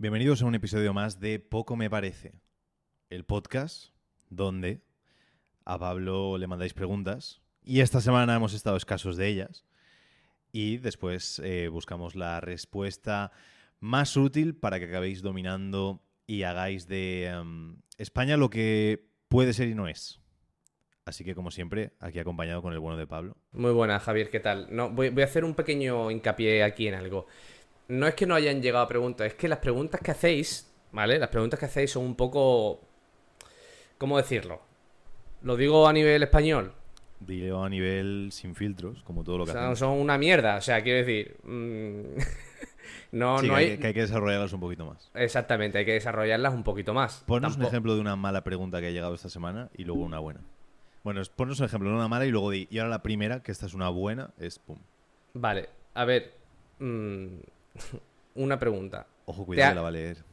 Bienvenidos 0.00 0.40
a 0.40 0.46
un 0.46 0.54
episodio 0.54 0.94
más 0.94 1.20
de 1.20 1.38
Poco 1.38 1.76
Me 1.76 1.90
Parece, 1.90 2.32
el 3.10 3.26
podcast 3.26 3.92
donde 4.30 4.80
a 5.66 5.78
Pablo 5.78 6.38
le 6.38 6.46
mandáis 6.46 6.72
preguntas 6.72 7.42
y 7.62 7.80
esta 7.80 8.00
semana 8.00 8.34
hemos 8.34 8.54
estado 8.54 8.78
escasos 8.78 9.18
de 9.18 9.28
ellas 9.28 9.66
y 10.52 10.78
después 10.78 11.38
eh, 11.44 11.68
buscamos 11.68 12.14
la 12.14 12.40
respuesta 12.40 13.30
más 13.78 14.16
útil 14.16 14.56
para 14.56 14.78
que 14.78 14.86
acabéis 14.86 15.20
dominando 15.20 16.00
y 16.26 16.44
hagáis 16.44 16.88
de 16.88 17.26
em, 17.26 17.76
España 17.98 18.38
lo 18.38 18.48
que 18.48 19.06
puede 19.28 19.52
ser 19.52 19.68
y 19.68 19.74
no 19.74 19.86
es. 19.86 20.18
Así 21.04 21.24
que, 21.24 21.34
como 21.34 21.50
siempre, 21.50 21.92
aquí 22.00 22.18
acompañado 22.18 22.62
con 22.62 22.72
el 22.72 22.78
bueno 22.78 22.96
de 22.96 23.06
Pablo. 23.06 23.36
Muy 23.52 23.72
buena, 23.72 23.98
Javier, 23.98 24.30
¿qué 24.30 24.40
tal? 24.40 24.68
Voy 24.92 25.20
a 25.20 25.24
hacer 25.24 25.44
un 25.44 25.54
pequeño 25.54 26.10
hincapié 26.10 26.62
aquí 26.62 26.88
en 26.88 26.94
algo. 26.94 27.26
No 27.90 28.06
es 28.06 28.14
que 28.14 28.26
no 28.26 28.34
hayan 28.34 28.62
llegado 28.62 28.86
preguntas, 28.88 29.26
es 29.26 29.34
que 29.34 29.48
las 29.48 29.58
preguntas 29.58 30.00
que 30.00 30.10
hacéis, 30.12 30.72
¿vale? 30.92 31.18
Las 31.18 31.28
preguntas 31.28 31.58
que 31.58 31.66
hacéis 31.66 31.90
son 31.90 32.04
un 32.04 32.14
poco... 32.14 32.80
¿Cómo 33.98 34.16
decirlo? 34.16 34.60
Lo 35.42 35.56
digo 35.56 35.86
a 35.88 35.92
nivel 35.92 36.22
español. 36.22 36.72
Dilo 37.18 37.62
a 37.64 37.68
nivel 37.68 38.28
sin 38.32 38.54
filtros, 38.54 39.02
como 39.02 39.24
todo 39.24 39.38
lo 39.38 39.44
que 39.44 39.50
O 39.50 39.52
sea, 39.54 39.62
hacemos. 39.62 39.78
son 39.80 39.90
una 39.98 40.16
mierda, 40.18 40.56
o 40.56 40.60
sea, 40.60 40.82
quiero 40.82 41.00
decir... 41.04 41.36
mm, 41.42 42.18
no, 43.12 43.38
Sí, 43.40 43.48
no 43.48 43.54
hay... 43.56 43.70
que, 43.70 43.78
que 43.80 43.86
hay 43.88 43.94
que 43.94 44.00
desarrollarlas 44.02 44.52
un 44.52 44.60
poquito 44.60 44.86
más. 44.86 45.10
Exactamente, 45.14 45.78
hay 45.78 45.84
que 45.84 45.92
desarrollarlas 45.94 46.54
un 46.54 46.62
poquito 46.62 46.94
más. 46.94 47.24
Ponnos 47.26 47.52
un 47.52 47.56
Tampoco- 47.58 47.68
ejemplo 47.72 47.94
de 47.94 48.00
una 48.00 48.16
mala 48.16 48.42
pregunta 48.44 48.80
que 48.80 48.86
ha 48.86 48.90
llegado 48.90 49.14
esta 49.14 49.28
semana 49.28 49.68
y 49.76 49.84
luego 49.84 50.02
una 50.02 50.18
buena. 50.18 50.40
Bueno, 51.02 51.20
ponnos 51.34 51.58
un 51.60 51.66
ejemplo 51.66 51.88
de 51.90 51.96
una 51.96 52.08
mala 52.08 52.24
y 52.26 52.30
luego 52.30 52.50
di. 52.50 52.68
Y 52.70 52.78
ahora 52.78 52.90
la 52.90 53.02
primera, 53.02 53.42
que 53.42 53.52
esta 53.52 53.66
es 53.66 53.74
una 53.74 53.88
buena, 53.88 54.30
es 54.38 54.58
pum. 54.58 54.78
Vale, 55.34 55.68
a 55.94 56.04
ver... 56.04 56.34
mm, 56.78 57.26
una 58.34 58.58
pregunta. 58.58 59.06
Ojo, 59.26 59.44
cuidado, 59.46 59.66
ha- 59.68 59.70
que 59.72 59.74
la 59.76 59.82
va 59.82 59.88
a 59.88 59.92
leer. 59.92 60.24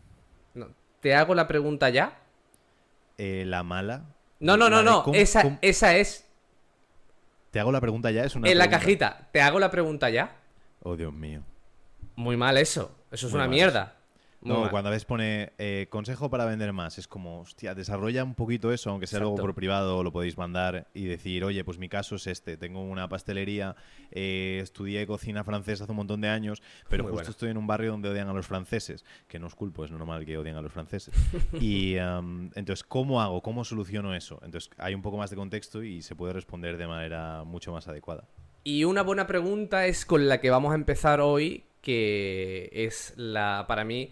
No, 0.53 0.69
¿Te 0.99 1.15
hago 1.15 1.35
la 1.35 1.47
pregunta 1.47 1.89
ya? 1.89 2.19
Eh, 3.17 3.43
la 3.45 3.63
mala. 3.63 4.03
No, 4.39 4.57
no, 4.57 4.69
no, 4.69 4.83
no. 4.83 5.03
cómo- 5.03 5.15
esa, 5.15 5.41
cómo- 5.41 5.59
esa 5.61 5.95
es 5.95 6.25
Te 7.51 7.59
hago 7.59 7.71
la 7.71 7.81
pregunta 7.81 8.11
ya, 8.11 8.23
es 8.23 8.35
una 8.35 8.49
en 8.49 8.57
la 8.57 8.69
cajita. 8.69 9.29
¿Te 9.31 9.41
hago 9.41 9.59
la 9.59 9.71
pregunta 9.71 10.09
ya? 10.09 10.35
Oh, 10.83 10.95
Dios 10.95 11.13
mío. 11.13 11.41
Muy 12.15 12.37
mal 12.37 12.57
eso. 12.57 12.95
Eso 13.11 13.27
es 13.27 13.33
Muy 13.33 13.39
una 13.41 13.47
mierda. 13.49 13.96
No, 14.41 14.69
cuando 14.69 14.89
a 14.89 14.91
veces 14.91 15.05
pone 15.05 15.53
eh, 15.57 15.87
consejo 15.89 16.29
para 16.29 16.45
vender 16.45 16.71
más, 16.71 16.97
es 16.97 17.07
como, 17.07 17.41
hostia, 17.41 17.73
desarrolla 17.73 18.23
un 18.23 18.35
poquito 18.35 18.71
eso, 18.71 18.91
aunque 18.91 19.07
sea 19.07 19.19
luego 19.19 19.33
Exacto. 19.33 19.47
por 19.47 19.55
privado, 19.55 20.03
lo 20.03 20.11
podéis 20.11 20.37
mandar 20.37 20.87
y 20.93 21.05
decir, 21.05 21.43
oye, 21.43 21.63
pues 21.63 21.79
mi 21.79 21.89
caso 21.89 22.15
es 22.15 22.27
este, 22.27 22.55
tengo 22.55 22.81
una 22.81 23.09
pastelería, 23.09 23.75
eh, 24.11 24.59
estudié 24.61 25.07
cocina 25.07 25.43
francesa 25.43 25.83
hace 25.83 25.91
un 25.91 25.97
montón 25.97 26.21
de 26.21 26.29
años, 26.29 26.61
pero 26.87 27.03
Muy 27.03 27.11
justo 27.11 27.23
buena. 27.23 27.29
estoy 27.31 27.49
en 27.49 27.57
un 27.57 27.67
barrio 27.67 27.91
donde 27.91 28.09
odian 28.09 28.29
a 28.29 28.33
los 28.33 28.45
franceses, 28.45 29.03
que 29.27 29.39
no 29.39 29.47
os 29.47 29.55
culpo, 29.55 29.83
es 29.83 29.91
normal 29.91 30.23
que 30.25 30.37
odien 30.37 30.55
a 30.55 30.61
los 30.61 30.71
franceses. 30.71 31.15
y 31.59 31.97
am, 31.97 32.51
entonces, 32.55 32.83
¿cómo 32.83 33.21
hago? 33.21 33.41
¿Cómo 33.41 33.63
soluciono 33.63 34.13
eso? 34.13 34.39
Entonces, 34.43 34.69
hay 34.77 34.93
un 34.93 35.01
poco 35.01 35.17
más 35.17 35.29
de 35.29 35.35
contexto 35.35 35.83
y 35.83 36.01
se 36.01 36.15
puede 36.15 36.33
responder 36.33 36.77
de 36.77 36.87
manera 36.87 37.43
mucho 37.43 37.71
más 37.71 37.87
adecuada. 37.87 38.27
Y 38.63 38.83
una 38.83 39.01
buena 39.01 39.27
pregunta 39.27 39.85
es 39.87 40.05
con 40.05 40.27
la 40.27 40.41
que 40.41 40.49
vamos 40.49 40.73
a 40.73 40.75
empezar 40.75 41.21
hoy, 41.21 41.65
que 41.81 42.69
es 42.73 43.13
la, 43.15 43.65
para 43.67 43.83
mí, 43.85 44.11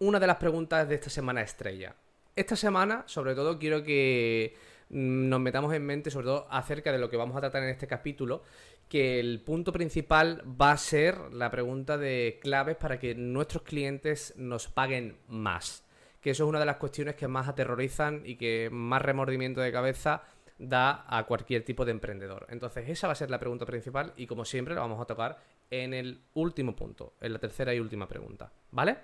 una 0.00 0.18
de 0.18 0.26
las 0.26 0.36
preguntas 0.36 0.88
de 0.88 0.96
esta 0.96 1.10
semana 1.10 1.42
estrella. 1.42 1.94
Esta 2.34 2.56
semana, 2.56 3.04
sobre 3.06 3.34
todo, 3.34 3.58
quiero 3.58 3.82
que 3.82 4.56
mm, 4.88 5.28
nos 5.28 5.40
metamos 5.40 5.72
en 5.74 5.84
mente, 5.84 6.10
sobre 6.10 6.26
todo, 6.26 6.46
acerca 6.50 6.90
de 6.90 6.98
lo 6.98 7.10
que 7.10 7.16
vamos 7.16 7.36
a 7.36 7.40
tratar 7.40 7.62
en 7.62 7.68
este 7.68 7.86
capítulo, 7.86 8.42
que 8.88 9.20
el 9.20 9.40
punto 9.42 9.72
principal 9.72 10.42
va 10.60 10.72
a 10.72 10.76
ser 10.78 11.32
la 11.32 11.50
pregunta 11.50 11.98
de 11.98 12.38
claves 12.42 12.76
para 12.76 12.98
que 12.98 13.14
nuestros 13.14 13.62
clientes 13.62 14.34
nos 14.36 14.68
paguen 14.68 15.18
más. 15.28 15.84
Que 16.20 16.30
eso 16.30 16.44
es 16.44 16.48
una 16.48 16.60
de 16.60 16.66
las 16.66 16.76
cuestiones 16.76 17.14
que 17.14 17.28
más 17.28 17.48
aterrorizan 17.48 18.22
y 18.24 18.36
que 18.36 18.68
más 18.72 19.02
remordimiento 19.02 19.60
de 19.60 19.72
cabeza 19.72 20.22
da 20.58 21.04
a 21.08 21.24
cualquier 21.24 21.64
tipo 21.64 21.84
de 21.84 21.92
emprendedor. 21.92 22.46
Entonces, 22.50 22.88
esa 22.88 23.06
va 23.06 23.12
a 23.12 23.16
ser 23.16 23.30
la 23.30 23.38
pregunta 23.38 23.66
principal 23.66 24.12
y 24.16 24.26
como 24.26 24.44
siempre 24.44 24.74
la 24.74 24.80
vamos 24.80 25.00
a 25.00 25.06
tocar 25.06 25.38
en 25.70 25.94
el 25.94 26.22
último 26.34 26.74
punto, 26.74 27.14
en 27.20 27.32
la 27.32 27.38
tercera 27.38 27.74
y 27.74 27.80
última 27.80 28.08
pregunta, 28.08 28.52
¿vale? 28.70 28.96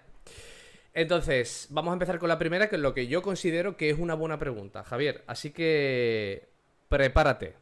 Entonces, 0.97 1.67
vamos 1.69 1.91
a 1.91 1.93
empezar 1.93 2.19
con 2.19 2.31
la 2.31 2.39
primera, 2.39 2.71
que 2.71 2.77
es 2.77 2.81
lo 2.81 2.95
que 2.95 3.07
yo 3.07 3.21
considero 3.21 3.77
que 3.77 3.91
es 3.91 3.99
una 3.99 4.15
buena 4.15 4.39
pregunta, 4.39 4.83
Javier. 4.83 5.25
Así 5.27 5.51
que 5.51 6.49
prepárate. 6.89 7.55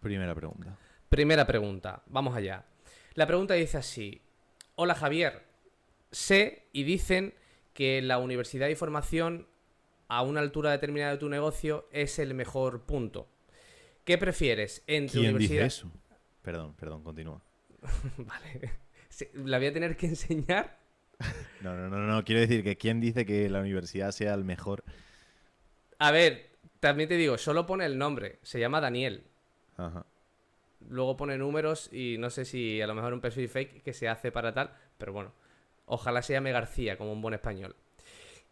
Primera 0.00 0.34
pregunta. 0.34 0.78
Primera 1.10 1.46
pregunta, 1.46 2.02
vamos 2.06 2.34
allá. 2.34 2.64
La 3.12 3.26
pregunta 3.26 3.52
dice 3.52 3.76
así: 3.76 4.22
Hola 4.74 4.94
Javier, 4.94 5.44
sé 6.10 6.64
y 6.72 6.84
dicen 6.84 7.34
que 7.74 8.00
la 8.00 8.16
universidad 8.16 8.68
y 8.68 8.74
formación 8.74 9.48
a 10.08 10.22
una 10.22 10.40
altura 10.40 10.70
determinada 10.70 11.12
de 11.12 11.18
tu 11.18 11.28
negocio 11.28 11.90
es 11.92 12.18
el 12.18 12.32
mejor 12.32 12.86
punto. 12.86 13.28
¿Qué 14.04 14.16
prefieres 14.16 14.82
entre 14.86 15.20
¿Quién 15.20 15.34
universidad? 15.34 15.64
dice 15.64 15.66
eso? 15.66 15.92
Perdón, 16.40 16.74
perdón, 16.74 17.02
continúa. 17.02 17.42
Vale. 18.16 18.72
¿La 19.34 19.58
voy 19.58 19.66
a 19.66 19.72
tener 19.74 19.94
que 19.94 20.06
enseñar? 20.06 20.78
No, 21.60 21.74
no, 21.74 21.88
no, 21.88 21.98
no, 21.98 22.24
quiero 22.24 22.40
decir 22.40 22.62
que 22.62 22.76
quién 22.76 23.00
dice 23.00 23.26
que 23.26 23.48
la 23.50 23.60
universidad 23.60 24.12
sea 24.12 24.34
el 24.34 24.44
mejor. 24.44 24.84
A 25.98 26.12
ver, 26.12 26.50
también 26.80 27.08
te 27.08 27.16
digo, 27.16 27.36
solo 27.36 27.66
pone 27.66 27.84
el 27.84 27.98
nombre. 27.98 28.38
Se 28.42 28.60
llama 28.60 28.80
Daniel. 28.80 29.24
Ajá. 29.76 30.06
Luego 30.88 31.16
pone 31.16 31.36
números 31.36 31.92
y 31.92 32.16
no 32.18 32.30
sé 32.30 32.44
si 32.44 32.80
a 32.80 32.86
lo 32.86 32.94
mejor 32.94 33.12
un 33.12 33.20
perfil 33.20 33.48
fake 33.48 33.82
que 33.82 33.92
se 33.92 34.08
hace 34.08 34.30
para 34.30 34.54
tal, 34.54 34.72
pero 34.96 35.12
bueno, 35.12 35.32
ojalá 35.86 36.22
se 36.22 36.34
llame 36.34 36.52
García 36.52 36.96
como 36.96 37.12
un 37.12 37.20
buen 37.20 37.34
español. 37.34 37.74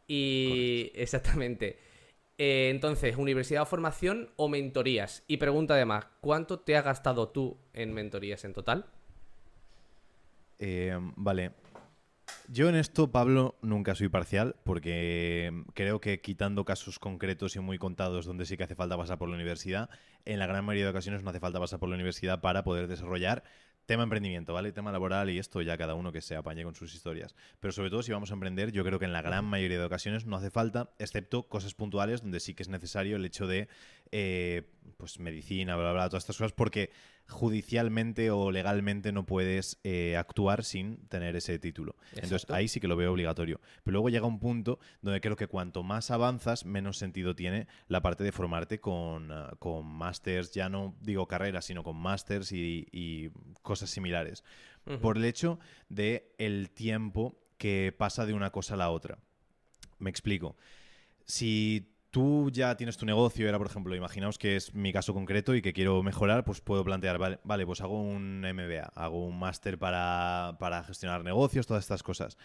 Y 0.09 0.91
exactamente. 0.95 1.79
Eh, 2.39 2.69
entonces, 2.71 3.17
universidad 3.17 3.63
o 3.63 3.67
formación 3.67 4.31
o 4.37 4.49
mentorías. 4.49 5.25
Y 5.27 5.39
pregunta 5.39 5.75
además, 5.75 6.07
¿cuánto 6.21 6.61
te 6.61 6.77
has 6.77 6.85
gastado 6.85 7.29
tú 7.29 7.57
en 7.73 7.95
mentorías 7.95 8.45
en 8.45 8.53
total? 8.53 8.87
Eh, 10.59 10.97
vale. 11.17 11.53
Yo 12.49 12.69
en 12.69 12.77
esto, 12.77 13.11
Pablo, 13.11 13.57
nunca 13.61 13.97
soy 13.97 14.09
parcial 14.09 14.55
porque 14.63 15.65
creo 15.75 16.01
que 16.01 16.21
quitando 16.21 16.65
casos 16.65 17.01
concretos 17.01 17.57
y 17.57 17.61
muy 17.61 17.77
contados 17.77 18.25
donde 18.25 18.47
sí 18.47 18.57
que 18.57 18.63
hace 18.63 18.77
falta 18.77 18.97
pasar 18.97 19.19
por 19.19 19.29
la 19.29 19.35
universidad, 19.35 19.91
en 20.25 20.39
la 20.39 20.47
gran 20.47 20.65
mayoría 20.65 20.85
de 20.85 20.91
ocasiones 20.91 21.25
no 21.25 21.31
hace 21.31 21.41
falta 21.41 21.59
pasar 21.59 21.81
por 21.81 21.89
la 21.89 21.97
universidad 21.97 22.41
para 22.41 22.63
poder 22.63 22.87
desarrollar 22.87 23.43
tema 23.87 24.03
emprendimiento, 24.03 24.53
¿vale? 24.53 24.73
Tema 24.73 24.93
laboral 24.93 25.31
y 25.31 25.39
esto 25.39 25.63
ya 25.63 25.79
cada 25.79 25.95
uno 25.95 26.13
que 26.13 26.21
se 26.21 26.37
apañe 26.37 26.65
con 26.65 26.75
sus 26.75 26.95
historias. 26.95 27.35
Pero 27.61 27.73
sobre 27.73 27.91
todo 27.91 28.03
si 28.03 28.13
vamos 28.13 28.31
a 28.31 28.35
emprender, 28.35 28.73
yo 28.73 28.85
creo 28.85 28.99
que 28.99 29.05
en 29.07 29.13
la 29.13 29.23
gran 29.23 29.45
mayoría 29.45 29.79
de 29.79 29.85
ocasiones 29.85 30.27
no 30.27 30.37
hace 30.37 30.51
falta, 30.51 30.91
excepto 30.99 31.45
cosas 31.45 31.75
puntuales 31.75 32.23
donde 32.23 32.41
sí 32.41 32.55
que 32.55 32.63
es 32.63 32.69
necesario 32.69 33.17
el 33.17 33.25
hecho 33.25 33.47
de, 33.47 33.69
eh, 34.11 34.69
pues, 34.97 35.19
medicina, 35.19 35.77
bla, 35.77 35.85
bla, 35.85 35.93
bla, 35.93 36.09
todas 36.09 36.25
estas 36.25 36.37
cosas, 36.37 36.53
porque 36.53 36.91
judicialmente 37.29 38.31
o 38.31 38.51
legalmente 38.51 39.13
no 39.13 39.27
puedes 39.27 39.79
eh, 39.83 40.17
actuar 40.17 40.65
sin 40.65 41.07
tener 41.09 41.37
ese 41.37 41.59
título. 41.59 41.97
Entonces 42.13 42.49
ahí 42.51 42.69
sí 42.69 42.81
que 42.81 42.89
lo 42.89 42.97
veo 42.97 43.13
obligatorio. 43.13 43.61
Pero 43.83 43.93
luego 43.93 44.09
llega 44.09 44.27
un 44.27 44.39
punto 44.39 44.79
donde 45.03 45.21
creo 45.21 45.37
que 45.37 45.49
cuanto 45.49 45.83
más 45.83 46.11
avanzas, 46.11 46.65
menos 46.65 46.99
sentido 46.99 47.35
tiene 47.35 47.67
la 47.89 48.01
parte 48.01 48.25
de 48.25 48.33
formarte 48.33 48.81
con, 48.81 49.33
ah, 49.33 49.55
con 49.59 49.87
másters, 49.87 50.53
ya 50.53 50.69
no 50.69 50.95
digo 51.01 51.27
carreras, 51.27 51.65
sino 51.65 51.83
con 51.83 51.97
másters 51.97 52.53
y, 52.53 52.87
y 52.93 53.31
cosas 53.63 53.91
similares. 53.91 54.45
Por 55.01 55.17
el 55.17 55.25
hecho 55.25 55.59
de 55.89 56.33
el 56.39 56.71
tiempo 56.71 57.37
que 57.59 57.93
pasa 57.97 58.25
de 58.25 58.35
una 58.35 58.51
cosa 58.51 58.75
a 58.75 58.77
la 58.77 58.91
otra. 58.91 59.19
Me 59.99 60.11
explico. 60.11 60.57
Si 61.25 61.96
tú 62.17 62.51
ya 62.51 62.75
tienes 62.79 62.97
tu 62.97 63.05
negocio, 63.05 63.47
era 63.47 63.59
por 63.59 63.67
ejemplo, 63.67 63.95
imaginaos 63.95 64.39
que 64.39 64.57
es 64.57 64.73
mi 64.73 64.91
caso 64.91 65.13
concreto 65.13 65.55
y 65.55 65.61
que 65.61 65.75
quiero 65.75 66.03
mejorar, 66.03 66.47
pues 66.47 66.63
puedo 66.63 66.83
plantear, 66.83 67.19
vale, 67.19 67.41
vale 67.45 67.67
pues 67.67 67.83
hago 67.83 68.01
un 68.01 68.41
MBA, 68.41 68.91
hago 68.95 69.27
un 69.27 69.39
máster 69.39 69.79
para, 69.79 70.57
para 70.59 70.83
gestionar 70.83 71.25
negocios, 71.25 71.67
todas 71.67 71.85
estas 71.85 72.03
cosas. 72.03 72.39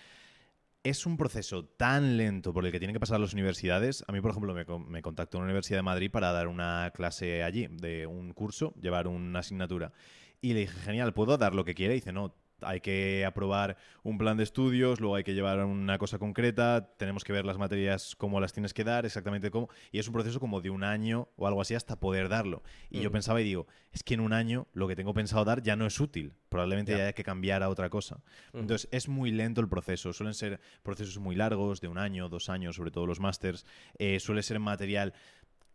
Es 0.84 1.06
un 1.06 1.16
proceso 1.16 1.64
tan 1.64 2.18
lento 2.18 2.52
por 2.52 2.66
el 2.66 2.74
que 2.74 2.80
tienen 2.80 2.94
que 2.94 3.00
pasar 3.00 3.22
las 3.22 3.32
universidades. 3.32 4.04
A 4.10 4.12
mí, 4.12 4.20
por 4.20 4.32
ejemplo, 4.32 4.54
me, 4.54 4.66
me 4.90 5.02
contactó 5.02 5.38
una 5.38 5.46
universidad 5.46 5.78
de 5.78 5.84
Madrid 5.84 6.12
para 6.12 6.34
dar 6.34 6.50
una 6.50 6.92
clase 6.94 7.42
allí, 7.42 7.68
de 7.68 8.06
un 8.08 8.34
curso, 8.34 8.74
llevar 8.82 9.08
una 9.08 9.40
asignatura. 9.40 9.94
Y 10.42 10.54
le 10.54 10.62
dije, 10.62 10.78
genial, 10.82 11.14
¿puedo 11.14 11.38
dar 11.38 11.56
lo 11.56 11.64
que 11.64 11.76
quiera? 11.76 11.94
Y 11.94 12.00
dice, 12.00 12.12
no, 12.12 12.36
hay 12.64 12.82
que 12.82 13.26
aprobar 13.26 13.78
un 14.04 14.18
plan 14.18 14.38
de 14.38 14.44
estudios, 14.44 15.00
luego 15.00 15.16
hay 15.16 15.24
que 15.24 15.34
llevar 15.34 15.64
una 15.66 15.98
cosa 15.98 16.20
concreta, 16.20 16.90
tenemos 16.98 17.24
que 17.24 17.34
ver 17.34 17.46
las 17.46 17.58
materias 17.58 18.16
cómo 18.16 18.40
las 18.40 18.54
tienes 18.54 18.74
que 18.74 18.84
dar, 18.84 19.06
exactamente 19.06 19.52
cómo. 19.52 19.70
Y 19.92 20.00
es 20.00 20.08
un 20.08 20.14
proceso 20.14 20.40
como 20.40 20.62
de 20.62 20.70
un 20.70 20.84
año 20.84 21.30
o 21.36 21.48
algo 21.48 21.62
así 21.62 21.76
hasta 21.76 22.00
poder 22.00 22.30
darlo. 22.30 22.64
Y 22.90 23.02
yo 23.02 23.12
pensaba 23.12 23.42
y 23.42 23.44
digo, 23.44 23.68
es 23.92 24.04
que 24.04 24.14
en 24.14 24.20
un 24.22 24.34
año 24.34 24.68
lo 24.74 24.88
que 24.88 24.96
tengo 24.96 25.14
pensado 25.14 25.46
dar 25.46 25.62
ya 25.62 25.76
no 25.76 25.86
es 25.86 26.00
útil. 26.00 26.34
Probablemente 26.50 26.92
Ya. 26.92 26.98
ya 26.98 27.08
hay 27.08 27.14
que 27.14 27.24
cambiar 27.24 27.64
a 27.64 27.70
otra 27.70 27.90
cosa. 27.90 28.22
Entonces 28.54 28.88
es 28.92 29.08
muy 29.08 29.32
lento 29.32 29.62
el 29.62 29.70
proceso. 29.70 30.12
Suelen 30.14 30.34
ser 30.34 30.60
procesos 30.84 31.18
muy 31.20 31.36
largos, 31.36 31.80
de 31.82 31.88
un 31.88 31.98
año, 31.98 32.28
dos 32.30 32.50
años, 32.50 32.76
sobre 32.76 32.92
todo 32.92 33.06
los 33.06 33.20
másters. 33.20 33.66
Eh, 33.98 34.20
suele 34.20 34.44
ser 34.44 34.60
material 34.60 35.14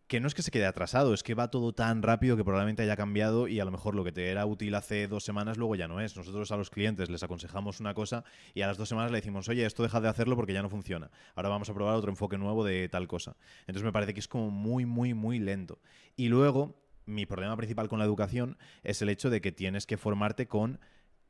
que 0.06 0.20
no 0.20 0.28
es 0.28 0.34
que 0.34 0.42
se 0.42 0.52
quede 0.52 0.66
atrasado, 0.66 1.12
es 1.14 1.22
que 1.22 1.34
va 1.34 1.50
todo 1.50 1.72
tan 1.72 2.02
rápido 2.02 2.36
que 2.36 2.44
probablemente 2.44 2.82
haya 2.82 2.96
cambiado 2.96 3.48
y 3.48 3.58
a 3.58 3.64
lo 3.64 3.72
mejor 3.72 3.94
lo 3.96 4.04
que 4.04 4.12
te 4.12 4.30
era 4.30 4.46
útil 4.46 4.74
hace 4.76 5.08
dos 5.08 5.24
semanas 5.24 5.56
luego 5.56 5.74
ya 5.74 5.88
no 5.88 6.00
es. 6.00 6.16
Nosotros 6.16 6.52
a 6.52 6.56
los 6.56 6.70
clientes 6.70 7.10
les 7.10 7.22
aconsejamos 7.24 7.80
una 7.80 7.92
cosa 7.92 8.24
y 8.54 8.62
a 8.62 8.68
las 8.68 8.76
dos 8.76 8.88
semanas 8.88 9.10
le 9.10 9.18
decimos, 9.18 9.48
oye, 9.48 9.66
esto 9.66 9.82
deja 9.82 10.00
de 10.00 10.08
hacerlo 10.08 10.36
porque 10.36 10.52
ya 10.52 10.62
no 10.62 10.70
funciona. 10.70 11.10
Ahora 11.34 11.48
vamos 11.48 11.68
a 11.70 11.74
probar 11.74 11.96
otro 11.96 12.10
enfoque 12.10 12.38
nuevo 12.38 12.64
de 12.64 12.88
tal 12.88 13.08
cosa. 13.08 13.36
Entonces 13.62 13.82
me 13.82 13.92
parece 13.92 14.14
que 14.14 14.20
es 14.20 14.28
como 14.28 14.50
muy, 14.50 14.86
muy, 14.86 15.12
muy 15.12 15.40
lento. 15.40 15.80
Y 16.14 16.28
luego, 16.28 16.80
mi 17.04 17.26
problema 17.26 17.56
principal 17.56 17.88
con 17.88 17.98
la 17.98 18.04
educación 18.04 18.58
es 18.84 19.02
el 19.02 19.08
hecho 19.08 19.28
de 19.28 19.40
que 19.40 19.50
tienes 19.50 19.86
que 19.86 19.96
formarte 19.96 20.46
con 20.46 20.78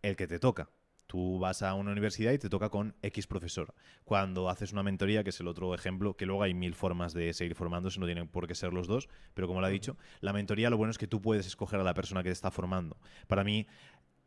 el 0.03 0.17
que 0.17 0.27
te 0.27 0.39
toca. 0.39 0.69
Tú 1.17 1.39
vas 1.39 1.63
a 1.63 1.73
una 1.73 1.93
universidad 1.93 2.33
y 2.33 2.39
te 2.39 2.51
toca 2.51 2.69
con 2.69 2.95
X 3.01 3.27
profesor. 3.27 3.73
Cuando 4.05 4.51
haces 4.51 4.73
una 4.75 4.83
mentoría, 4.83 5.25
que 5.25 5.31
es 5.31 5.41
el 5.41 5.49
otro 5.49 5.75
ejemplo, 5.75 6.15
que 6.15 6.27
luego 6.27 6.43
hay 6.43 6.53
mil 6.53 6.75
formas 6.75 7.15
de 7.15 7.33
seguir 7.33 7.55
formándose, 7.55 7.99
no 7.99 8.05
tienen 8.05 8.29
por 8.29 8.47
qué 8.47 8.55
ser 8.55 8.75
los 8.75 8.87
dos, 8.87 9.09
pero 9.33 9.49
como 9.49 9.63
lo 9.63 9.67
ha 9.67 9.71
dicho, 9.71 9.97
la 10.21 10.35
mentoría 10.35 10.69
lo 10.69 10.77
bueno 10.77 10.91
es 10.91 10.99
que 10.99 11.07
tú 11.07 11.23
puedes 11.23 11.47
escoger 11.47 11.81
a 11.81 11.85
la 11.85 11.95
persona 11.95 12.23
que 12.23 12.29
te 12.29 12.35
está 12.35 12.51
formando. 12.51 12.99
Para 13.29 13.45
mí, 13.45 13.67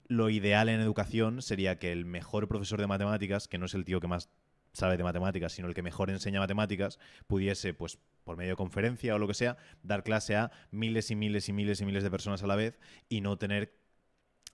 lo 0.07 0.31
ideal 0.31 0.67
en 0.67 0.79
educación 0.79 1.43
sería 1.43 1.77
que 1.77 1.91
el 1.91 2.05
mejor 2.05 2.47
profesor 2.47 2.81
de 2.81 2.87
matemáticas, 2.87 3.47
que 3.47 3.59
no 3.59 3.67
es 3.67 3.75
el 3.75 3.85
tío 3.85 3.99
que 3.99 4.07
más 4.07 4.31
sabe 4.73 4.97
de 4.97 5.03
matemáticas, 5.03 5.51
sino 5.51 5.67
el 5.67 5.75
que 5.75 5.83
mejor 5.83 6.09
enseña 6.09 6.39
matemáticas, 6.39 6.97
pudiese, 7.27 7.75
pues, 7.75 7.99
por 8.23 8.35
medio 8.35 8.53
de 8.53 8.55
conferencia 8.55 9.13
o 9.13 9.19
lo 9.19 9.27
que 9.27 9.35
sea, 9.35 9.57
dar 9.83 10.01
clase 10.01 10.35
a 10.35 10.49
miles 10.71 11.11
y 11.11 11.15
miles 11.15 11.49
y 11.49 11.53
miles 11.53 11.81
y 11.81 11.85
miles 11.85 12.01
de 12.01 12.09
personas 12.09 12.41
a 12.41 12.47
la 12.47 12.55
vez 12.55 12.79
y 13.09 13.21
no 13.21 13.37
tener 13.37 13.77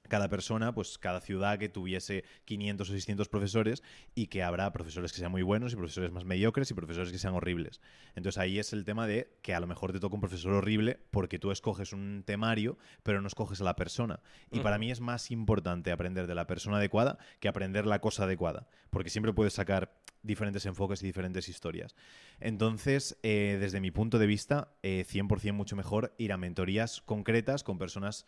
cada 0.07 0.29
persona, 0.29 0.73
pues 0.73 0.97
cada 0.97 1.21
ciudad 1.21 1.59
que 1.59 1.69
tuviese 1.69 2.23
500 2.45 2.89
o 2.89 2.93
600 2.93 3.29
profesores 3.29 3.83
y 4.13 4.27
que 4.27 4.43
habrá 4.43 4.71
profesores 4.71 5.11
que 5.11 5.19
sean 5.19 5.31
muy 5.31 5.41
buenos 5.41 5.73
y 5.73 5.75
profesores 5.75 6.11
más 6.11 6.25
mediocres 6.25 6.71
y 6.71 6.73
profesores 6.73 7.11
que 7.11 7.17
sean 7.17 7.33
horribles. 7.33 7.81
Entonces 8.15 8.37
ahí 8.37 8.59
es 8.59 8.73
el 8.73 8.85
tema 8.85 9.07
de 9.07 9.29
que 9.41 9.53
a 9.53 9.59
lo 9.59 9.67
mejor 9.67 9.91
te 9.91 9.99
toca 9.99 10.15
un 10.15 10.21
profesor 10.21 10.53
horrible 10.53 10.99
porque 11.11 11.39
tú 11.39 11.51
escoges 11.51 11.93
un 11.93 12.23
temario, 12.25 12.77
pero 13.03 13.21
no 13.21 13.27
escoges 13.27 13.61
a 13.61 13.63
la 13.63 13.75
persona. 13.75 14.19
Y 14.51 14.59
para 14.59 14.77
mí 14.77 14.91
es 14.91 15.01
más 15.01 15.31
importante 15.31 15.91
aprender 15.91 16.27
de 16.27 16.35
la 16.35 16.47
persona 16.47 16.77
adecuada 16.77 17.17
que 17.39 17.47
aprender 17.47 17.85
la 17.85 17.99
cosa 17.99 18.23
adecuada, 18.23 18.67
porque 18.89 19.09
siempre 19.09 19.33
puedes 19.33 19.53
sacar 19.53 19.93
diferentes 20.25 20.65
enfoques 20.65 21.01
y 21.03 21.05
diferentes 21.05 21.47
historias. 21.47 21.95
Entonces, 22.39 23.17
eh, 23.23 23.57
desde 23.59 23.79
mi 23.79 23.91
punto 23.91 24.19
de 24.19 24.27
vista, 24.27 24.69
100% 24.81 25.49
eh, 25.49 25.51
mucho 25.51 25.75
mejor 25.75 26.13
ir 26.17 26.33
a 26.33 26.37
mentorías 26.37 27.01
concretas 27.01 27.63
con 27.63 27.77
personas 27.77 28.25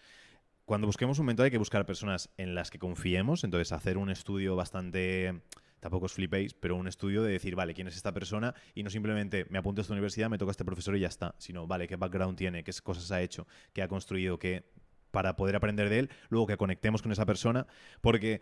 cuando 0.68 0.86
busquemos 0.86 1.18
un 1.18 1.26
mentor 1.26 1.46
hay 1.46 1.52
que 1.52 1.58
buscar 1.58 1.86
personas 1.86 2.30
en 2.36 2.54
las 2.54 2.70
que 2.70 2.78
confiemos, 2.78 3.46
entonces 3.46 3.72
hacer 3.72 3.98
un 3.98 4.10
estudio 4.10 4.58
bastante 4.58 5.42
tampoco 5.80 6.08
os 6.08 6.14
flipéis, 6.14 6.54
pero 6.54 6.76
un 6.76 6.90
estudio 6.90 7.24
de 7.24 7.32
decir, 7.32 7.56
vale, 7.56 7.74
¿quién 7.74 7.88
es 7.88 7.96
esta 7.96 8.14
persona? 8.14 8.54
Y 8.76 8.84
no 8.84 8.90
simplemente 8.90 9.46
me 9.50 9.60
apunto 9.60 9.80
a 9.80 9.84
esta 9.84 9.94
universidad, 9.94 10.30
me 10.30 10.38
toca 10.38 10.52
este 10.52 10.66
profesor 10.66 10.98
y 10.98 11.00
ya 11.00 11.08
está, 11.08 11.36
sino, 11.38 11.68
vale, 11.68 11.88
¿qué 11.88 11.96
background 11.96 12.38
tiene? 12.38 12.66
¿Qué 12.66 12.74
cosas 12.84 13.10
ha 13.14 13.22
hecho? 13.22 13.48
¿Qué 13.72 13.82
ha 13.82 13.88
construido? 13.88 14.40
¿Qué 14.40 14.66
para 15.12 15.38
poder 15.38 15.56
aprender 15.56 15.88
de 15.88 16.00
él? 16.00 16.10
Luego 16.28 16.48
que 16.48 16.58
conectemos 16.58 17.02
con 17.02 17.14
esa 17.14 17.26
persona, 17.26 17.66
porque 18.02 18.42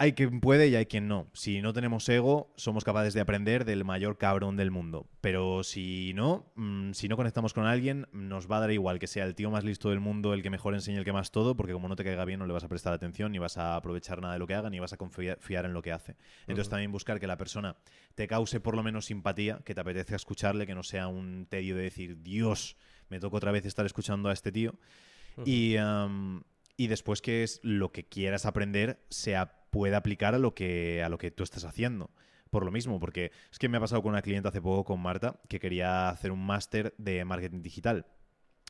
hay 0.00 0.14
quien 0.14 0.40
puede 0.40 0.68
y 0.68 0.76
hay 0.76 0.86
quien 0.86 1.08
no. 1.08 1.28
Si 1.34 1.60
no 1.60 1.74
tenemos 1.74 2.08
ego, 2.08 2.54
somos 2.56 2.84
capaces 2.84 3.12
de 3.12 3.20
aprender 3.20 3.66
del 3.66 3.84
mayor 3.84 4.16
cabrón 4.16 4.56
del 4.56 4.70
mundo. 4.70 5.06
Pero 5.20 5.62
si 5.62 6.14
no, 6.14 6.50
mm, 6.54 6.92
si 6.92 7.06
no 7.06 7.18
conectamos 7.18 7.52
con 7.52 7.66
alguien, 7.66 8.06
nos 8.10 8.50
va 8.50 8.56
a 8.56 8.60
dar 8.60 8.70
igual 8.70 8.98
que 8.98 9.06
sea 9.06 9.26
el 9.26 9.34
tío 9.34 9.50
más 9.50 9.62
listo 9.62 9.90
del 9.90 10.00
mundo, 10.00 10.32
el 10.32 10.42
que 10.42 10.48
mejor 10.48 10.72
enseñe, 10.72 10.96
el 10.96 11.04
que 11.04 11.12
más 11.12 11.32
todo, 11.32 11.54
porque 11.54 11.74
como 11.74 11.86
no 11.86 11.96
te 11.96 12.04
caiga 12.04 12.24
bien, 12.24 12.38
no 12.38 12.46
le 12.46 12.54
vas 12.54 12.64
a 12.64 12.68
prestar 12.68 12.94
atención, 12.94 13.30
ni 13.30 13.38
vas 13.38 13.58
a 13.58 13.76
aprovechar 13.76 14.22
nada 14.22 14.32
de 14.32 14.38
lo 14.38 14.46
que 14.46 14.54
haga, 14.54 14.70
ni 14.70 14.80
vas 14.80 14.94
a 14.94 14.96
confiar 14.96 15.66
en 15.66 15.74
lo 15.74 15.82
que 15.82 15.92
hace. 15.92 16.16
Entonces 16.46 16.70
también 16.70 16.92
buscar 16.92 17.20
que 17.20 17.26
la 17.26 17.36
persona 17.36 17.76
te 18.14 18.26
cause 18.26 18.58
por 18.58 18.76
lo 18.76 18.82
menos 18.82 19.04
simpatía, 19.04 19.60
que 19.66 19.74
te 19.74 19.82
apetezca 19.82 20.16
escucharle, 20.16 20.66
que 20.66 20.74
no 20.74 20.82
sea 20.82 21.08
un 21.08 21.44
tedio 21.44 21.76
de 21.76 21.82
decir, 21.82 22.22
Dios, 22.22 22.78
me 23.10 23.20
toca 23.20 23.36
otra 23.36 23.52
vez 23.52 23.66
estar 23.66 23.84
escuchando 23.84 24.30
a 24.30 24.32
este 24.32 24.50
tío. 24.50 24.78
Y. 25.44 25.76
y 26.78 26.86
después 26.86 27.20
que 27.20 27.42
es 27.42 27.60
lo 27.62 27.92
que 27.92 28.04
quieras 28.04 28.46
aprender 28.46 29.04
sea 29.10 29.59
puede 29.70 29.96
aplicar 29.96 30.34
a 30.34 30.38
lo 30.38 30.54
que, 30.54 31.02
a 31.02 31.08
lo 31.08 31.18
que 31.18 31.30
tú 31.30 31.42
estás 31.42 31.64
haciendo. 31.64 32.10
Por 32.50 32.64
lo 32.64 32.72
mismo, 32.72 32.98
porque 32.98 33.30
es 33.52 33.58
que 33.58 33.68
me 33.68 33.76
ha 33.76 33.80
pasado 33.80 34.02
con 34.02 34.10
una 34.10 34.22
cliente 34.22 34.48
hace 34.48 34.60
poco, 34.60 34.84
con 34.84 35.00
Marta, 35.00 35.40
que 35.48 35.60
quería 35.60 36.08
hacer 36.08 36.32
un 36.32 36.44
máster 36.44 36.94
de 36.98 37.24
marketing 37.24 37.62
digital 37.62 38.06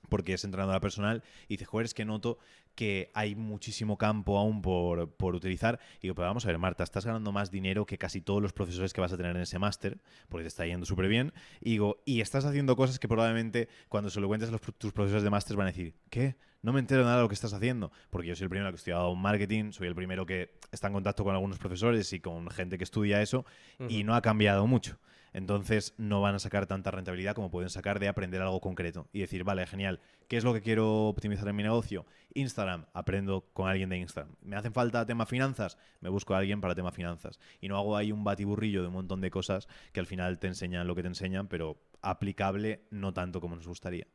porque 0.08 0.34
es 0.34 0.44
entrenadora 0.44 0.80
personal 0.80 1.22
y 1.48 1.54
dice, 1.54 1.64
joder, 1.64 1.86
es 1.86 1.94
que 1.94 2.04
noto 2.04 2.38
que 2.74 3.10
hay 3.14 3.34
muchísimo 3.34 3.98
campo 3.98 4.38
aún 4.38 4.62
por, 4.62 5.10
por, 5.10 5.34
utilizar. 5.34 5.80
Y 5.98 6.02
digo, 6.02 6.14
pero 6.14 6.28
vamos 6.28 6.44
a 6.44 6.48
ver, 6.48 6.58
Marta, 6.58 6.84
estás 6.84 7.04
ganando 7.04 7.32
más 7.32 7.50
dinero 7.50 7.84
que 7.84 7.98
casi 7.98 8.20
todos 8.20 8.40
los 8.40 8.52
profesores 8.52 8.92
que 8.92 9.00
vas 9.00 9.12
a 9.12 9.16
tener 9.16 9.36
en 9.36 9.42
ese 9.42 9.58
máster, 9.58 9.98
porque 10.28 10.44
te 10.44 10.48
está 10.48 10.66
yendo 10.66 10.86
súper 10.86 11.08
bien. 11.08 11.32
Y 11.60 11.72
digo, 11.72 12.02
y 12.04 12.20
estás 12.20 12.44
haciendo 12.44 12.76
cosas 12.76 12.98
que 12.98 13.08
probablemente 13.08 13.68
cuando 13.88 14.10
se 14.10 14.20
lo 14.20 14.28
cuentes 14.28 14.48
a 14.48 14.52
los, 14.52 14.60
tus 14.60 14.92
profesores 14.92 15.22
de 15.22 15.30
máster 15.30 15.56
van 15.56 15.66
a 15.66 15.70
decir, 15.70 15.94
¿qué? 16.08 16.36
No 16.62 16.72
me 16.72 16.80
entero 16.80 17.02
nada 17.04 17.16
de 17.16 17.22
lo 17.22 17.28
que 17.28 17.34
estás 17.34 17.54
haciendo, 17.54 17.90
porque 18.10 18.28
yo 18.28 18.36
soy 18.36 18.44
el 18.44 18.50
primero 18.50 18.70
que 18.70 18.74
he 18.74 18.76
estudiado 18.76 19.14
marketing, 19.14 19.72
soy 19.72 19.88
el 19.88 19.94
primero 19.94 20.26
que 20.26 20.58
está 20.72 20.88
en 20.88 20.92
contacto 20.92 21.24
con 21.24 21.34
algunos 21.34 21.58
profesores 21.58 22.12
y 22.12 22.20
con 22.20 22.48
gente 22.50 22.76
que 22.76 22.84
estudia 22.84 23.22
eso, 23.22 23.46
y 23.88 24.04
no 24.04 24.14
ha 24.14 24.20
cambiado 24.20 24.66
mucho 24.66 24.98
entonces 25.32 25.94
no 25.96 26.20
van 26.20 26.34
a 26.34 26.38
sacar 26.38 26.66
tanta 26.66 26.90
rentabilidad 26.90 27.34
como 27.34 27.50
pueden 27.50 27.70
sacar 27.70 28.00
de 28.00 28.08
aprender 28.08 28.42
algo 28.42 28.60
concreto 28.60 29.08
y 29.12 29.20
decir, 29.20 29.44
vale, 29.44 29.66
genial, 29.66 30.00
¿qué 30.28 30.36
es 30.36 30.44
lo 30.44 30.52
que 30.52 30.62
quiero 30.62 31.08
optimizar 31.08 31.48
en 31.48 31.56
mi 31.56 31.62
negocio? 31.62 32.06
Instagram, 32.34 32.86
aprendo 32.92 33.46
con 33.52 33.68
alguien 33.68 33.88
de 33.88 33.98
Instagram. 33.98 34.34
¿Me 34.42 34.56
hacen 34.56 34.72
falta 34.72 35.06
tema 35.06 35.26
finanzas? 35.26 35.78
Me 36.00 36.08
busco 36.08 36.34
a 36.34 36.38
alguien 36.38 36.60
para 36.60 36.74
tema 36.74 36.92
finanzas. 36.92 37.38
Y 37.60 37.68
no 37.68 37.76
hago 37.76 37.96
ahí 37.96 38.12
un 38.12 38.24
batiburrillo 38.24 38.82
de 38.82 38.88
un 38.88 38.94
montón 38.94 39.20
de 39.20 39.30
cosas 39.30 39.68
que 39.92 40.00
al 40.00 40.06
final 40.06 40.38
te 40.38 40.48
enseñan 40.48 40.86
lo 40.86 40.94
que 40.94 41.02
te 41.02 41.08
enseñan, 41.08 41.48
pero 41.48 41.78
aplicable 42.02 42.86
no 42.90 43.12
tanto 43.12 43.40
como 43.40 43.56
nos 43.56 43.66
gustaría. 43.66 44.06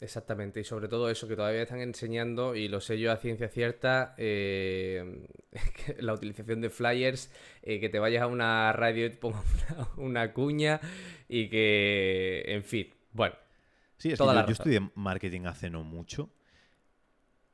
Exactamente, 0.00 0.60
y 0.60 0.64
sobre 0.64 0.88
todo 0.88 1.10
eso 1.10 1.28
que 1.28 1.36
todavía 1.36 1.62
están 1.62 1.80
enseñando, 1.80 2.54
y 2.54 2.68
lo 2.68 2.80
sé 2.80 2.98
yo 2.98 3.12
a 3.12 3.18
ciencia 3.18 3.48
cierta, 3.48 4.14
eh, 4.16 5.26
la 5.98 6.14
utilización 6.14 6.62
de 6.62 6.70
flyers, 6.70 7.30
eh, 7.62 7.80
que 7.80 7.90
te 7.90 7.98
vayas 7.98 8.22
a 8.22 8.26
una 8.26 8.72
radio 8.72 9.06
y 9.06 9.10
te 9.10 9.16
pongas 9.16 9.44
una, 9.98 10.32
cuña, 10.32 10.80
y 11.28 11.50
que, 11.50 12.44
en 12.46 12.64
fin, 12.64 12.88
bueno. 13.12 13.34
Sí, 13.98 14.10
es 14.12 14.18
que 14.18 14.24
yo, 14.24 14.46
estudié 14.48 14.80
marketing 14.94 15.42
hace 15.44 15.68
no 15.68 15.84
mucho, 15.84 16.30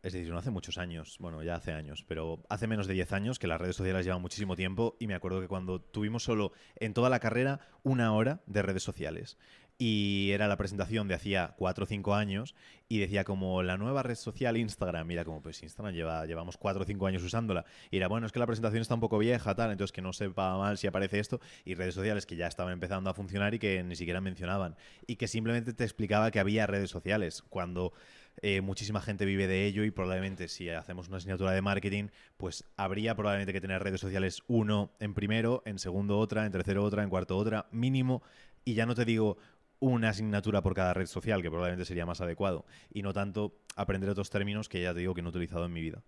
es 0.04 0.12
decir, 0.12 0.30
no 0.30 0.38
hace 0.38 0.52
muchos 0.52 0.78
años, 0.78 1.16
bueno, 1.18 1.42
ya 1.42 1.56
hace 1.56 1.72
años, 1.72 2.04
pero 2.06 2.44
hace 2.48 2.68
menos 2.68 2.86
de 2.86 2.94
10 2.94 3.12
años 3.12 3.40
que 3.40 3.48
las 3.48 3.60
redes 3.60 3.74
sociales 3.74 4.06
llevan 4.06 4.22
muchísimo 4.22 4.54
tiempo 4.54 4.96
y 5.00 5.08
me 5.08 5.16
acuerdo 5.16 5.40
que 5.40 5.48
cuando 5.48 5.80
tuvimos 5.80 6.22
solo 6.22 6.52
en 6.76 6.94
toda 6.94 7.10
la 7.10 7.18
carrera 7.18 7.58
una 7.82 8.14
hora 8.14 8.40
de 8.46 8.62
redes 8.62 8.84
sociales 8.84 9.36
y 9.78 10.30
era 10.32 10.48
la 10.48 10.56
presentación 10.56 11.06
de 11.06 11.14
hacía 11.14 11.54
cuatro 11.58 11.84
o 11.84 11.86
cinco 11.86 12.14
años 12.14 12.54
y 12.88 12.98
decía 12.98 13.24
como 13.24 13.62
la 13.62 13.76
nueva 13.76 14.02
red 14.02 14.14
social 14.14 14.56
Instagram. 14.56 15.06
Mira, 15.06 15.24
como 15.24 15.42
pues 15.42 15.62
Instagram 15.62 15.94
lleva, 15.94 16.24
llevamos 16.24 16.56
cuatro 16.56 16.82
o 16.82 16.86
cinco 16.86 17.06
años 17.06 17.22
usándola. 17.22 17.64
Y 17.90 17.98
era, 17.98 18.08
bueno, 18.08 18.26
es 18.26 18.32
que 18.32 18.38
la 18.38 18.46
presentación 18.46 18.80
está 18.80 18.94
un 18.94 19.00
poco 19.00 19.18
vieja, 19.18 19.54
tal, 19.54 19.70
entonces 19.70 19.92
que 19.92 20.00
no 20.00 20.12
sepa 20.12 20.56
mal 20.56 20.78
si 20.78 20.86
aparece 20.86 21.18
esto. 21.18 21.40
Y 21.64 21.74
redes 21.74 21.94
sociales 21.94 22.24
que 22.24 22.36
ya 22.36 22.46
estaban 22.46 22.72
empezando 22.72 23.10
a 23.10 23.14
funcionar 23.14 23.54
y 23.54 23.58
que 23.58 23.82
ni 23.82 23.96
siquiera 23.96 24.20
mencionaban. 24.20 24.76
Y 25.06 25.16
que 25.16 25.28
simplemente 25.28 25.74
te 25.74 25.84
explicaba 25.84 26.30
que 26.30 26.40
había 26.40 26.66
redes 26.66 26.90
sociales. 26.90 27.42
Cuando 27.48 27.92
eh, 28.40 28.62
muchísima 28.62 29.02
gente 29.02 29.26
vive 29.26 29.46
de 29.46 29.66
ello 29.66 29.84
y 29.84 29.90
probablemente 29.90 30.48
si 30.48 30.70
hacemos 30.70 31.08
una 31.08 31.18
asignatura 31.18 31.52
de 31.52 31.60
marketing, 31.60 32.08
pues 32.38 32.64
habría 32.76 33.14
probablemente 33.14 33.52
que 33.52 33.60
tener 33.60 33.82
redes 33.82 34.00
sociales 34.00 34.42
uno 34.46 34.90
en 35.00 35.12
primero, 35.12 35.62
en 35.66 35.78
segundo 35.78 36.18
otra, 36.18 36.46
en 36.46 36.52
tercero 36.52 36.82
otra, 36.84 37.02
en 37.02 37.10
cuarto 37.10 37.36
otra, 37.36 37.66
mínimo. 37.72 38.22
Y 38.64 38.74
ya 38.74 38.84
no 38.84 38.96
te 38.96 39.04
digo 39.04 39.38
una 39.78 40.10
asignatura 40.10 40.62
por 40.62 40.74
cada 40.74 40.94
red 40.94 41.06
social, 41.06 41.42
que 41.42 41.50
probablemente 41.50 41.84
sería 41.84 42.06
más 42.06 42.20
adecuado, 42.20 42.64
y 42.92 43.02
no 43.02 43.12
tanto 43.12 43.58
aprender 43.76 44.10
otros 44.10 44.30
términos 44.30 44.68
que 44.68 44.82
ya 44.82 44.94
te 44.94 45.00
digo 45.00 45.14
que 45.14 45.22
no 45.22 45.28
he 45.28 45.30
utilizado 45.30 45.64
en 45.64 45.72
mi 45.72 45.80
vida. 45.80 46.02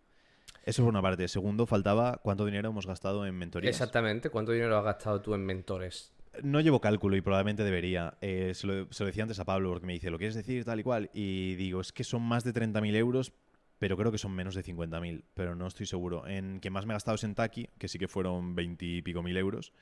Eso 0.64 0.82
por 0.82 0.90
una 0.90 1.02
parte. 1.02 1.26
Segundo, 1.28 1.66
faltaba 1.66 2.20
cuánto 2.22 2.44
dinero 2.44 2.68
hemos 2.70 2.87
gastado 2.87 3.26
en 3.26 3.34
mentorías. 3.34 3.75
Exactamente, 3.75 4.30
¿cuánto 4.30 4.52
dinero 4.52 4.76
has 4.76 4.84
gastado 4.84 5.20
tú 5.20 5.34
en 5.34 5.44
mentores? 5.44 6.12
No 6.42 6.60
llevo 6.60 6.80
cálculo 6.80 7.16
y 7.16 7.20
probablemente 7.20 7.64
debería. 7.64 8.18
Eh, 8.20 8.52
se, 8.54 8.66
lo, 8.66 8.84
decía 8.84 9.22
antes 9.22 9.40
a 9.40 9.44
Pablo 9.44 9.70
porque 9.70 9.87
me 9.87 9.94
dice, 9.94 10.10
¿lo 10.10 10.18
quieres 10.18 10.34
decir 10.34 10.64
tal 10.64 10.80
y 10.80 10.82
cual? 10.82 11.10
Y 11.12 11.54
digo, 11.54 11.80
es 11.80 11.92
que 11.92 12.04
son 12.04 12.22
más 12.22 12.44
de 12.44 12.52
30.000 12.52 12.94
euros, 12.96 13.32
pero 13.78 13.96
creo 13.96 14.12
que 14.12 14.18
son 14.18 14.32
menos 14.32 14.54
de 14.54 14.62
50.000, 14.62 15.25
pero 15.34 15.54
no 15.54 15.66
estoy 15.66 15.87
seguro. 15.87 16.26
En 16.26 16.60
que 16.60 16.70
más 16.70 16.84
me 16.84 16.92
he 16.92 16.96
gastado 16.96 17.14
es 17.14 17.25
en 17.25 17.34
Taki, 17.34 17.68
que 17.78 17.88
sí 17.88 17.98
que 17.98 18.08
fueron 18.08 18.54
20 18.54 18.84
y 18.84 19.02
pico 19.02 19.22
mil 19.22 19.37
euros. 19.37 19.72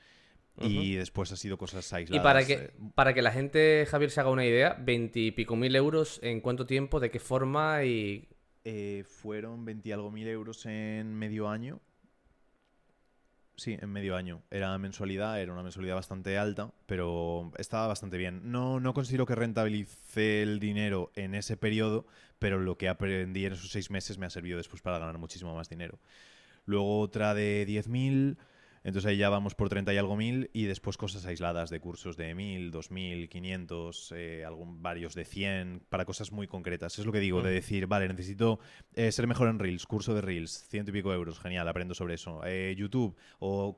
Y 0.59 0.95
después 0.95 1.31
ha 1.31 1.35
sido 1.35 1.57
cosas 1.57 1.91
aisladas. 1.93 2.21
Y 2.21 2.23
para 2.23 2.45
que, 2.45 2.53
eh, 2.53 2.71
para 2.95 3.13
que 3.13 3.21
la 3.21 3.31
gente, 3.31 3.85
Javier, 3.89 4.09
se 4.09 4.19
haga 4.19 4.31
una 4.31 4.45
idea, 4.45 4.75
veintipico 4.79 5.55
mil 5.55 5.75
euros, 5.75 6.19
¿en 6.23 6.41
cuánto 6.41 6.65
tiempo? 6.65 6.99
¿De 6.99 7.11
qué 7.11 7.19
forma? 7.19 7.83
y 7.83 8.27
eh, 8.63 9.03
Fueron 9.07 9.65
veinti 9.65 9.91
algo 9.91 10.11
mil 10.11 10.27
euros 10.27 10.65
en 10.65 11.13
medio 11.13 11.47
año. 11.47 11.79
Sí, 13.55 13.75
en 13.81 13.89
medio 13.91 14.15
año. 14.15 14.43
Era 14.51 14.77
mensualidad, 14.77 15.41
era 15.41 15.51
una 15.51 15.63
mensualidad 15.63 15.95
bastante 15.95 16.37
alta, 16.37 16.71
pero 16.85 17.51
estaba 17.57 17.87
bastante 17.87 18.17
bien. 18.17 18.51
No, 18.51 18.79
no 18.79 18.93
considero 18.93 19.25
que 19.25 19.33
rentabilice 19.33 20.43
el 20.43 20.59
dinero 20.59 21.11
en 21.15 21.33
ese 21.33 21.57
periodo, 21.57 22.05
pero 22.37 22.59
lo 22.59 22.77
que 22.77 22.87
aprendí 22.87 23.45
en 23.45 23.53
esos 23.53 23.71
seis 23.71 23.89
meses 23.89 24.19
me 24.19 24.27
ha 24.27 24.29
servido 24.29 24.57
después 24.57 24.83
para 24.83 24.99
ganar 24.99 25.17
muchísimo 25.17 25.55
más 25.55 25.69
dinero. 25.69 25.97
Luego 26.65 26.99
otra 26.99 27.33
de 27.33 27.65
10.000 27.67 28.37
Entonces 28.87 29.09
ahí 29.09 29.17
ya 29.17 29.27
vamos 29.27 29.53
por 29.53 29.67
30 29.67 29.93
y 29.93 29.97
algo 29.97 30.15
mil 30.15 30.49
y 30.53 30.63
después 30.63 30.95
cosas 30.95 31.25
aisladas 31.25 31.69
de 31.69 31.81
cursos 31.81 32.15
de 32.15 32.33
1000, 32.33 32.71
2000, 32.71 33.27
500, 33.27 34.13
eh, 34.15 34.45
algún, 34.45 34.81
varios 34.81 35.13
de 35.13 35.25
100, 35.25 35.83
para 35.89 36.05
cosas 36.05 36.31
muy 36.31 36.47
concretas. 36.47 36.97
Es 36.97 37.05
lo 37.05 37.11
que 37.11 37.19
digo, 37.19 37.41
de 37.41 37.51
decir, 37.51 37.87
vale, 37.87 38.07
necesito 38.07 38.61
eh, 38.93 39.11
ser 39.11 39.27
mejor 39.27 39.49
en 39.49 39.59
Reels, 39.59 39.85
curso 39.85 40.15
de 40.15 40.21
Reels, 40.21 40.69
ciento 40.69 40.91
y 40.91 40.93
pico 40.93 41.13
euros, 41.13 41.37
genial, 41.37 41.67
aprendo 41.67 41.95
sobre 41.95 42.13
eso. 42.13 42.39
Eh, 42.45 42.75
YouTube 42.77 43.17
o 43.39 43.75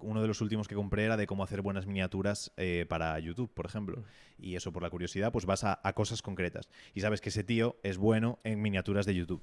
uno 0.00 0.22
de 0.22 0.28
los 0.28 0.40
últimos 0.40 0.68
que 0.68 0.74
compré 0.74 1.04
era 1.04 1.16
de 1.16 1.26
cómo 1.26 1.44
hacer 1.44 1.62
buenas 1.62 1.86
miniaturas 1.86 2.52
eh, 2.56 2.86
para 2.88 3.18
YouTube, 3.18 3.52
por 3.52 3.66
ejemplo. 3.66 4.04
Y 4.38 4.56
eso 4.56 4.72
por 4.72 4.82
la 4.82 4.90
curiosidad, 4.90 5.32
pues 5.32 5.46
vas 5.46 5.64
a, 5.64 5.80
cosas 5.94 6.22
concretas. 6.22 6.68
Y 6.94 7.00
sabes 7.00 7.20
que 7.20 7.30
ese 7.30 7.44
tío 7.44 7.78
es 7.82 7.96
bueno 7.98 8.38
en 8.44 8.60
miniaturas 8.60 9.06
de 9.06 9.14
YouTube. 9.14 9.42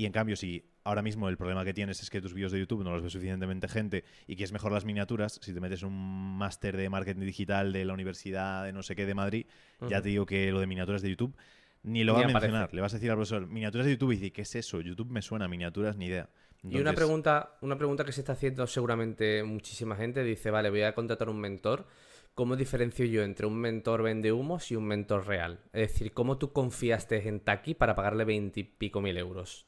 Y 0.00 0.06
en 0.06 0.12
cambio, 0.12 0.34
si 0.34 0.64
ahora 0.82 1.02
mismo 1.02 1.28
el 1.28 1.36
problema 1.36 1.62
que 1.62 1.74
tienes 1.74 2.00
es 2.00 2.08
que 2.08 2.22
tus 2.22 2.32
vídeos 2.32 2.52
de 2.52 2.58
YouTube 2.58 2.82
no 2.82 2.90
los 2.90 3.02
ve 3.02 3.10
suficientemente 3.10 3.68
gente 3.68 4.02
y 4.26 4.34
quieres 4.34 4.50
mejor 4.50 4.72
las 4.72 4.86
miniaturas, 4.86 5.38
si 5.42 5.52
te 5.52 5.60
metes 5.60 5.82
un 5.82 6.38
máster 6.38 6.74
de 6.74 6.88
marketing 6.88 7.20
digital 7.20 7.70
de 7.70 7.84
la 7.84 7.92
Universidad 7.92 8.64
de 8.64 8.72
no 8.72 8.82
sé 8.82 8.96
qué 8.96 9.04
de 9.04 9.12
Madrid, 9.12 9.44
ya 9.90 10.00
te 10.00 10.08
digo 10.08 10.24
que 10.24 10.50
lo 10.52 10.58
de 10.58 10.66
miniaturas 10.66 11.02
de 11.02 11.10
YouTube 11.10 11.36
ni 11.82 12.02
lo 12.02 12.14
va 12.14 12.22
a 12.22 12.28
mencionar. 12.28 12.72
Le 12.72 12.80
vas 12.80 12.94
a 12.94 12.96
decir 12.96 13.10
al 13.10 13.18
profesor, 13.18 13.46
miniaturas 13.46 13.84
de 13.84 13.92
YouTube 13.92 14.12
y 14.12 14.16
dice, 14.16 14.32
¿qué 14.32 14.40
es 14.40 14.54
eso? 14.54 14.80
YouTube 14.80 15.10
me 15.10 15.20
suena, 15.20 15.48
miniaturas 15.48 15.98
ni 15.98 16.06
idea. 16.06 16.30
Y 16.62 16.78
una 16.78 16.94
pregunta, 16.94 17.58
una 17.60 17.76
pregunta 17.76 18.02
que 18.02 18.12
se 18.12 18.22
está 18.22 18.32
haciendo 18.32 18.66
seguramente 18.66 19.42
muchísima 19.42 19.96
gente, 19.96 20.24
dice, 20.24 20.50
vale, 20.50 20.70
voy 20.70 20.80
a 20.80 20.94
contratar 20.94 21.28
un 21.28 21.40
mentor. 21.40 21.86
¿Cómo 22.34 22.56
diferencio 22.56 23.04
yo 23.04 23.22
entre 23.22 23.44
un 23.44 23.58
mentor 23.58 24.02
vende 24.02 24.32
humos 24.32 24.70
y 24.70 24.76
un 24.76 24.84
mentor 24.84 25.26
real? 25.26 25.60
Es 25.74 25.92
decir, 25.92 26.14
¿cómo 26.14 26.38
tú 26.38 26.54
confiaste 26.54 27.28
en 27.28 27.40
Taki 27.40 27.74
para 27.74 27.94
pagarle 27.94 28.24
veintipico 28.24 29.02
mil 29.02 29.18
euros? 29.18 29.66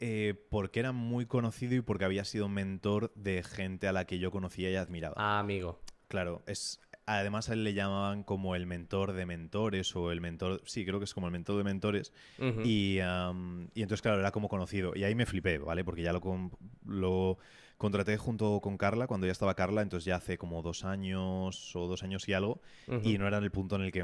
Eh, 0.00 0.34
porque 0.50 0.80
era 0.80 0.92
muy 0.92 1.26
conocido 1.26 1.74
y 1.74 1.80
porque 1.80 2.04
había 2.04 2.24
sido 2.24 2.48
mentor 2.48 3.12
de 3.14 3.42
gente 3.42 3.88
a 3.88 3.92
la 3.92 4.06
que 4.06 4.18
yo 4.18 4.30
conocía 4.30 4.70
y 4.70 4.76
admiraba. 4.76 5.14
Ah, 5.16 5.38
amigo. 5.38 5.80
Claro, 6.08 6.42
es, 6.46 6.80
Además, 7.06 7.50
a 7.50 7.52
él 7.52 7.64
le 7.64 7.74
llamaban 7.74 8.22
como 8.22 8.54
el 8.54 8.66
mentor 8.66 9.12
de 9.12 9.26
mentores 9.26 9.94
o 9.94 10.10
el 10.10 10.22
mentor, 10.22 10.62
sí, 10.64 10.86
creo 10.86 10.98
que 10.98 11.04
es 11.04 11.12
como 11.12 11.26
el 11.26 11.32
mentor 11.32 11.58
de 11.58 11.64
mentores. 11.64 12.12
y, 12.38 12.98
entonces, 12.98 14.00
claro, 14.00 14.20
era 14.20 14.30
como 14.30 14.48
conocido. 14.48 14.92
Y 14.94 15.04
ahí 15.04 15.14
me 15.14 15.26
flipé, 15.26 15.58
¿vale? 15.58 15.84
Porque 15.84 16.02
ya 16.02 16.14
lo, 16.14 16.50
lo 16.86 17.38
contraté 17.76 18.16
junto 18.16 18.60
con 18.60 18.78
Carla, 18.78 19.06
cuando 19.06 19.26
ya 19.26 19.32
estaba 19.32 19.54
Carla, 19.54 19.82
entonces 19.82 20.06
ya 20.06 20.16
hace 20.16 20.38
como 20.38 20.62
dos 20.62 20.84
años 20.84 21.76
o 21.76 21.86
dos 21.86 22.02
años 22.02 22.26
y 22.26 22.32
algo. 22.32 22.62
Y 23.02 23.18
no 23.18 23.26
era 23.26 23.36
en 23.36 23.44
el 23.44 23.50
punto 23.50 23.76
en 23.76 23.82
el 23.82 23.92
que 23.92 24.00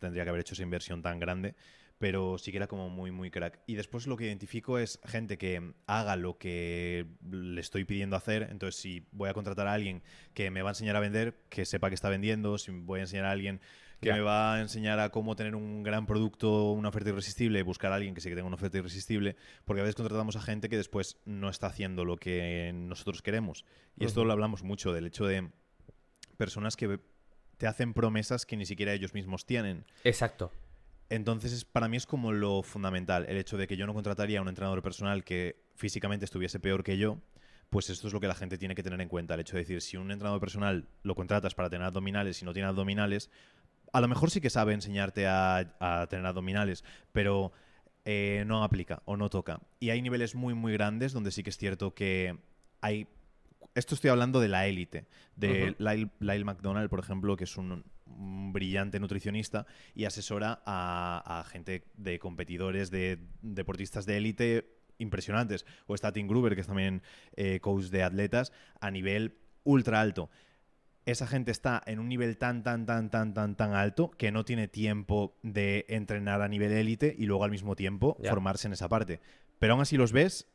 tendría 0.00 0.24
que 0.24 0.30
haber 0.30 0.40
hecho 0.40 0.54
esa 0.54 0.64
inversión 0.64 1.02
tan 1.02 1.20
grande 1.20 1.54
pero 2.00 2.38
sí 2.38 2.50
que 2.50 2.56
era 2.56 2.66
como 2.66 2.88
muy, 2.88 3.10
muy 3.10 3.30
crack. 3.30 3.60
Y 3.66 3.74
después 3.74 4.06
lo 4.06 4.16
que 4.16 4.24
identifico 4.24 4.78
es 4.78 4.98
gente 5.04 5.36
que 5.36 5.74
haga 5.86 6.16
lo 6.16 6.38
que 6.38 7.06
le 7.30 7.60
estoy 7.60 7.84
pidiendo 7.84 8.16
hacer. 8.16 8.48
Entonces, 8.50 8.80
si 8.80 9.06
voy 9.12 9.28
a 9.28 9.34
contratar 9.34 9.66
a 9.66 9.74
alguien 9.74 10.02
que 10.32 10.50
me 10.50 10.62
va 10.62 10.70
a 10.70 10.72
enseñar 10.72 10.96
a 10.96 11.00
vender, 11.00 11.36
que 11.50 11.66
sepa 11.66 11.90
que 11.90 11.94
está 11.94 12.08
vendiendo. 12.08 12.56
Si 12.56 12.72
voy 12.72 13.00
a 13.00 13.02
enseñar 13.02 13.26
a 13.26 13.32
alguien 13.32 13.60
que 14.00 14.14
me 14.14 14.20
va 14.20 14.54
a 14.54 14.60
enseñar 14.62 14.98
a 14.98 15.10
cómo 15.10 15.36
tener 15.36 15.54
un 15.54 15.82
gran 15.82 16.06
producto, 16.06 16.72
una 16.72 16.88
oferta 16.88 17.10
irresistible, 17.10 17.62
buscar 17.62 17.92
a 17.92 17.96
alguien 17.96 18.14
que 18.14 18.22
sí 18.22 18.30
que 18.30 18.34
tenga 18.34 18.46
una 18.46 18.56
oferta 18.56 18.78
irresistible, 18.78 19.36
porque 19.66 19.82
a 19.82 19.84
veces 19.84 19.94
contratamos 19.94 20.36
a 20.36 20.40
gente 20.40 20.70
que 20.70 20.78
después 20.78 21.18
no 21.26 21.50
está 21.50 21.66
haciendo 21.66 22.06
lo 22.06 22.16
que 22.16 22.72
nosotros 22.74 23.20
queremos. 23.20 23.66
Y 23.98 24.06
esto 24.06 24.24
lo 24.24 24.32
hablamos 24.32 24.62
mucho, 24.62 24.94
del 24.94 25.04
hecho 25.04 25.26
de 25.26 25.50
personas 26.38 26.76
que 26.76 26.98
te 27.58 27.66
hacen 27.66 27.92
promesas 27.92 28.46
que 28.46 28.56
ni 28.56 28.64
siquiera 28.64 28.94
ellos 28.94 29.12
mismos 29.12 29.44
tienen. 29.44 29.84
Exacto. 30.02 30.50
Entonces, 31.10 31.64
para 31.64 31.88
mí 31.88 31.96
es 31.96 32.06
como 32.06 32.30
lo 32.30 32.62
fundamental, 32.62 33.26
el 33.28 33.36
hecho 33.36 33.56
de 33.56 33.66
que 33.66 33.76
yo 33.76 33.84
no 33.84 33.94
contrataría 33.94 34.38
a 34.38 34.42
un 34.42 34.48
entrenador 34.48 34.80
personal 34.80 35.24
que 35.24 35.56
físicamente 35.74 36.24
estuviese 36.24 36.60
peor 36.60 36.84
que 36.84 36.98
yo, 36.98 37.18
pues 37.68 37.90
esto 37.90 38.06
es 38.06 38.12
lo 38.12 38.20
que 38.20 38.28
la 38.28 38.34
gente 38.36 38.58
tiene 38.58 38.76
que 38.76 38.84
tener 38.84 39.00
en 39.00 39.08
cuenta. 39.08 39.34
El 39.34 39.40
hecho 39.40 39.56
de 39.56 39.62
decir, 39.62 39.82
si 39.82 39.96
un 39.96 40.12
entrenador 40.12 40.38
personal 40.38 40.88
lo 41.02 41.16
contratas 41.16 41.56
para 41.56 41.68
tener 41.68 41.84
abdominales 41.84 42.40
y 42.40 42.44
no 42.44 42.52
tiene 42.52 42.68
abdominales, 42.68 43.28
a 43.92 44.00
lo 44.00 44.06
mejor 44.06 44.30
sí 44.30 44.40
que 44.40 44.50
sabe 44.50 44.72
enseñarte 44.72 45.26
a, 45.26 46.06
tener 46.08 46.24
abdominales, 46.26 46.84
pero 47.10 47.50
eh, 48.04 48.44
no 48.46 48.62
aplica 48.62 49.02
o 49.04 49.16
no 49.16 49.30
toca. 49.30 49.60
Y 49.80 49.90
hay 49.90 50.02
niveles 50.02 50.36
muy, 50.36 50.54
muy 50.54 50.72
grandes 50.72 51.12
donde 51.12 51.32
sí 51.32 51.42
que 51.42 51.50
es 51.50 51.58
cierto 51.58 51.92
que 51.92 52.38
hay... 52.80 53.08
Esto 53.74 53.96
estoy 53.96 54.10
hablando 54.10 54.40
de 54.40 54.48
la 54.48 54.66
élite, 54.68 55.06
de 55.34 55.74
Lyle 55.78 56.44
McDonald, 56.44 56.88
por 56.88 57.00
ejemplo, 57.00 57.36
que 57.36 57.44
es 57.44 57.56
un 57.56 57.84
brillante 58.16 59.00
nutricionista 59.00 59.66
y 59.94 60.04
asesora 60.04 60.62
a, 60.66 61.44
gente 61.48 61.84
de 61.94 62.18
competidores, 62.18 62.90
de 62.90 63.18
deportistas 63.42 64.06
de 64.06 64.16
élite 64.16 64.76
impresionantes. 64.98 65.66
O 65.86 65.94
está 65.94 66.12
Tim 66.12 66.26
Gruber, 66.26 66.54
que 66.54 66.60
es 66.60 66.66
también 66.66 67.02
eh, 67.36 67.60
coach 67.60 67.84
de 67.84 68.02
atletas, 68.02 68.52
a 68.80 68.90
nivel 68.90 69.38
ultra 69.64 70.00
alto. 70.00 70.30
Esa 71.06 71.26
gente 71.26 71.50
está 71.50 71.82
en 71.86 71.98
un 71.98 72.08
nivel 72.08 72.36
tan, 72.36 72.62
tan, 72.62 72.86
tan, 72.86 73.10
tan, 73.10 73.34
tan, 73.34 73.56
tan 73.56 73.72
alto 73.72 74.10
que 74.10 74.30
no 74.30 74.44
tiene 74.44 74.68
tiempo 74.68 75.38
de 75.42 75.86
entrenar 75.88 76.42
a 76.42 76.48
nivel 76.48 76.72
élite 76.72 77.14
y 77.18 77.24
luego 77.24 77.44
al 77.44 77.50
mismo 77.50 77.74
tiempo 77.74 78.18
formarse 78.28 78.68
en 78.68 78.74
esa 78.74 78.88
parte. 78.88 79.20
Pero 79.58 79.72
aún 79.72 79.82
así 79.82 79.96
los 79.96 80.12
ves 80.12 80.46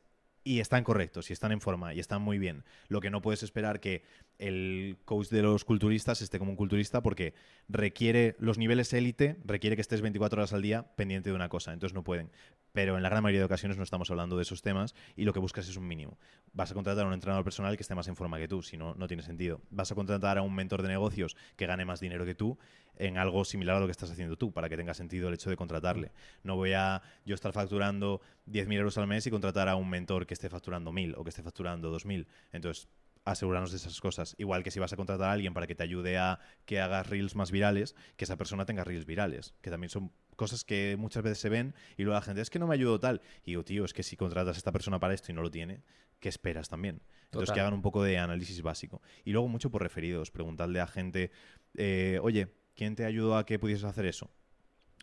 y 0.44 0.60
están 0.60 0.84
correctos 0.84 1.30
y 1.32 1.34
están 1.34 1.52
en 1.52 1.60
forma 1.60 1.94
y 1.94 2.00
están 2.00 2.22
muy 2.22 2.38
bien. 2.38 2.64
Lo 2.88 3.02
que 3.02 3.10
no 3.10 3.22
puedes 3.22 3.42
esperar 3.42 3.80
que 3.80 4.04
el 4.38 4.98
coach 5.06 5.30
de 5.30 5.42
los 5.42 5.64
culturistas 5.66 6.22
esté 6.22 6.40
como 6.40 6.52
un 6.52 6.58
culturista 6.58 7.02
porque 7.02 7.34
requiere 7.70 8.36
los 8.40 8.58
niveles 8.58 8.94
élite, 8.94 9.38
requiere 9.46 9.76
que 9.76 9.82
estés 9.82 10.02
24 10.02 10.40
horas 10.40 10.54
al 10.54 10.62
día 10.62 10.96
pendiente 10.96 11.30
de 11.30 11.36
una 11.36 11.50
cosa, 11.50 11.74
entonces 11.74 11.94
no 11.94 12.04
pueden. 12.04 12.32
Pero 12.74 12.98
en 12.98 13.04
la 13.04 13.10
gran 13.10 13.24
mayoría 13.24 13.40
de 13.40 13.46
ocasiones 13.46 13.78
no 13.78 13.84
estamos 13.84 14.12
hablando 14.12 14.36
de 14.36 14.44
esos 14.44 14.62
temas 14.62 14.94
y 15.16 15.24
lo 15.24 15.34
que 15.34 15.40
buscas 15.40 15.68
es 15.70 15.78
un 15.78 15.88
mínimo. 15.88 16.18
Vas 16.54 16.72
a 16.72 16.74
contratar 16.74 17.06
a 17.06 17.08
un 17.08 17.14
entrenador 17.14 17.44
personal 17.44 17.76
que 17.78 17.84
esté 17.84 17.96
más 17.96 18.08
en 18.08 18.16
forma 18.16 18.38
que 18.38 18.48
tú, 18.48 18.62
si 18.62 18.78
no, 18.78 18.96
no 18.96 19.08
tiene 19.08 19.24
sentido. 19.24 19.62
Vas 19.70 19.92
a 19.92 19.96
contratar 19.96 20.38
a 20.38 20.42
un 20.42 20.54
mentor 20.54 20.82
de 20.82 20.90
negocios 20.90 21.38
que 21.56 21.66
gane 21.66 21.86
más 21.86 22.00
dinero 22.00 22.26
que 22.26 22.36
tú 22.36 22.58
en 22.98 23.18
algo 23.18 23.44
similar 23.46 23.78
a 23.78 23.80
lo 23.80 23.88
que 23.88 23.92
estás 23.92 24.12
haciendo 24.12 24.38
tú, 24.38 24.52
para 24.52 24.70
que 24.70 24.78
tenga 24.78 24.94
sentido 24.94 25.28
el 25.28 25.34
hecho 25.34 25.50
de 25.50 25.58
contratarle. 25.58 26.12
No 26.44 26.56
voy 26.56 26.74
a 26.74 27.02
yo 27.26 27.36
estar 27.36 27.52
facturando 27.52 28.22
10.000 28.48 28.74
euros 28.74 28.98
al 28.98 29.08
mes 29.08 29.28
y 29.28 29.32
contratar 29.32 29.68
a 29.70 29.76
un 29.76 29.90
mentor 29.90 30.26
que 30.26 30.34
esté 30.34 30.50
facturando 30.50 30.92
1.000 30.92 31.16
o 31.18 31.24
que 31.24 31.30
esté 31.30 31.44
facturando 31.44 31.94
2.000. 31.94 32.26
Entonces, 32.52 32.88
asegurarnos 33.26 33.72
de 33.72 33.78
esas 33.78 34.00
cosas. 34.00 34.36
Igual 34.38 34.64
que 34.64 34.72
si 34.72 34.80
vas 34.80 34.94
a 34.94 34.96
contratar 34.96 35.30
a 35.30 35.32
alguien 35.34 35.54
para 35.54 35.68
que 35.68 35.76
te 35.76 35.84
ayude 35.84 36.18
a 36.18 36.40
que 36.66 36.80
hagas 36.80 37.08
reels 37.10 37.36
más 37.36 37.52
virales, 37.52 37.96
que 38.16 38.26
esa 38.26 38.38
persona 38.38 38.66
tenga 38.66 38.84
reels 38.84 39.06
virales, 39.06 39.56
que 39.62 39.72
también 39.72 39.90
son 39.90 40.12
cosas 40.36 40.64
que 40.64 40.96
muchas 40.98 41.24
veces 41.24 41.40
se 41.40 41.50
ven 41.50 41.74
y 41.98 42.04
luego 42.04 42.16
la 42.16 42.22
gente 42.22 42.42
es 42.42 42.50
que 42.50 42.60
no 42.60 42.68
me 42.68 42.76
ayudó 42.76 43.00
tal. 43.00 43.22
Y 43.44 43.52
digo, 43.52 43.64
tío, 43.64 43.84
es 43.84 43.94
que 43.94 44.04
si 44.04 44.16
contratas 44.16 44.56
a 44.56 44.60
esta 44.60 44.72
persona 44.72 45.00
para 45.00 45.14
esto 45.14 45.32
y 45.32 45.36
no 45.36 45.42
lo 45.42 45.52
tiene, 45.52 45.82
¿qué 46.20 46.30
esperas 46.30 46.70
también? 46.70 47.02
Entonces 47.26 47.52
que 47.52 47.60
hagan 47.60 47.74
un 47.74 47.82
poco 47.82 48.04
de 48.04 48.18
análisis 48.18 48.62
básico. 48.62 49.02
Y 49.26 49.32
luego 49.32 49.48
mucho 49.48 49.72
por 49.72 49.82
referidos, 49.82 50.32
preguntarle 50.32 50.80
a 50.80 50.88
gente, 50.88 51.32
eh, 51.74 52.20
oye, 52.22 52.54
¿quién 52.76 52.96
te 52.96 53.06
ayudó 53.06 53.38
a 53.38 53.46
que 53.46 53.60
pudieses 53.60 53.86
hacer 53.86 54.06
eso? 54.06 54.32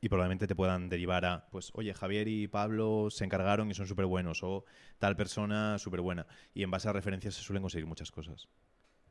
Y 0.03 0.09
probablemente 0.09 0.49
te 0.49 0.57
puedan 0.57 0.89
derivar 0.89 1.25
a, 1.25 1.49
pues, 1.51 1.71
oye, 1.75 1.95
Javier 1.95 2.27
y 2.27 2.49
Pablo 2.49 3.07
se 3.09 3.25
encargaron 3.25 3.71
y 3.71 3.75
son 3.75 3.87
súper 3.87 4.07
buenos, 4.07 4.43
o 4.43 4.65
tal 4.99 5.17
persona 5.17 5.79
súper 5.79 6.01
buena. 6.01 6.27
Y 6.53 6.65
en 6.65 6.73
base 6.73 6.89
a 6.89 6.93
referencias 6.93 7.37
se 7.37 7.43
suelen 7.43 7.63
conseguir 7.63 7.87
muchas 7.87 8.11
cosas. 8.11 8.49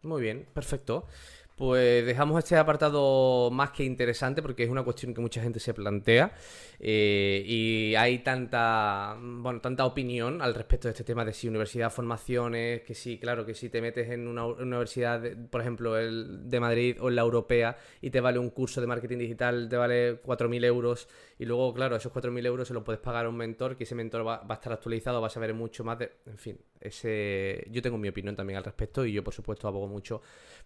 Muy 0.03 0.21
bien, 0.21 0.47
perfecto. 0.53 1.07
Pues 1.55 2.05
dejamos 2.05 2.39
este 2.39 2.55
apartado 2.57 3.51
más 3.51 3.71
que 3.71 3.83
interesante 3.83 4.41
porque 4.41 4.63
es 4.63 4.69
una 4.69 4.83
cuestión 4.83 5.13
que 5.13 5.21
mucha 5.21 5.41
gente 5.41 5.59
se 5.59 5.73
plantea 5.73 6.33
eh, 6.79 7.43
y 7.45 7.93
hay 7.93 8.19
tanta, 8.19 9.15
bueno, 9.19 9.61
tanta 9.61 9.85
opinión 9.85 10.41
al 10.41 10.55
respecto 10.55 10.87
de 10.87 10.93
este 10.93 11.03
tema 11.03 11.23
de 11.23 11.33
si 11.33 11.47
universidad, 11.47 11.91
formaciones, 11.91 12.81
que 12.81 12.95
sí, 12.95 13.19
claro, 13.19 13.45
que 13.45 13.53
si 13.53 13.69
te 13.69 13.81
metes 13.81 14.09
en 14.09 14.27
una 14.27 14.45
universidad, 14.45 15.21
por 15.51 15.61
ejemplo, 15.61 15.97
el 15.97 16.49
de 16.49 16.59
Madrid 16.59 16.97
o 16.99 17.09
en 17.09 17.15
la 17.15 17.21
europea 17.21 17.77
y 18.01 18.09
te 18.09 18.21
vale 18.21 18.39
un 18.39 18.49
curso 18.49 18.81
de 18.81 18.87
marketing 18.87 19.19
digital, 19.19 19.69
te 19.69 19.77
vale 19.77 20.21
4.000 20.23 20.65
euros 20.65 21.07
y 21.37 21.45
luego, 21.45 21.73
claro, 21.73 21.95
esos 21.95 22.11
4.000 22.11 22.45
euros 22.45 22.67
se 22.67 22.73
los 22.73 22.83
puedes 22.83 23.01
pagar 23.01 23.25
a 23.25 23.29
un 23.29 23.37
mentor, 23.37 23.77
que 23.77 23.83
ese 23.83 23.93
mentor 23.93 24.25
va, 24.25 24.43
a 24.47 24.53
estar 24.53 24.73
actualizado, 24.73 25.21
va 25.21 25.27
a 25.27 25.29
saber 25.29 25.53
mucho 25.53 25.83
más 25.83 25.99
de... 25.99 26.11
En 26.25 26.37
fin, 26.37 26.59
ese 26.79 27.65
yo 27.69 27.81
tengo 27.81 27.97
mi 27.97 28.07
opinión 28.07 28.35
también 28.35 28.57
al 28.57 28.63
respecto 28.63 29.05
y 29.05 29.13
yo, 29.13 29.23
por 29.23 29.33
supuesto, 29.33 29.67
abogo 29.67 29.87
mucho 29.87 30.21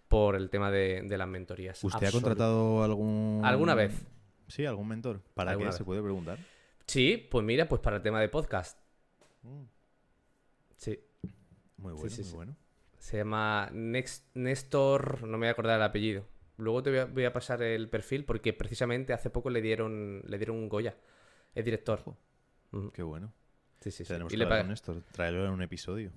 por 0.08 0.36
el 0.36 0.48
tema 0.50 0.70
de, 0.70 0.85
las 1.08 1.28
mentorías. 1.28 1.82
¿Usted 1.82 2.06
ha 2.06 2.12
contratado 2.12 2.82
algún... 2.82 3.42
¿Alguna 3.44 3.74
vez? 3.74 4.06
Sí, 4.48 4.64
algún 4.64 4.88
mentor. 4.88 5.22
¿Para 5.34 5.56
qué 5.56 5.72
se 5.72 5.84
puede 5.84 6.02
preguntar? 6.02 6.38
Sí, 6.86 7.26
pues 7.30 7.44
mira, 7.44 7.68
pues 7.68 7.80
para 7.80 7.96
el 7.96 8.02
tema 8.02 8.20
de 8.20 8.28
podcast. 8.28 8.78
Mm. 9.42 9.64
Sí. 10.76 11.00
Muy 11.78 11.92
bueno, 11.92 12.16
muy 12.16 12.32
bueno. 12.32 12.56
Se 12.98 13.18
llama 13.18 13.68
Next, 13.72 14.34
Néstor, 14.34 15.22
no 15.22 15.38
me 15.38 15.46
voy 15.46 15.48
a 15.48 15.50
acordar 15.52 15.76
el 15.76 15.82
apellido. 15.82 16.26
Luego 16.58 16.82
te 16.82 17.04
voy 17.04 17.24
a, 17.24 17.32
pasar 17.32 17.62
el 17.62 17.88
perfil 17.88 18.24
porque 18.24 18.52
precisamente 18.52 19.12
hace 19.12 19.30
poco 19.30 19.50
le 19.50 19.60
dieron, 19.60 20.22
le 20.26 20.38
dieron 20.38 20.56
un 20.56 20.68
Goya. 20.68 20.96
Es 21.54 21.64
director. 21.64 22.02
Qué 22.94 23.02
bueno. 23.02 23.32
Sí, 23.80 23.90
sí, 23.90 24.04
sí. 24.04 24.12
Tenemos 24.12 24.32
que 24.32 24.42
hablar 24.42 24.60
con 24.60 24.68
Néstor, 24.68 25.02
traerlo 25.12 25.44
en 25.44 25.50
un 25.50 25.62
episodio. 25.62 26.12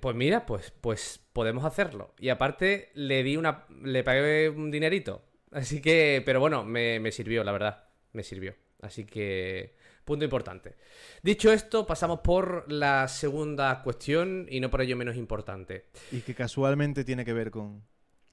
Pues 0.00 0.16
mira, 0.16 0.46
pues, 0.46 0.72
pues 0.80 1.20
podemos 1.32 1.64
hacerlo. 1.64 2.14
Y 2.18 2.28
aparte 2.28 2.90
le 2.94 3.22
di 3.22 3.36
una. 3.36 3.66
le 3.82 4.02
pagué 4.04 4.48
un 4.48 4.70
dinerito. 4.70 5.22
Así 5.52 5.80
que. 5.80 6.22
Pero 6.24 6.40
bueno, 6.40 6.64
me, 6.64 7.00
me 7.00 7.12
sirvió, 7.12 7.44
la 7.44 7.52
verdad. 7.52 7.84
Me 8.12 8.22
sirvió. 8.22 8.54
Así 8.80 9.04
que. 9.04 9.76
Punto 10.04 10.24
importante. 10.24 10.76
Dicho 11.22 11.52
esto, 11.52 11.86
pasamos 11.86 12.20
por 12.20 12.70
la 12.72 13.06
segunda 13.06 13.82
cuestión 13.82 14.46
y 14.50 14.58
no 14.58 14.70
por 14.70 14.80
ello 14.80 14.96
menos 14.96 15.16
importante. 15.16 15.86
Y 16.10 16.20
que 16.20 16.34
casualmente 16.34 17.04
tiene 17.04 17.24
que 17.24 17.32
ver 17.32 17.50
con... 17.50 17.84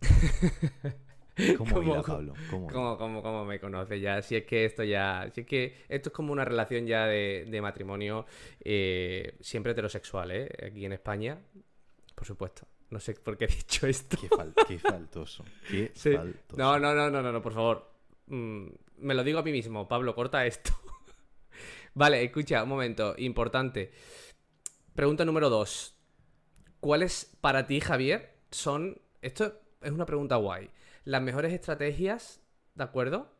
¿Cómo, 1.57 1.73
¿Cómo- 1.75 1.91
irá, 1.93 2.01
Pablo? 2.01 2.33
¿Cómo? 2.49 2.67
¿Cómo, 2.67 2.97
cómo, 2.97 3.21
cómo 3.21 3.45
me 3.45 3.59
conoce 3.59 3.99
ya? 3.99 4.21
Si 4.21 4.35
es 4.35 4.45
que 4.45 4.65
esto 4.65 4.83
ya. 4.83 5.29
Si 5.33 5.41
es 5.41 5.47
que 5.47 5.85
esto 5.89 6.09
es 6.09 6.13
como 6.13 6.33
una 6.33 6.45
relación 6.45 6.85
ya 6.87 7.05
de, 7.05 7.45
de 7.47 7.61
matrimonio 7.61 8.25
eh, 8.63 9.35
siempre 9.41 9.71
heterosexual, 9.73 10.31
¿eh? 10.31 10.49
Aquí 10.65 10.85
en 10.85 10.93
España. 10.93 11.39
Por 12.15 12.25
supuesto. 12.25 12.67
No 12.89 12.99
sé 12.99 13.13
por 13.15 13.37
qué 13.37 13.45
he 13.45 13.47
dicho 13.47 13.85
esto. 13.85 14.17
Qué, 14.19 14.29
fal- 14.29 14.53
qué 14.67 14.79
faltoso. 14.79 15.43
Qué 15.69 15.91
Sí. 15.93 16.13
faltoso. 16.15 16.57
No, 16.57 16.79
no, 16.79 16.93
no, 16.95 17.09
no, 17.09 17.21
no, 17.21 17.31
no, 17.31 17.41
por 17.41 17.53
favor. 17.53 17.91
Mm, 18.27 18.67
me 18.99 19.13
lo 19.13 19.23
digo 19.23 19.39
a 19.39 19.43
mí 19.43 19.51
mismo. 19.51 19.87
Pablo, 19.87 20.15
corta 20.15 20.45
esto. 20.45 20.71
vale, 21.93 22.23
escucha, 22.23 22.63
un 22.63 22.69
momento. 22.69 23.13
Importante. 23.17 23.91
Pregunta 24.95 25.25
número 25.25 25.49
dos. 25.49 25.93
¿Cuáles 26.79 27.35
para 27.41 27.67
ti, 27.67 27.79
Javier, 27.81 28.33
son... 28.51 28.99
Esto 29.21 29.59
es 29.81 29.91
una 29.91 30.05
pregunta 30.05 30.35
guay. 30.37 30.69
Las 31.07 31.21
mejores 31.21 31.53
estrategias, 31.53 32.41
¿de 32.75 32.83
acuerdo? 32.83 33.31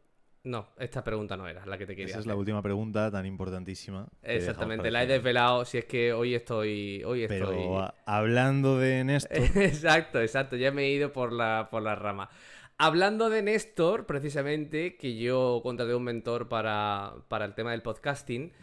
No, 0.46 0.70
esta 0.78 1.04
pregunta 1.04 1.36
no 1.36 1.50
era 1.50 1.66
la 1.66 1.78
que 1.78 1.86
te 1.86 1.98
quería 1.98 2.12
Esa 2.12 2.20
es 2.20 2.26
la 2.26 2.38
última 2.38 2.62
pregunta 2.62 3.12
tan 3.12 3.26
importantísima. 3.26 4.08
Exactamente, 4.22 4.90
la 4.90 5.04
he 5.04 5.06
desvelado. 5.06 5.66
Si 5.66 5.78
es 5.78 5.84
que 5.84 6.14
hoy 6.14 6.34
estoy... 6.34 7.04
Hoy 7.04 7.24
estoy... 7.24 7.40
Pero 7.40 7.94
hablando 8.06 8.78
de 8.78 9.04
Néstor, 9.04 9.38
Exacto, 9.58 10.22
exacto, 10.22 10.56
ya 10.56 10.72
me 10.72 10.84
he 10.84 10.92
ido 10.92 11.12
por 11.12 11.34
la, 11.34 11.68
por 11.70 11.82
la 11.84 11.96
rama. 11.96 12.30
Hablando 12.78 13.30
de 13.30 13.42
Néstor, 13.42 14.06
precisamente, 14.06 14.96
que 14.96 15.18
yo 15.18 15.60
contraté 15.62 15.94
un 15.94 16.06
mentor 16.06 16.48
para, 16.48 17.16
para 17.28 17.44
el 17.44 17.54
tema 17.54 17.72
del 17.72 17.82
podcasting, 17.82 18.54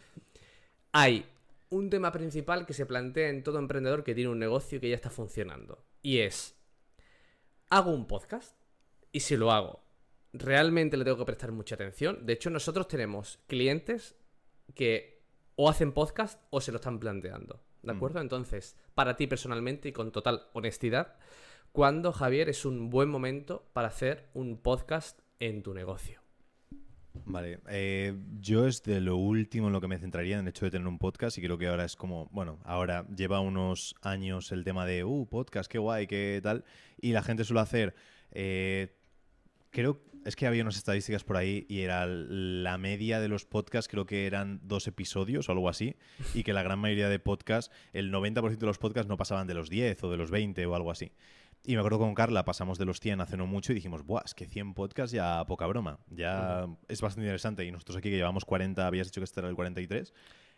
hay 0.93 1.27
un 1.69 1.91
tema 1.91 2.11
principal 2.11 2.65
que 2.65 2.73
se 2.73 2.87
plantea 2.87 3.29
en 3.29 3.43
todo 3.43 3.59
emprendedor 3.59 4.03
que 4.03 4.15
tiene 4.15 4.31
un 4.31 4.39
negocio 4.39 4.81
que 4.81 4.89
ya 4.89 4.95
está 4.95 5.11
funcionando. 5.11 5.85
Y 6.01 6.21
es, 6.21 6.57
¿hago 7.69 7.91
un 7.91 8.07
podcast? 8.07 8.63
Y 9.14 9.21
si 9.21 9.37
lo 9.37 9.52
hago, 9.52 9.80
¿realmente 10.33 10.97
le 10.97 11.04
tengo 11.04 11.18
que 11.18 11.25
prestar 11.25 11.52
mucha 11.52 11.76
atención? 11.76 12.26
De 12.26 12.33
hecho, 12.33 12.50
nosotros 12.50 12.88
tenemos 12.88 13.38
clientes 13.47 14.16
que 14.75 15.23
o 15.54 15.71
hacen 15.71 15.92
podcast 15.92 16.42
o 16.50 16.61
se 16.61 16.73
lo 16.73 16.78
están 16.78 16.99
planteando. 16.99 17.62
¿De 17.83 17.92
Mm. 17.92 17.97
acuerdo? 17.97 18.21
Entonces, 18.21 18.76
para 18.97 19.14
ti 19.14 19.28
personalmente 19.28 19.88
y 19.88 19.92
con 19.92 20.11
total 20.11 20.49
honestidad, 20.52 21.14
¿cuándo, 21.71 22.12
Javier, 22.12 22.49
es 22.49 22.64
un 22.64 22.90
buen 22.90 23.09
momento 23.09 23.71
para 23.73 23.87
hacer 23.87 24.30
un 24.35 24.56
podcast 24.59 25.21
en 25.38 25.62
tu 25.62 25.75
negocio? 25.75 26.21
Vale, 27.25 27.61
eh, 27.68 28.18
yo 28.40 28.66
es 28.66 28.83
de 28.83 29.00
lo 29.00 29.16
último 29.16 29.68
en 29.68 29.73
lo 29.75 29.80
que 29.80 29.87
me 29.87 29.99
centraría 29.99 30.35
en 30.35 30.40
el 30.42 30.49
hecho 30.49 30.64
de 30.64 30.73
tener 30.73 30.88
un 30.88 30.99
podcast 30.99 31.38
y 31.38 31.42
creo 31.42 31.56
que 31.56 31.68
ahora 31.68 31.85
es 31.85 31.94
como, 31.94 32.26
bueno, 32.33 32.59
ahora 32.64 33.06
lleva 33.14 33.38
unos 33.38 33.94
años 34.02 34.50
el 34.50 34.64
tema 34.64 34.85
de, 34.85 35.04
uh, 35.04 35.25
podcast, 35.28 35.71
qué 35.71 35.78
guay, 35.78 36.09
qué 36.09 36.40
tal, 36.42 36.64
y 37.00 37.12
la 37.12 37.23
gente 37.23 37.44
suele 37.44 37.61
hacer, 37.61 37.94
eh, 38.33 38.97
creo, 39.75 40.00
es 40.25 40.37
que 40.37 40.47
había 40.47 40.62
unas 40.62 40.76
estadísticas 40.76 41.25
por 41.25 41.37
ahí 41.37 41.66
y 41.69 41.81
era 41.81 42.07
la 42.07 42.78
media 42.78 43.21
de 43.21 43.28
los 43.28 43.45
podcasts, 43.45 43.90
creo 43.90 44.07
que 44.07 44.26
eran 44.26 44.61
dos 44.62 44.87
episodios 44.87 45.49
o 45.49 45.52
algo 45.52 45.69
así, 45.69 45.97
y 46.33 46.45
que 46.45 46.54
la 46.54 46.62
gran 46.62 46.78
mayoría 46.78 47.11
de 47.11 47.19
podcasts, 47.19 47.75
el 47.93 48.11
90% 48.11 48.57
de 48.57 48.66
los 48.66 48.78
podcasts 48.78 49.09
no 49.09 49.19
pasaban 49.19 49.47
de 49.47 49.54
los 49.54 49.69
10 49.69 50.02
o 50.04 50.11
de 50.11 50.16
los 50.16 50.31
20 50.31 50.64
o 50.64 50.75
algo 50.75 50.90
así. 50.90 51.12
Y 51.66 51.75
me 51.75 51.78
acuerdo 51.78 51.99
con 51.99 52.14
Carla, 52.14 52.45
pasamos 52.45 52.78
de 52.78 52.85
los 52.85 53.00
100 53.00 53.21
hace 53.23 53.37
no 53.37 53.47
mucho 53.47 53.73
y 53.73 53.75
dijimos, 53.75 54.04
Buah, 54.04 54.23
es 54.25 54.35
que 54.35 54.47
100 54.47 54.75
podcasts 54.75 55.12
ya 55.12 55.45
poca 55.47 55.66
broma. 55.66 55.99
Ya 56.11 56.66
es 56.88 57.00
bastante 57.00 57.26
interesante. 57.26 57.64
Y 57.64 57.73
nosotros 57.73 57.97
aquí 57.97 58.11
que 58.11 58.16
llevamos 58.16 58.45
40, 58.45 58.87
habías 58.87 59.07
dicho 59.09 59.21
que 59.21 59.25
este 59.25 59.40
era 59.40 59.49
el 59.49 59.54
43, 59.54 60.12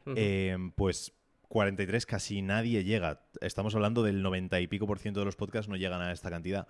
Ujú. 0.04 0.14
eh, 0.16 0.56
pues 0.74 1.12
43 1.48 2.06
casi 2.06 2.42
nadie 2.42 2.84
llega. 2.84 3.22
Estamos 3.40 3.74
hablando 3.74 4.02
del 4.02 4.22
90 4.22 4.60
y 4.60 4.66
pico 4.66 4.86
por 4.86 4.98
ciento 4.98 5.20
de 5.20 5.26
los 5.26 5.36
podcasts 5.36 5.68
no 5.68 5.76
llegan 5.76 6.02
a 6.02 6.12
esta 6.12 6.30
cantidad. 6.30 6.66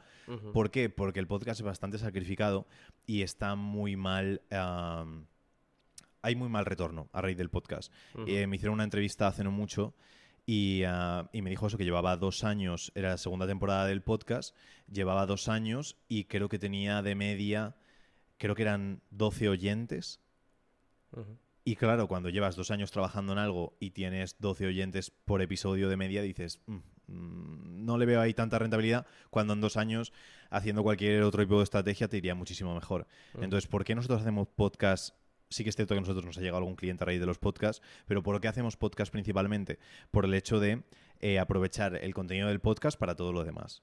¿Por 0.52 0.70
qué? 0.70 0.90
Porque 0.90 1.20
el 1.20 1.26
podcast 1.26 1.60
es 1.60 1.64
bastante 1.64 1.98
sacrificado 1.98 2.66
y 3.06 3.22
está 3.22 3.54
muy 3.54 3.96
mal... 3.96 4.42
hay 6.22 6.34
muy 6.34 6.48
mal 6.48 6.66
retorno 6.66 7.08
a 7.12 7.22
raíz 7.22 7.36
del 7.36 7.50
podcast. 7.50 7.92
Eh, 8.26 8.46
me 8.46 8.56
hicieron 8.56 8.74
una 8.74 8.84
entrevista 8.84 9.26
hace 9.28 9.44
no 9.44 9.50
mucho 9.50 9.94
y, 10.44 10.84
ah, 10.86 11.28
y 11.32 11.42
me 11.42 11.50
dijo 11.50 11.66
eso, 11.66 11.76
que 11.76 11.84
llevaba 11.84 12.16
dos 12.16 12.44
años, 12.44 12.92
era 12.94 13.10
la 13.10 13.18
segunda 13.18 13.46
temporada 13.48 13.86
del 13.86 14.02
podcast, 14.02 14.54
llevaba 14.90 15.26
dos 15.26 15.48
años 15.48 15.96
y 16.08 16.24
creo 16.24 16.48
que 16.48 16.60
tenía 16.60 17.02
de 17.02 17.16
media, 17.16 17.74
creo 18.38 18.54
que 18.54 18.62
eran 18.62 19.02
12 19.10 19.48
oyentes. 19.48 20.20
Y 21.68 21.74
claro, 21.74 22.06
cuando 22.06 22.28
llevas 22.28 22.54
dos 22.54 22.70
años 22.70 22.92
trabajando 22.92 23.32
en 23.32 23.38
algo 23.38 23.76
y 23.80 23.90
tienes 23.90 24.38
12 24.38 24.68
oyentes 24.68 25.10
por 25.10 25.42
episodio 25.42 25.88
de 25.88 25.96
media, 25.96 26.22
dices, 26.22 26.60
"Mm, 26.66 26.76
mm, 27.08 27.84
no 27.84 27.98
le 27.98 28.06
veo 28.06 28.20
ahí 28.20 28.34
tanta 28.34 28.60
rentabilidad, 28.60 29.04
cuando 29.30 29.52
en 29.52 29.60
dos 29.60 29.76
años, 29.76 30.12
haciendo 30.48 30.84
cualquier 30.84 31.24
otro 31.24 31.42
tipo 31.42 31.58
de 31.58 31.64
estrategia, 31.64 32.06
te 32.06 32.18
iría 32.18 32.36
muchísimo 32.36 32.72
mejor. 32.72 33.08
Mm. 33.34 33.42
Entonces, 33.42 33.68
¿por 33.68 33.84
qué 33.84 33.96
nosotros 33.96 34.20
hacemos 34.20 34.46
podcast? 34.46 35.16
Sí 35.50 35.64
que 35.64 35.70
es 35.70 35.74
cierto 35.76 35.94
que 35.94 35.98
a 35.98 36.02
nosotros 36.02 36.24
nos 36.24 36.38
ha 36.38 36.40
llegado 36.40 36.58
algún 36.58 36.76
cliente 36.76 37.02
a 37.02 37.06
raíz 37.06 37.18
de 37.18 37.26
los 37.26 37.38
podcasts, 37.38 37.82
pero 38.06 38.22
¿por 38.22 38.40
qué 38.40 38.46
hacemos 38.46 38.76
podcast 38.76 39.10
principalmente? 39.10 39.80
Por 40.12 40.24
el 40.24 40.34
hecho 40.34 40.60
de 40.60 40.84
eh, 41.18 41.40
aprovechar 41.40 41.96
el 41.96 42.14
contenido 42.14 42.46
del 42.46 42.60
podcast 42.60 42.96
para 42.96 43.16
todo 43.16 43.32
lo 43.32 43.42
demás. 43.42 43.82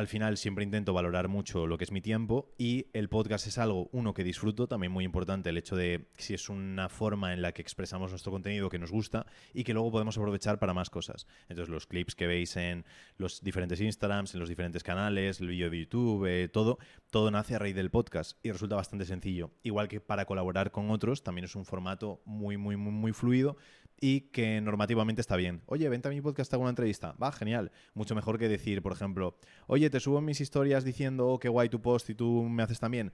Al 0.00 0.08
final 0.08 0.38
siempre 0.38 0.64
intento 0.64 0.94
valorar 0.94 1.28
mucho 1.28 1.66
lo 1.66 1.76
que 1.76 1.84
es 1.84 1.92
mi 1.92 2.00
tiempo 2.00 2.54
y 2.56 2.86
el 2.94 3.10
podcast 3.10 3.46
es 3.46 3.58
algo, 3.58 3.90
uno, 3.92 4.14
que 4.14 4.24
disfruto, 4.24 4.66
también 4.66 4.90
muy 4.90 5.04
importante 5.04 5.50
el 5.50 5.58
hecho 5.58 5.76
de 5.76 6.08
si 6.16 6.32
es 6.32 6.48
una 6.48 6.88
forma 6.88 7.34
en 7.34 7.42
la 7.42 7.52
que 7.52 7.60
expresamos 7.60 8.10
nuestro 8.10 8.32
contenido 8.32 8.70
que 8.70 8.78
nos 8.78 8.90
gusta 8.90 9.26
y 9.52 9.62
que 9.62 9.74
luego 9.74 9.90
podemos 9.90 10.16
aprovechar 10.16 10.58
para 10.58 10.72
más 10.72 10.88
cosas. 10.88 11.26
Entonces 11.50 11.68
los 11.68 11.86
clips 11.86 12.14
que 12.14 12.26
veis 12.26 12.56
en 12.56 12.86
los 13.18 13.42
diferentes 13.42 13.78
Instagrams, 13.78 14.32
en 14.32 14.40
los 14.40 14.48
diferentes 14.48 14.82
canales, 14.82 15.38
el 15.42 15.48
vídeo 15.48 15.68
de 15.68 15.80
YouTube, 15.80 16.24
eh, 16.24 16.48
todo, 16.48 16.78
todo 17.10 17.30
nace 17.30 17.56
a 17.56 17.58
raíz 17.58 17.76
del 17.76 17.90
podcast 17.90 18.42
y 18.42 18.52
resulta 18.52 18.76
bastante 18.76 19.04
sencillo. 19.04 19.50
Igual 19.64 19.88
que 19.88 20.00
para 20.00 20.24
colaborar 20.24 20.70
con 20.70 20.90
otros, 20.90 21.22
también 21.22 21.44
es 21.44 21.54
un 21.56 21.66
formato 21.66 22.22
muy, 22.24 22.56
muy, 22.56 22.78
muy, 22.78 22.92
muy 22.92 23.12
fluido 23.12 23.58
y 24.00 24.22
que 24.32 24.60
normativamente 24.60 25.20
está 25.20 25.36
bien. 25.36 25.62
Oye, 25.66 25.88
vente 25.88 26.08
a 26.08 26.10
mi 26.10 26.20
podcast, 26.20 26.52
hago 26.54 26.62
una 26.62 26.70
entrevista. 26.70 27.14
Va, 27.22 27.30
genial. 27.30 27.70
Mucho 27.94 28.14
mejor 28.14 28.38
que 28.38 28.48
decir, 28.48 28.82
por 28.82 28.92
ejemplo, 28.92 29.36
oye, 29.66 29.90
te 29.90 30.00
subo 30.00 30.20
mis 30.20 30.40
historias 30.40 30.84
diciendo 30.84 31.28
oh, 31.28 31.38
qué 31.38 31.48
guay 31.48 31.68
tu 31.68 31.80
post 31.82 32.08
y 32.10 32.14
tú 32.14 32.44
me 32.44 32.62
haces 32.62 32.80
también. 32.80 33.12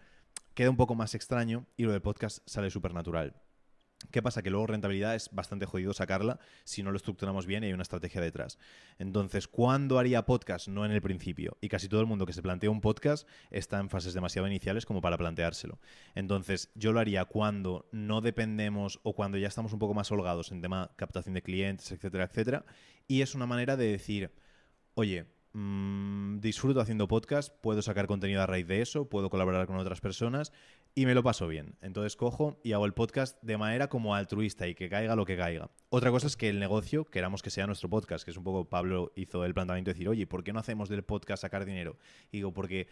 Queda 0.55 0.71
un 0.71 0.77
poco 0.77 0.95
más 0.95 1.15
extraño 1.15 1.67
y 1.77 1.85
lo 1.85 1.93
del 1.93 2.03
podcast 2.03 2.39
sale 2.47 2.71
súper 2.71 2.95
natural. 2.95 3.35
¿Qué 4.11 4.23
pasa? 4.23 4.43
Que 4.43 4.51
luego 4.51 4.67
rentabilidad 4.67 5.15
es 5.15 5.31
bastante 5.33 5.65
jodido 5.65 5.95
sacarla 5.95 6.39
si 6.65 6.83
no 6.83 6.91
lo 6.91 6.99
estructuramos 6.99 7.47
bien 7.47 7.65
y 7.65 7.69
hay 7.69 7.73
una 7.73 7.83
estrategia 7.83 8.21
detrás. 8.21 8.59
Entonces, 8.99 9.49
¿cuándo 9.49 9.99
haría 9.99 10.27
podcast? 10.27 10.69
No 10.69 10.85
en 10.85 10.93
el 10.93 11.01
principio. 11.01 11.57
Y 11.63 11.69
casi 11.69 11.89
todo 11.89 12.03
el 12.03 12.07
mundo 12.07 12.27
que 12.27 12.35
se 12.35 12.43
plantea 12.43 12.71
un 12.71 12.83
podcast 12.83 13.27
está 13.51 13.81
en 13.81 13.89
fases 13.89 14.13
demasiado 14.13 14.47
iniciales 14.47 14.85
como 14.85 15.01
para 15.01 15.17
planteárselo. 15.17 15.81
Entonces, 16.15 16.71
yo 16.75 16.93
lo 16.93 17.01
haría 17.01 17.25
cuando 17.25 17.89
no 17.91 18.21
dependemos 18.21 19.01
o 19.03 19.15
cuando 19.15 19.39
ya 19.39 19.49
estamos 19.49 19.73
un 19.73 19.79
poco 19.79 19.95
más 19.95 20.13
holgados 20.13 20.53
en 20.53 20.61
tema 20.61 20.91
captación 20.97 21.35
de 21.35 21.43
clientes, 21.43 21.91
etcétera, 21.91 22.25
etcétera. 22.25 22.67
Y 23.09 23.23
es 23.23 23.35
una 23.35 23.47
manera 23.47 23.79
de 23.79 23.87
decir, 23.93 24.31
oye, 24.95 25.25
mm, 25.55 26.41
disfruto 26.41 26.81
haciendo 26.81 27.09
podcast, 27.09 27.51
puedo 27.63 27.81
sacar 27.81 28.07
contenido 28.07 28.43
a 28.43 28.47
raíz 28.47 28.67
de 28.67 28.83
eso, 28.83 29.09
puedo 29.09 29.31
colaborar 29.31 29.67
con 29.67 29.77
otras 29.77 30.03
personas 30.03 30.53
y 30.99 31.05
me 31.05 31.15
lo 31.15 31.23
paso 31.23 31.47
bien. 31.47 31.77
Entonces 31.83 32.17
cojo 32.17 32.59
y 32.65 32.73
hago 32.73 32.87
el 32.87 32.95
podcast 32.95 33.41
de 33.43 33.59
manera 33.59 33.89
como 33.89 34.15
altruista 34.15 34.67
y 34.67 34.75
que 34.75 34.89
caiga 34.89 35.15
lo 35.15 35.27
que 35.27 35.37
caiga. 35.37 35.71
Otra 35.91 36.11
cosa 36.11 36.27
es 36.27 36.39
que 36.39 36.49
el 36.49 36.59
negocio 36.59 37.05
queramos 37.05 37.43
que 37.43 37.51
sea 37.51 37.67
nuestro 37.67 37.91
podcast, 37.91 38.25
que 38.25 38.31
es 38.31 38.37
un 38.39 38.45
poco 38.45 38.65
Pablo 38.65 39.13
hizo 39.15 39.45
el 39.45 39.53
planteamiento 39.53 39.91
de 39.91 39.93
decir, 39.93 40.09
oye, 40.09 40.27
¿por 40.27 40.43
qué 40.43 40.55
no 40.55 40.59
hacemos 40.59 40.89
del 40.89 41.05
podcast 41.05 41.43
sacar 41.43 41.67
dinero? 41.67 41.99
Y 42.33 42.39
digo, 42.39 42.55
porque 42.55 42.89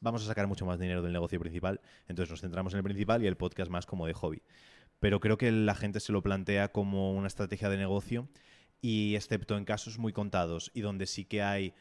vamos 0.00 0.22
a 0.22 0.26
sacar 0.26 0.46
mucho 0.46 0.66
más 0.66 0.78
dinero 0.78 1.00
del 1.00 1.14
negocio 1.14 1.40
principal, 1.40 1.80
entonces 2.08 2.30
nos 2.30 2.42
centramos 2.42 2.74
en 2.74 2.78
el 2.78 2.84
principal 2.84 3.24
y 3.24 3.26
el 3.26 3.38
podcast 3.38 3.70
más 3.70 3.86
como 3.86 4.06
de 4.06 4.12
hobby. 4.12 4.42
Pero 5.00 5.18
creo 5.20 5.38
que 5.38 5.50
la 5.50 5.74
gente 5.74 6.00
se 6.00 6.12
lo 6.12 6.22
plantea 6.22 6.72
como 6.72 7.14
una 7.14 7.26
estrategia 7.26 7.70
de 7.70 7.78
negocio 7.78 8.28
y 8.82 9.14
excepto 9.14 9.56
en 9.56 9.64
casos 9.64 9.98
muy 9.98 10.12
contados 10.12 10.70
y 10.74 10.82
donde 10.82 11.06
sí 11.06 11.24
que 11.24 11.42
hay 11.42 11.72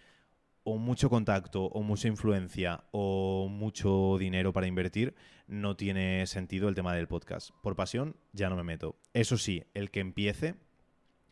o 0.65 0.77
mucho 0.77 1.09
contacto 1.09 1.65
o 1.65 1.83
mucha 1.83 2.07
influencia 2.07 2.83
o 2.91 3.47
mucho 3.49 4.17
dinero 4.19 4.51
para 4.51 4.67
invertir, 4.67 5.15
no 5.47 5.77
tiene 5.77 6.25
sentido 6.25 6.67
el 6.67 6.75
tema 6.75 6.93
del 6.95 7.07
podcast. 7.07 7.51
Por 7.61 7.75
pasión 7.75 8.17
ya 8.33 8.49
no 8.49 8.55
me 8.55 8.63
meto. 8.63 8.99
Eso 9.13 9.37
sí, 9.37 9.63
el 9.75 9.91
que 9.91 9.99
empiece, 9.99 10.55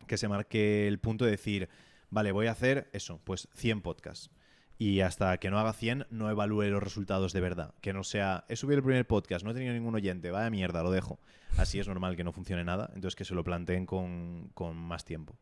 que 0.07 0.17
se 0.17 0.27
marque 0.27 0.87
el 0.87 0.99
punto 0.99 1.25
de 1.25 1.31
decir, 1.31 1.67
vale, 2.11 2.31
voy 2.31 2.45
a 2.45 2.51
hacer 2.51 2.89
eso, 2.93 3.19
pues 3.23 3.49
100 3.55 3.81
podcasts. 3.81 4.29
Y 4.77 5.01
hasta 5.01 5.37
que 5.37 5.49
no 5.49 5.57
haga 5.57 5.73
100, 5.73 6.07
no 6.11 6.29
evalúe 6.29 6.65
los 6.65 6.83
resultados 6.83 7.33
de 7.33 7.41
verdad. 7.41 7.73
Que 7.81 7.93
no 7.93 8.03
sea, 8.03 8.45
he 8.49 8.55
subido 8.55 8.77
el 8.77 8.83
primer 8.83 9.07
podcast, 9.07 9.43
no 9.43 9.51
he 9.51 9.55
tenido 9.55 9.73
ningún 9.73 9.95
oyente, 9.95 10.29
vaya 10.29 10.49
mierda, 10.51 10.83
lo 10.83 10.91
dejo. 10.91 11.19
Así 11.57 11.79
es 11.79 11.87
normal 11.87 12.15
que 12.15 12.23
no 12.23 12.33
funcione 12.33 12.63
nada, 12.63 12.91
entonces 12.93 13.15
que 13.15 13.25
se 13.25 13.33
lo 13.33 13.43
planteen 13.43 13.87
con, 13.87 14.51
con 14.53 14.77
más 14.77 15.05
tiempo. 15.05 15.39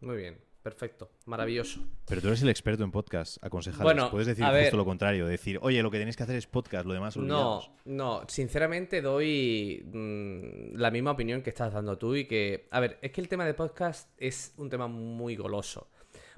Muy 0.00 0.16
bien. 0.16 0.51
Perfecto, 0.62 1.10
maravilloso. 1.26 1.80
Pero 2.06 2.20
tú 2.20 2.28
eres 2.28 2.42
el 2.42 2.48
experto 2.48 2.84
en 2.84 2.92
podcast, 2.92 3.42
aconsejar. 3.44 3.82
Bueno, 3.82 4.10
Puedes 4.10 4.28
decir 4.28 4.44
a 4.44 4.56
justo 4.60 4.76
lo 4.76 4.84
contrario, 4.84 5.26
decir, 5.26 5.58
oye, 5.60 5.82
lo 5.82 5.90
que 5.90 5.98
tenéis 5.98 6.16
que 6.16 6.22
hacer 6.22 6.36
es 6.36 6.46
podcast, 6.46 6.86
lo 6.86 6.94
demás 6.94 7.16
No, 7.16 7.22
olvidaos. 7.22 7.70
no, 7.84 8.22
sinceramente 8.28 9.02
doy 9.02 9.82
mm, 9.92 10.76
la 10.76 10.90
misma 10.92 11.10
opinión 11.10 11.42
que 11.42 11.50
estás 11.50 11.72
dando 11.72 11.98
tú 11.98 12.14
y 12.14 12.26
que, 12.26 12.68
a 12.70 12.78
ver, 12.78 12.98
es 13.02 13.10
que 13.10 13.20
el 13.20 13.28
tema 13.28 13.44
de 13.44 13.54
podcast 13.54 14.08
es 14.18 14.54
un 14.56 14.70
tema 14.70 14.86
muy 14.86 15.34
goloso. 15.34 15.90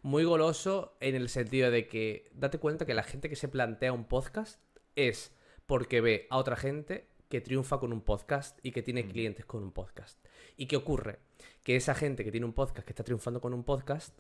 Muy 0.03 0.25
goloso 0.25 0.97
en 1.01 1.15
el 1.15 1.29
sentido 1.29 1.71
de 1.71 1.87
que 1.87 2.31
date 2.35 2.59
cuenta 2.59 2.87
que 2.87 2.95
la 2.95 3.03
gente 3.03 3.29
que 3.29 3.37
se 3.37 3.49
plantea 3.49 3.93
un 3.93 4.05
podcast 4.05 4.61
es 4.97 5.35
porque 5.67 6.01
ve 6.01 6.27
a 6.31 6.39
otra 6.39 6.57
gente 6.57 7.09
que 7.29 7.41
triunfa 7.41 7.79
con 7.79 7.93
un 7.93 8.01
podcast 8.01 8.59
y 8.63 8.71
que 8.73 8.83
tiene 8.83 9.07
clientes 9.07 9.45
con 9.45 9.63
un 9.63 9.73
podcast. 9.73 10.24
¿Y 10.57 10.67
qué 10.67 10.77
ocurre? 10.77 11.19
Que 11.63 11.77
esa 11.77 11.95
gente 11.95 12.25
que 12.25 12.31
tiene 12.31 12.47
un 12.47 12.53
podcast, 12.53 12.87
que 12.87 12.93
está 12.93 13.05
triunfando 13.05 13.41
con 13.41 13.55
un 13.55 13.65
podcast, 13.65 14.19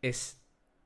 es 0.00 0.40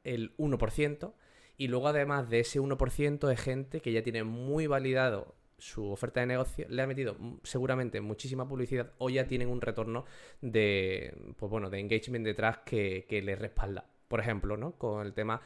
el 0.04 0.36
1%, 0.36 1.12
y 1.58 1.68
luego 1.68 1.88
además 1.88 2.28
de 2.28 2.40
ese 2.40 2.60
1% 2.60 3.26
de 3.26 3.36
gente 3.36 3.80
que 3.80 3.92
ya 3.92 4.02
tiene 4.02 4.24
muy 4.24 4.66
validado 4.66 5.34
su 5.58 5.90
oferta 5.90 6.20
de 6.20 6.26
negocio, 6.26 6.66
le 6.68 6.82
ha 6.82 6.86
metido 6.86 7.16
seguramente 7.42 8.00
muchísima 8.00 8.46
publicidad 8.46 8.92
o 8.98 9.08
ya 9.08 9.26
tienen 9.26 9.48
un 9.48 9.62
retorno 9.62 10.04
de, 10.42 11.16
pues 11.38 11.50
bueno, 11.50 11.70
de 11.70 11.80
engagement 11.80 12.26
detrás 12.26 12.58
que, 12.58 13.06
que 13.08 13.22
les 13.22 13.38
respalda. 13.38 13.86
Por 14.08 14.20
ejemplo, 14.20 14.56
¿no? 14.56 14.72
Con 14.72 15.04
el 15.06 15.14
tema, 15.14 15.40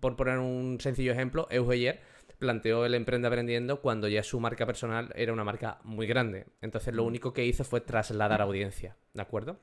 por 0.00 0.14
poner 0.14 0.38
un 0.38 0.78
sencillo 0.80 1.12
ejemplo, 1.12 1.48
Eugeyer 1.50 2.00
planteó 2.38 2.84
el 2.84 2.94
Emprende 2.94 3.28
Aprendiendo 3.28 3.80
cuando 3.80 4.08
ya 4.08 4.22
su 4.22 4.40
marca 4.40 4.66
personal 4.66 5.12
era 5.14 5.32
una 5.32 5.44
marca 5.44 5.78
muy 5.84 6.06
grande. 6.06 6.46
Entonces 6.60 6.94
lo 6.94 7.04
único 7.04 7.32
que 7.32 7.44
hizo 7.46 7.64
fue 7.64 7.80
trasladar 7.80 8.42
audiencia, 8.42 8.96
¿de 9.14 9.22
acuerdo? 9.22 9.58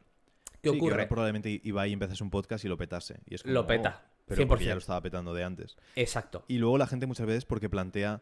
¿Qué 0.61 0.69
Sí, 0.69 0.75
que 0.75 0.77
ocurre? 0.77 0.93
ahora 0.93 1.07
probablemente 1.09 1.59
iba 1.63 1.85
y 1.87 1.93
empezase 1.93 2.23
un 2.23 2.29
podcast 2.29 2.63
y 2.65 2.67
lo 2.67 2.77
petase. 2.77 3.19
Y 3.25 3.35
es 3.35 3.43
como, 3.43 3.53
Lo 3.53 3.67
peta, 3.67 4.01
oh, 4.05 4.09
pero 4.27 4.47
porque 4.47 4.63
100%. 4.63 4.67
ya 4.67 4.73
lo 4.73 4.79
estaba 4.79 5.01
petando 5.01 5.33
de 5.33 5.43
antes. 5.43 5.77
Exacto. 5.95 6.45
Y 6.47 6.57
luego 6.57 6.77
la 6.77 6.87
gente 6.87 7.05
muchas 7.05 7.27
veces 7.27 7.45
porque 7.45 7.69
plantea. 7.69 8.21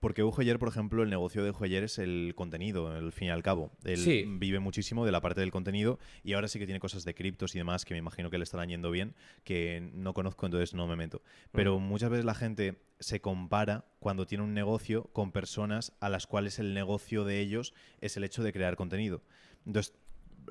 Porque 0.00 0.22
Ujoyer, 0.22 0.58
por 0.58 0.68
ejemplo, 0.68 1.02
el 1.02 1.10
negocio 1.10 1.42
de 1.42 1.50
Ujoyer 1.50 1.82
es 1.84 1.98
el 1.98 2.32
contenido, 2.36 2.88
al 2.90 3.12
fin 3.12 3.28
y 3.28 3.30
al 3.30 3.42
cabo. 3.42 3.72
Él 3.84 3.96
Sí. 3.98 4.24
vive 4.28 4.60
muchísimo 4.60 5.04
de 5.04 5.12
la 5.12 5.20
parte 5.20 5.40
del 5.40 5.50
contenido 5.50 5.98
y 6.22 6.34
ahora 6.34 6.46
sí 6.48 6.58
que 6.58 6.66
tiene 6.66 6.78
cosas 6.80 7.04
de 7.04 7.14
criptos 7.14 7.54
y 7.54 7.58
demás 7.58 7.84
que 7.84 7.94
me 7.94 7.98
imagino 7.98 8.30
que 8.30 8.38
le 8.38 8.44
estarán 8.44 8.68
yendo 8.68 8.90
bien, 8.90 9.14
que 9.44 9.90
no 9.94 10.14
conozco, 10.14 10.46
entonces 10.46 10.74
no 10.74 10.86
me 10.86 10.94
meto. 10.96 11.22
Pero 11.52 11.78
muchas 11.80 12.10
veces 12.10 12.24
la 12.24 12.34
gente 12.34 12.80
se 13.00 13.20
compara 13.20 13.86
cuando 13.98 14.26
tiene 14.26 14.44
un 14.44 14.54
negocio 14.54 15.04
con 15.12 15.32
personas 15.32 15.92
a 16.00 16.08
las 16.08 16.26
cuales 16.26 16.58
el 16.58 16.74
negocio 16.74 17.24
de 17.24 17.40
ellos 17.40 17.74
es 18.00 18.16
el 18.16 18.24
hecho 18.24 18.42
de 18.42 18.52
crear 18.52 18.76
contenido. 18.76 19.22
Entonces, 19.66 19.94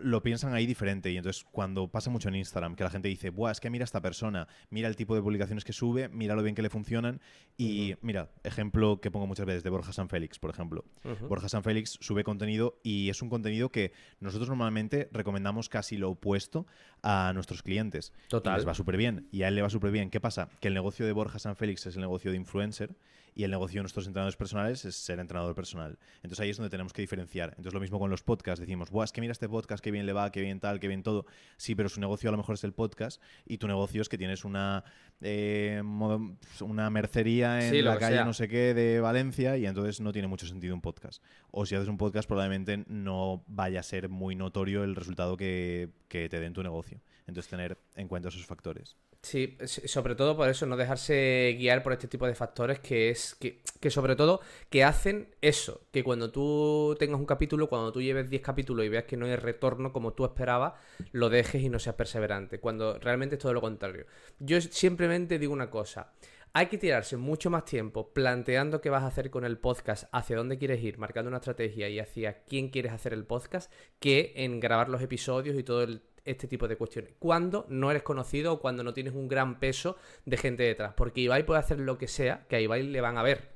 lo 0.02 0.22
piensan 0.22 0.54
ahí 0.54 0.66
diferente. 0.66 1.12
Y 1.12 1.18
entonces, 1.18 1.46
cuando 1.52 1.88
pasa 1.88 2.10
mucho 2.10 2.30
en 2.30 2.36
Instagram, 2.36 2.76
que 2.76 2.84
la 2.84 2.90
gente 2.90 3.08
dice, 3.08 3.30
Buah, 3.30 3.52
es 3.52 3.60
que 3.60 3.70
mira 3.70 3.84
a 3.84 3.86
esta 3.86 4.02
persona, 4.02 4.48
mira 4.70 4.88
el 4.88 4.96
tipo 4.96 5.16
de 5.16 5.22
publicaciones 5.22 5.64
que 5.64 5.74
sube, 5.74 6.10
mira 6.10 6.36
lo 6.36 6.44
bien 6.44 6.56
que 6.56 6.62
le 6.62 6.70
funcionan. 6.70 7.22
Y 7.58 7.96
mira, 8.02 8.30
ejemplo 8.44 9.00
que 9.02 9.12
pongo 9.12 9.28
muchas 9.28 9.46
veces 9.46 9.64
de 9.64 9.70
Borja 9.70 9.94
San 9.94 10.10
Félix, 10.10 10.40
por 10.40 10.50
ejemplo. 10.50 10.86
Borja 11.28 11.50
San 11.50 11.64
Félix 11.64 11.98
sube 12.02 12.24
contenido 12.24 12.80
y 12.84 13.10
es 13.10 13.22
un 13.22 13.30
contenido 13.30 13.70
que 13.70 13.92
nosotros 14.20 14.50
normalmente 14.50 15.10
recomendamos 15.12 15.70
casi 15.70 15.98
lo 15.98 16.12
opuesto 16.12 16.66
a 17.04 17.32
nuestros 17.34 17.64
clientes. 17.64 18.14
Total. 18.30 18.54
Y 18.54 18.58
les 18.58 18.68
va 18.68 18.74
súper 18.74 18.98
bien. 18.98 19.28
Y 19.32 19.44
a 19.44 19.48
él 19.48 19.56
le 19.56 19.62
va 19.62 19.70
súper 19.70 19.92
bien. 19.92 20.10
¿Qué 20.10 20.20
pasa? 20.20 20.50
Que 20.60 20.68
el 20.68 20.74
negocio 20.74 21.06
de 21.06 21.12
Borja 21.12 21.40
San 21.40 21.56
Félix 21.56 21.86
es 21.86 21.96
el 21.96 22.02
negocio 22.02 22.32
de 22.32 22.38
influencer 22.38 22.96
y 23.36 23.44
el 23.44 23.52
negocio 23.52 23.80
de 23.80 23.84
nuestros 23.84 24.08
entrenadores 24.08 24.36
personales 24.36 24.84
es 24.86 24.96
ser 24.96 25.20
entrenador 25.20 25.56
personal. 25.56 25.98
Entonces 26.18 26.40
ahí 26.40 26.50
es 26.50 26.58
donde 26.58 26.70
tenemos 26.70 26.94
que 26.94 27.02
diferenciar. 27.02 27.50
Entonces 27.52 27.74
lo 27.74 27.80
mismo 27.80 28.00
con 28.00 28.10
los 28.10 28.24
podcasts. 28.24 28.60
Decimos, 28.60 28.90
Buah, 28.90 29.06
es 29.06 29.12
que 29.12 29.22
mira 29.22 29.32
este 29.32 29.48
podcast, 29.48 29.84
qué 29.84 29.92
bien 29.92 30.06
le 30.06 30.14
va, 30.14 30.32
qué 30.32 30.42
bien 30.42 30.60
tal, 30.60 30.80
qué 30.80 30.88
bien 30.88 31.04
todo. 31.04 31.26
Sí, 31.58 31.76
pero 31.76 31.90
su 31.90 32.00
negocio 32.00 32.30
a 32.30 32.32
lo 32.32 32.38
mejor 32.38 32.56
es 32.56 32.64
el 32.64 32.74
podcast 32.74 33.22
y 33.46 33.58
tu 33.58 33.68
negocio 33.68 34.02
es 34.02 34.10
que 34.10 34.18
tienes 34.18 34.46
una, 34.46 34.84
eh, 35.22 35.82
mo- 35.84 36.38
una 36.62 36.90
mercería 36.90 37.64
en 37.66 37.72
Sí, 37.72 37.82
la 37.82 37.98
calle 37.98 38.18
sea. 38.18 38.26
no 38.26 38.34
sé 38.34 38.48
qué 38.48 38.74
de 38.74 39.00
Valencia 39.00 39.58
y 39.58 39.66
entonces 39.66 40.00
no 40.02 40.12
tiene 40.12 40.28
mucho 40.28 40.46
sentido 40.48 40.74
un 40.76 40.82
podcast. 40.82 41.24
O 41.52 41.66
si 41.66 41.76
haces 41.76 41.88
un 41.90 41.98
podcast 41.98 42.28
probablemente 42.28 42.84
no 42.88 43.44
vaya 43.48 43.80
a 43.80 43.84
ser 43.84 44.10
muy 44.10 44.36
notorio 44.36 44.84
el 44.84 44.96
resultado 44.96 45.38
que, 45.38 45.90
que 46.08 46.30
te 46.30 46.40
dé 46.40 46.46
en 46.46 46.54
tu 46.54 46.64
negocio. 46.64 47.02
Entonces 47.26 47.50
tener 47.50 47.78
en 47.96 48.08
cuenta 48.08 48.30
esos 48.30 48.46
factores. 48.46 48.96
Sí, 49.24 49.58
sobre 49.66 50.14
todo 50.16 50.38
por 50.38 50.48
eso, 50.48 50.68
no 50.68 50.78
dejarse 50.78 51.56
guiar 51.58 51.82
por 51.84 51.92
este 51.92 52.08
tipo 52.08 52.28
de 52.28 52.36
factores 52.36 52.80
que 52.80 53.10
es 53.10 53.36
que, 53.36 53.62
que 53.82 53.90
sobre 53.90 54.16
todo 54.16 54.40
que 54.70 54.84
hacen 54.84 55.36
eso, 55.42 55.82
que 55.92 56.04
cuando 56.04 56.32
tú 56.32 56.96
tengas 57.00 57.20
un 57.20 57.26
capítulo, 57.26 57.68
cuando 57.68 57.92
tú 57.92 58.00
lleves 58.02 58.30
10 58.30 58.42
capítulos 58.44 58.86
y 58.86 58.90
veas 58.90 59.06
que 59.06 59.18
no 59.18 59.26
hay 59.26 59.36
retorno 59.36 59.92
como 59.92 60.14
tú 60.14 60.24
esperabas, 60.24 60.74
lo 61.12 61.30
dejes 61.30 61.64
y 61.64 61.68
no 61.70 61.80
seas 61.80 61.96
perseverante, 61.96 62.60
cuando 62.60 63.00
realmente 63.00 63.36
es 63.36 63.42
todo 63.42 63.54
lo 63.54 63.60
contrario. 63.60 64.06
Yo 64.40 64.60
simplemente 65.08 65.40
digo 65.40 65.54
una 65.54 65.70
cosa, 65.70 66.12
hay 66.54 66.66
que 66.68 66.78
tirarse 66.78 67.16
mucho 67.18 67.50
más 67.50 67.64
tiempo 67.66 68.12
planteando 68.14 68.82
qué 68.82 68.90
vas 68.90 69.04
a 69.04 69.08
hacer 69.08 69.30
con 69.30 69.46
el 69.46 69.58
podcast, 69.58 70.06
hacia 70.12 70.36
dónde 70.36 70.58
quieres 70.58 70.84
ir, 70.84 70.98
marcando 70.98 71.30
una 71.30 71.38
estrategia 71.38 71.88
y 71.88 72.00
hacia 72.00 72.44
quién 72.44 72.70
quieres 72.70 72.92
hacer 72.92 73.14
el 73.14 73.24
podcast, 73.26 73.72
que 74.00 74.34
en 74.36 74.60
grabar 74.60 74.90
los 74.90 75.02
episodios 75.02 75.58
y 75.58 75.64
todo 75.64 75.84
el- 75.84 76.02
este 76.26 76.48
tipo 76.50 76.68
de 76.68 76.76
cuestiones. 76.76 77.14
Cuando 77.20 77.66
no 77.70 77.90
eres 77.90 78.04
conocido 78.04 78.52
o 78.54 78.60
cuando 78.60 78.84
no 78.84 78.94
tienes 78.94 79.14
un 79.14 79.30
gran 79.30 79.60
peso 79.62 79.96
de 80.26 80.36
gente 80.36 80.64
detrás. 80.64 80.94
Porque 80.98 81.22
Ibai 81.22 81.46
puede 81.46 81.62
hacer 81.62 81.80
lo 81.80 81.98
que 81.98 82.10
sea, 82.10 82.46
que 82.50 82.58
a 82.58 82.60
Ibai 82.60 82.84
le 82.84 83.00
van 83.00 83.18
a 83.18 83.24
ver. 83.24 83.56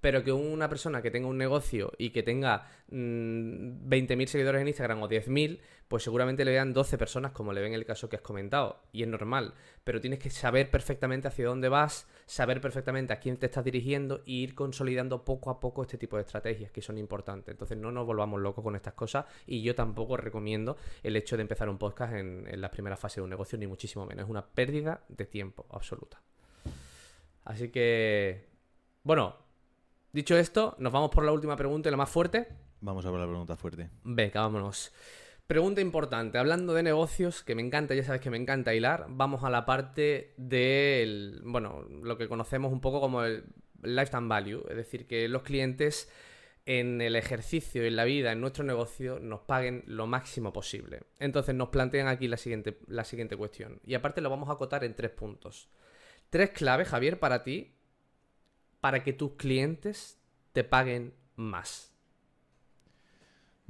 Pero 0.00 0.24
que 0.24 0.32
una 0.32 0.68
persona 0.68 1.00
que 1.02 1.12
tenga 1.12 1.28
un 1.28 1.38
negocio 1.38 1.92
y 1.96 2.10
que 2.10 2.24
tenga 2.24 2.66
mm, 2.88 3.88
20.000 3.88 4.26
seguidores 4.26 4.62
en 4.62 4.68
Instagram 4.68 5.02
o 5.02 5.08
10.000, 5.08 5.60
pues 5.90 6.04
seguramente 6.04 6.44
le 6.44 6.52
vean 6.52 6.72
12 6.72 6.98
personas, 6.98 7.32
como 7.32 7.52
le 7.52 7.60
ven 7.60 7.74
el 7.74 7.84
caso 7.84 8.08
que 8.08 8.14
has 8.14 8.22
comentado. 8.22 8.80
Y 8.92 9.02
es 9.02 9.08
normal. 9.08 9.54
Pero 9.82 10.00
tienes 10.00 10.20
que 10.20 10.30
saber 10.30 10.70
perfectamente 10.70 11.26
hacia 11.26 11.48
dónde 11.48 11.68
vas, 11.68 12.06
saber 12.26 12.60
perfectamente 12.60 13.12
a 13.12 13.18
quién 13.18 13.38
te 13.38 13.46
estás 13.46 13.64
dirigiendo 13.64 14.22
e 14.24 14.30
ir 14.30 14.54
consolidando 14.54 15.24
poco 15.24 15.50
a 15.50 15.58
poco 15.58 15.82
este 15.82 15.98
tipo 15.98 16.14
de 16.14 16.22
estrategias 16.22 16.70
que 16.70 16.80
son 16.80 16.96
importantes. 16.96 17.52
Entonces 17.52 17.76
no 17.76 17.90
nos 17.90 18.06
volvamos 18.06 18.40
locos 18.40 18.62
con 18.62 18.76
estas 18.76 18.94
cosas 18.94 19.24
y 19.48 19.62
yo 19.62 19.74
tampoco 19.74 20.16
recomiendo 20.16 20.76
el 21.02 21.16
hecho 21.16 21.36
de 21.36 21.42
empezar 21.42 21.68
un 21.68 21.76
podcast 21.76 22.14
en, 22.14 22.46
en 22.46 22.60
la 22.60 22.70
primera 22.70 22.96
fase 22.96 23.18
de 23.18 23.24
un 23.24 23.30
negocio, 23.30 23.58
ni 23.58 23.66
muchísimo 23.66 24.06
menos. 24.06 24.26
Es 24.26 24.30
una 24.30 24.46
pérdida 24.46 25.02
de 25.08 25.26
tiempo 25.26 25.66
absoluta. 25.70 26.22
Así 27.46 27.68
que, 27.70 28.46
bueno, 29.02 29.34
dicho 30.12 30.36
esto, 30.38 30.76
nos 30.78 30.92
vamos 30.92 31.10
por 31.10 31.24
la 31.24 31.32
última 31.32 31.56
pregunta 31.56 31.88
y 31.88 31.90
la 31.90 31.96
más 31.96 32.10
fuerte. 32.10 32.46
Vamos 32.80 33.04
a 33.04 33.10
ver 33.10 33.18
la 33.18 33.26
pregunta 33.26 33.56
fuerte. 33.56 33.90
Venga, 34.04 34.42
vámonos. 34.42 34.92
Pregunta 35.50 35.80
importante, 35.80 36.38
hablando 36.38 36.74
de 36.74 36.84
negocios, 36.84 37.42
que 37.42 37.56
me 37.56 37.62
encanta, 37.62 37.92
ya 37.96 38.04
sabes 38.04 38.20
que 38.20 38.30
me 38.30 38.36
encanta 38.36 38.72
hilar, 38.72 39.06
vamos 39.08 39.42
a 39.42 39.50
la 39.50 39.66
parte 39.66 40.32
del, 40.36 41.40
bueno, 41.42 41.88
lo 42.04 42.16
que 42.16 42.28
conocemos 42.28 42.72
un 42.72 42.80
poco 42.80 43.00
como 43.00 43.24
el 43.24 43.42
lifetime 43.82 44.28
value, 44.28 44.64
es 44.70 44.76
decir, 44.76 45.08
que 45.08 45.26
los 45.26 45.42
clientes 45.42 46.08
en 46.66 47.00
el 47.00 47.16
ejercicio, 47.16 47.82
en 47.82 47.96
la 47.96 48.04
vida, 48.04 48.30
en 48.30 48.40
nuestro 48.40 48.62
negocio, 48.62 49.18
nos 49.18 49.40
paguen 49.40 49.82
lo 49.88 50.06
máximo 50.06 50.52
posible. 50.52 51.02
Entonces 51.18 51.52
nos 51.56 51.70
plantean 51.70 52.06
aquí 52.06 52.28
la 52.28 52.36
siguiente, 52.36 52.78
la 52.86 53.02
siguiente 53.02 53.36
cuestión, 53.36 53.80
y 53.84 53.94
aparte 53.94 54.20
lo 54.20 54.30
vamos 54.30 54.50
a 54.50 54.52
acotar 54.52 54.84
en 54.84 54.94
tres 54.94 55.10
puntos. 55.10 55.68
Tres 56.28 56.50
claves, 56.50 56.86
Javier, 56.86 57.18
para 57.18 57.42
ti, 57.42 57.74
para 58.80 59.02
que 59.02 59.14
tus 59.14 59.32
clientes 59.32 60.16
te 60.52 60.62
paguen 60.62 61.12
más. 61.34 61.89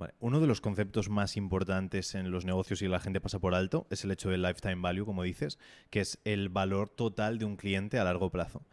Vale, 0.01 0.15
Uno 0.19 0.41
de 0.41 0.47
los 0.47 0.63
conceptos 0.63 1.11
más 1.11 1.37
importantes 1.37 2.15
en 2.15 2.31
los 2.31 2.47
negocios 2.47 2.81
y 2.81 2.89
la 2.89 3.01
gente 3.01 3.21
pasa 3.21 3.39
por 3.39 3.55
alto 3.55 3.87
es 3.91 4.03
el 4.03 4.11
hecho 4.11 4.31
del 4.31 4.41
lifetime 4.41 4.77
value, 4.81 5.05
como 5.05 5.23
dices, 5.23 5.59
que 5.91 6.01
es 6.01 6.19
el 6.25 6.49
valor 6.49 6.89
total 6.89 7.39
de 7.39 7.45
un 7.45 7.57
cliente 7.57 7.99
a 7.99 8.05
largo 8.05 8.31
plazo. 8.31 8.65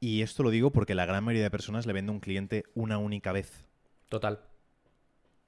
Y 0.00 0.22
esto 0.22 0.42
lo 0.42 0.50
digo 0.50 0.72
porque 0.72 0.96
la 0.96 1.06
gran 1.06 1.22
mayoría 1.22 1.44
de 1.44 1.50
personas 1.52 1.86
le 1.86 1.92
vende 1.92 2.10
a 2.10 2.14
un 2.14 2.18
cliente 2.18 2.64
una 2.74 2.98
única 2.98 3.30
vez. 3.30 3.64
Total. 4.08 4.40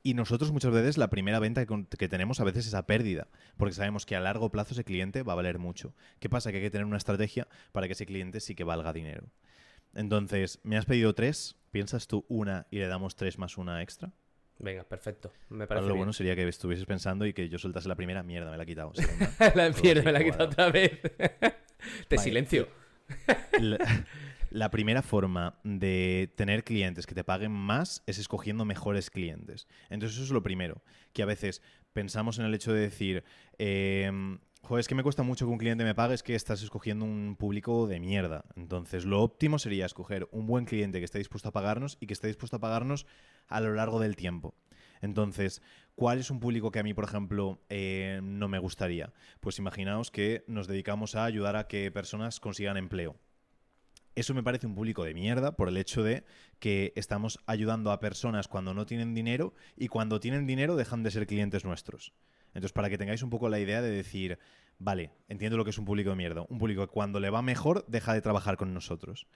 Y 0.05 0.15
nosotros 0.15 0.53
muchas 0.53 0.71
veces 0.71 0.97
la 0.97 1.11
primera 1.11 1.41
venta 1.41 1.67
que, 1.67 2.09
tenemos 2.09 2.39
a 2.39 2.45
veces 2.45 2.69
es 2.69 2.75
a 2.75 2.87
pérdida, 2.87 3.27
porque 3.57 3.75
sabemos 3.75 4.07
que 4.07 4.15
a 4.15 4.21
largo 4.21 4.53
plazo 4.53 4.75
ese 4.75 4.85
cliente 4.85 5.25
va 5.25 5.33
a 5.33 5.37
valer 5.37 5.59
mucho. 5.59 5.93
¿Qué 6.21 6.29
pasa? 6.29 6.53
Que 6.53 6.59
hay 6.59 6.62
que 6.62 6.71
tener 6.71 6.85
una 6.85 6.99
estrategia 6.99 7.49
para 7.73 7.89
que 7.89 7.95
ese 7.95 8.07
cliente 8.07 8.39
sí 8.39 8.55
que 8.55 8.62
valga 8.62 8.93
dinero. 8.93 9.27
Entonces, 9.93 10.61
me 10.62 10.77
has 10.77 10.85
pedido 10.85 11.17
tres, 11.17 11.57
¿piensas 11.73 12.07
tú 12.07 12.25
una 12.29 12.69
y 12.71 12.79
le 12.79 12.87
damos 12.87 13.17
tres 13.17 13.41
más 13.41 13.59
una 13.59 13.83
extra? 13.83 14.12
Venga, 14.59 14.85
perfecto. 14.85 15.33
Me 15.51 15.64
Ahora 15.64 15.66
parece 15.69 15.83
lo 15.88 15.95
bien. 15.95 15.99
bueno 15.99 16.12
sería 16.12 16.35
que 16.35 16.49
estuvieses 16.49 16.87
pensando 16.87 17.27
y 17.27 17.33
que 17.33 17.49
yo 17.49 17.59
soltase 17.59 17.88
la 17.88 17.95
primera, 17.95 18.23
mierda, 18.23 18.51
me 18.51 18.57
la 18.57 18.62
he 18.62 18.66
quitado. 18.66 18.92
la 19.55 19.71
pierdo, 19.73 20.03
me 20.03 20.12
la 20.12 20.21
he 20.21 20.25
quitado 20.25 20.45
otra 20.47 20.71
vez. 20.71 21.01
Te 22.09 22.16
Vale. 22.16 22.23
silencio. 22.23 22.69
La, 23.61 23.79
la 24.51 24.71
primera 24.71 25.03
forma 25.03 25.59
de 25.62 26.33
tener 26.37 26.64
clientes 26.64 27.07
que 27.07 27.14
te 27.14 27.23
paguen 27.25 27.53
más 27.53 28.03
es 28.07 28.19
escogiendo 28.19 28.64
mejores 28.64 29.11
clientes. 29.11 29.69
Entonces 29.90 30.16
eso 30.16 30.25
es 30.25 30.31
lo 30.31 30.42
primero, 30.42 30.83
que 31.12 31.23
a 31.23 31.27
veces 31.27 31.62
pensamos 31.92 32.38
en 32.38 32.47
el 32.47 32.55
hecho 32.55 32.73
de 32.73 32.81
decir, 32.81 33.25
eh, 33.59 34.11
joder, 34.67 34.81
es 34.81 34.89
que 34.89 34.95
me 34.97 35.03
cuesta 35.03 35.23
mucho 35.23 35.47
que 35.47 35.53
un 35.53 35.59
cliente 35.59 35.85
me 35.85 35.95
pague, 35.95 36.15
es 36.15 36.23
que 36.23 36.35
estás 36.35 36.63
escogiendo 36.63 37.05
un 37.05 37.37
público 37.39 37.87
de 37.87 38.01
mierda. 38.01 38.45
Entonces 38.57 39.05
lo 39.05 39.23
óptimo 39.23 39.59
sería 39.59 39.87
escoger 39.87 40.29
un 40.33 40.47
buen 40.47 40.65
cliente 40.65 40.99
que 40.99 41.05
esté 41.05 41.19
dispuesto 41.19 41.49
a 41.49 41.53
pagarnos 41.53 41.97
y 42.01 42.07
que 42.07 42.13
esté 42.13 42.27
dispuesto 42.27 42.57
a 42.57 42.61
pagarnos 42.61 43.07
a 43.47 43.61
lo 43.61 43.75
largo 43.75 44.01
del 44.01 44.17
tiempo. 44.17 44.55
Entonces, 45.01 45.63
¿cuál 45.95 46.19
es 46.19 46.31
un 46.31 46.41
público 46.41 46.71
que 46.71 46.81
a 46.81 46.83
mí, 46.83 46.95
por 46.95 47.05
ejemplo, 47.05 47.61
eh, 47.69 48.21
no 48.23 48.49
me 48.49 48.59
gustaría? 48.59 49.13
Pues 49.41 49.59
imaginaos 49.59 50.11
que 50.11 50.45
nos 50.49 50.67
dedicamos 50.67 51.15
a 51.15 51.25
ayudar 51.25 51.55
a 51.55 51.69
que 51.69 51.91
personas 51.93 52.41
consigan 52.41 52.77
empleo. 52.77 53.17
Eso 54.17 54.35
me 54.35 54.43
parece 54.43 54.67
un 54.67 54.75
público 54.75 55.05
de 55.05 55.15
mierda 55.15 55.57
por 55.57 55.69
el 55.69 55.77
hecho 55.77 56.03
de 56.03 56.25
que 56.59 56.93
estamos 56.97 57.39
ayudando 57.47 57.93
a 57.93 58.01
personas 58.01 58.49
cuando 58.49 58.73
no 58.73 58.87
tienen 58.87 59.15
dinero 59.15 59.55
y 59.77 59.89
cuando 59.89 60.21
tienen 60.21 60.47
dinero 60.47 60.75
dejan 60.75 61.03
de 61.03 61.11
ser 61.11 61.27
clientes 61.27 61.65
nuestros. 61.65 62.15
Entonces, 62.57 62.73
para 62.73 62.88
que 62.88 62.97
tengáis 62.97 63.23
un 63.23 63.29
poco 63.29 63.49
la 63.49 63.61
idea 63.61 63.83
de 63.83 63.90
decir, 63.90 64.38
vale, 64.79 65.11
entiendo 65.29 65.59
lo 65.59 65.64
que 65.64 65.71
es 65.71 65.79
un 65.79 65.85
público 65.85 66.11
de 66.11 66.16
mierda. 66.16 66.47
Un 66.49 66.59
público 66.59 66.87
que 66.87 66.92
cuando 66.92 67.21
le 67.21 67.29
va 67.29 67.42
mejor 67.42 67.85
deja 67.87 68.14
de 68.14 68.23
trabajar 68.23 68.57
con 68.57 68.73
nosotros 68.73 69.27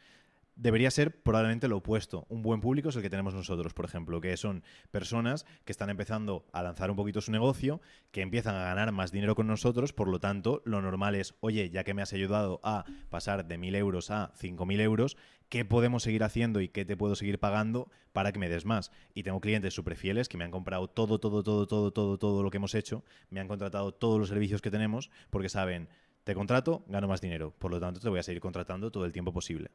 debería 0.60 0.90
ser 0.90 1.22
probablemente 1.22 1.68
lo 1.68 1.78
opuesto. 1.78 2.26
Un 2.28 2.42
buen 2.42 2.60
público 2.60 2.90
es 2.90 2.96
el 2.96 3.02
que 3.02 3.10
tenemos 3.10 3.34
nosotros, 3.34 3.72
por 3.72 3.86
ejemplo, 3.86 4.20
que 4.20 4.36
son 4.36 4.62
personas 4.90 5.46
que 5.64 5.72
están 5.72 5.88
empezando 5.88 6.44
a 6.52 6.62
lanzar 6.62 6.90
un 6.90 6.96
poquito 6.96 7.22
su 7.22 7.32
negocio, 7.32 7.80
que 8.10 8.20
empiezan 8.20 8.54
a 8.54 8.64
ganar 8.64 8.92
más 8.92 9.10
dinero 9.10 9.34
con 9.34 9.46
nosotros, 9.46 9.94
por 9.94 10.08
lo 10.08 10.20
tanto, 10.20 10.60
lo 10.66 10.82
normal 10.82 11.14
es, 11.14 11.34
oye, 11.40 11.70
ya 11.70 11.82
que 11.82 11.94
me 11.94 12.02
has 12.02 12.12
ayudado 12.12 12.60
a 12.62 12.84
pasar 13.08 13.46
de 13.46 13.58
1.000 13.58 13.74
euros 13.76 14.10
a 14.10 14.32
5.000 14.34 14.80
euros, 14.80 15.16
¿qué 15.48 15.64
podemos 15.64 16.02
seguir 16.02 16.22
haciendo 16.24 16.60
y 16.60 16.68
qué 16.68 16.84
te 16.84 16.96
puedo 16.96 17.14
seguir 17.14 17.38
pagando 17.38 17.90
para 18.12 18.30
que 18.32 18.38
me 18.38 18.50
des 18.50 18.66
más? 18.66 18.92
Y 19.14 19.22
tengo 19.22 19.40
clientes 19.40 19.72
súper 19.72 19.96
fieles 19.96 20.28
que 20.28 20.36
me 20.36 20.44
han 20.44 20.50
comprado 20.50 20.88
todo, 20.88 21.18
todo, 21.18 21.42
todo, 21.42 21.66
todo, 21.66 21.90
todo, 21.90 22.18
todo 22.18 22.42
lo 22.42 22.50
que 22.50 22.58
hemos 22.58 22.74
hecho, 22.74 23.02
me 23.30 23.40
han 23.40 23.48
contratado 23.48 23.92
todos 23.92 24.18
los 24.18 24.28
servicios 24.28 24.60
que 24.60 24.70
tenemos, 24.70 25.10
porque 25.30 25.48
saben, 25.48 25.88
te 26.24 26.34
contrato, 26.34 26.84
gano 26.86 27.08
más 27.08 27.22
dinero, 27.22 27.54
por 27.58 27.70
lo 27.70 27.80
tanto 27.80 27.98
te 27.98 28.10
voy 28.10 28.18
a 28.18 28.22
seguir 28.22 28.42
contratando 28.42 28.90
todo 28.90 29.06
el 29.06 29.12
tiempo 29.12 29.32
posible. 29.32 29.70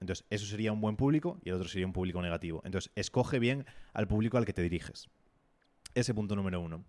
Entonces, 0.00 0.26
eso 0.30 0.46
sería 0.46 0.72
un 0.72 0.80
buen 0.80 0.96
público 0.96 1.38
y 1.42 1.48
el 1.48 1.56
otro 1.56 1.68
sería 1.68 1.86
un 1.86 1.92
público 1.92 2.20
negativo. 2.20 2.62
Entonces, 2.64 2.92
escoge 2.94 3.38
bien 3.38 3.64
al 3.92 4.06
público 4.06 4.36
al 4.36 4.44
que 4.44 4.52
te 4.52 4.62
diriges. 4.62 5.08
Ese 5.94 6.14
punto 6.14 6.36
número 6.36 6.60
uno. 6.60 6.84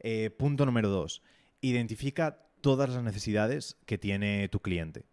Eh, 0.00 0.30
punto 0.30 0.66
número 0.66 0.88
dos. 0.88 1.22
Identifica 1.60 2.46
todas 2.60 2.90
las 2.90 3.02
necesidades 3.02 3.76
que 3.86 3.98
tiene 3.98 4.48
tu 4.48 4.60
cliente. 4.60 5.04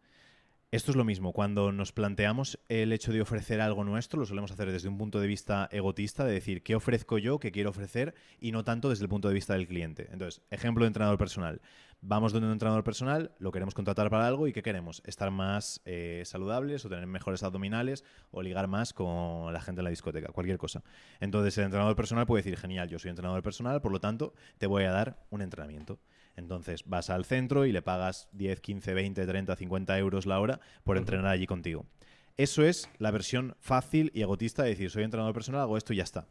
Esto 0.71 0.91
es 0.91 0.97
lo 0.97 1.03
mismo, 1.03 1.33
cuando 1.33 1.71
nos 1.71 1.91
planteamos 1.91 2.59
el 2.69 2.93
hecho 2.93 3.11
de 3.11 3.21
ofrecer 3.21 3.59
algo 3.59 3.83
nuestro, 3.83 4.19
lo 4.19 4.27
solemos 4.27 4.51
hacer 4.51 4.71
desde 4.71 4.87
un 4.87 4.99
punto 4.99 5.19
de 5.19 5.25
vista 5.25 5.67
egotista, 5.71 6.25
de 6.25 6.33
decir 6.33 6.61
qué 6.61 6.75
ofrezco 6.75 7.17
yo, 7.17 7.39
qué 7.39 7.51
quiero 7.51 7.71
ofrecer, 7.71 8.13
y 8.39 8.51
no 8.51 8.63
tanto 8.63 8.89
desde 8.89 9.05
el 9.05 9.09
punto 9.09 9.29
de 9.29 9.33
vista 9.33 9.55
del 9.55 9.67
cliente. 9.67 10.09
Entonces, 10.11 10.43
ejemplo 10.51 10.83
de 10.83 10.89
entrenador 10.89 11.17
personal. 11.17 11.59
Vamos 12.01 12.31
donde 12.31 12.47
un 12.47 12.53
entrenador 12.53 12.85
personal, 12.85 13.35
lo 13.39 13.51
queremos 13.51 13.73
contratar 13.73 14.09
para 14.09 14.25
algo 14.25 14.47
y 14.47 14.53
¿qué 14.53 14.61
queremos? 14.61 15.01
Estar 15.05 15.31
más 15.31 15.81
eh, 15.83 16.23
saludables 16.25 16.85
o 16.85 16.89
tener 16.89 17.05
mejores 17.07 17.43
abdominales 17.43 18.05
o 18.31 18.41
ligar 18.41 18.67
más 18.67 18.93
con 18.93 19.51
la 19.51 19.59
gente 19.59 19.81
en 19.81 19.83
la 19.83 19.89
discoteca, 19.89 20.31
cualquier 20.31 20.57
cosa. 20.57 20.81
Entonces, 21.19 21.57
el 21.57 21.65
entrenador 21.65 21.97
personal 21.97 22.25
puede 22.25 22.43
decir, 22.43 22.57
genial, 22.57 22.87
yo 22.87 22.99
soy 22.99 23.09
entrenador 23.09 23.43
personal, 23.43 23.81
por 23.81 23.91
lo 23.91 23.99
tanto, 23.99 24.33
te 24.57 24.65
voy 24.65 24.85
a 24.85 24.91
dar 24.91 25.25
un 25.29 25.41
entrenamiento. 25.41 25.99
Entonces 26.37 26.83
vas 26.85 27.09
al 27.09 27.25
centro 27.25 27.65
y 27.65 27.73
le 27.73 27.81
pagas 27.81 28.29
10, 28.31 28.61
15, 28.61 28.93
20, 28.93 29.27
30, 29.27 29.55
50 29.57 29.99
euros 29.99 30.25
la 30.25 30.39
hora 30.39 30.61
por 30.85 30.97
entrenar 30.97 31.27
allí 31.27 31.45
contigo. 31.45 31.85
Eso 32.37 32.63
es 32.63 32.89
la 32.97 33.11
versión 33.11 33.57
fácil 33.59 34.09
y 34.15 34.21
egotista 34.21 34.63
de 34.63 34.69
decir, 34.69 34.89
soy 34.89 35.03
entrenador 35.03 35.33
personal, 35.33 35.61
hago 35.61 35.75
esto 35.75 35.91
y 35.91 35.97
ya 35.97 36.03
está. 36.03 36.27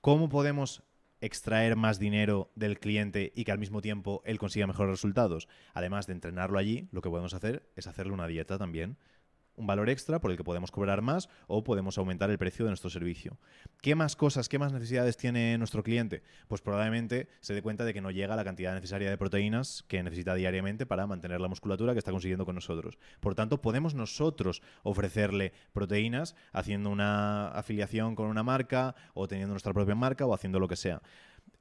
¿Cómo 0.00 0.30
podemos 0.30 0.82
extraer 1.22 1.76
más 1.76 1.98
dinero 1.98 2.50
del 2.54 2.78
cliente 2.78 3.32
y 3.34 3.44
que 3.44 3.52
al 3.52 3.58
mismo 3.58 3.80
tiempo 3.80 4.22
él 4.26 4.38
consiga 4.38 4.66
mejores 4.66 4.90
resultados? 4.90 5.48
Además 5.72 6.06
de 6.06 6.12
entrenarlo 6.12 6.58
allí, 6.58 6.88
lo 6.92 7.00
que 7.00 7.08
podemos 7.08 7.32
hacer 7.32 7.62
es 7.76 7.86
hacerle 7.86 8.12
una 8.12 8.26
dieta 8.26 8.58
también 8.58 8.98
un 9.62 9.66
valor 9.66 9.88
extra 9.88 10.20
por 10.20 10.30
el 10.30 10.36
que 10.36 10.44
podemos 10.44 10.70
cobrar 10.70 11.02
más 11.02 11.28
o 11.46 11.64
podemos 11.64 11.96
aumentar 11.96 12.28
el 12.30 12.38
precio 12.38 12.64
de 12.64 12.70
nuestro 12.72 12.90
servicio. 12.90 13.38
¿Qué 13.80 13.94
más 13.94 14.16
cosas, 14.16 14.48
qué 14.48 14.58
más 14.58 14.72
necesidades 14.72 15.16
tiene 15.16 15.56
nuestro 15.56 15.82
cliente? 15.82 16.22
Pues 16.48 16.60
probablemente 16.60 17.28
se 17.40 17.54
dé 17.54 17.62
cuenta 17.62 17.84
de 17.84 17.94
que 17.94 18.00
no 18.00 18.10
llega 18.10 18.36
la 18.36 18.44
cantidad 18.44 18.74
necesaria 18.74 19.08
de 19.08 19.16
proteínas 19.16 19.84
que 19.86 20.02
necesita 20.02 20.34
diariamente 20.34 20.84
para 20.84 21.06
mantener 21.06 21.40
la 21.40 21.48
musculatura 21.48 21.92
que 21.92 22.00
está 22.00 22.10
consiguiendo 22.10 22.44
con 22.44 22.56
nosotros. 22.56 22.98
Por 23.20 23.34
tanto, 23.34 23.62
podemos 23.62 23.94
nosotros 23.94 24.62
ofrecerle 24.82 25.52
proteínas 25.72 26.34
haciendo 26.52 26.90
una 26.90 27.48
afiliación 27.48 28.16
con 28.16 28.26
una 28.26 28.42
marca 28.42 28.96
o 29.14 29.28
teniendo 29.28 29.52
nuestra 29.54 29.72
propia 29.72 29.94
marca 29.94 30.26
o 30.26 30.34
haciendo 30.34 30.58
lo 30.58 30.68
que 30.68 30.76
sea 30.76 31.00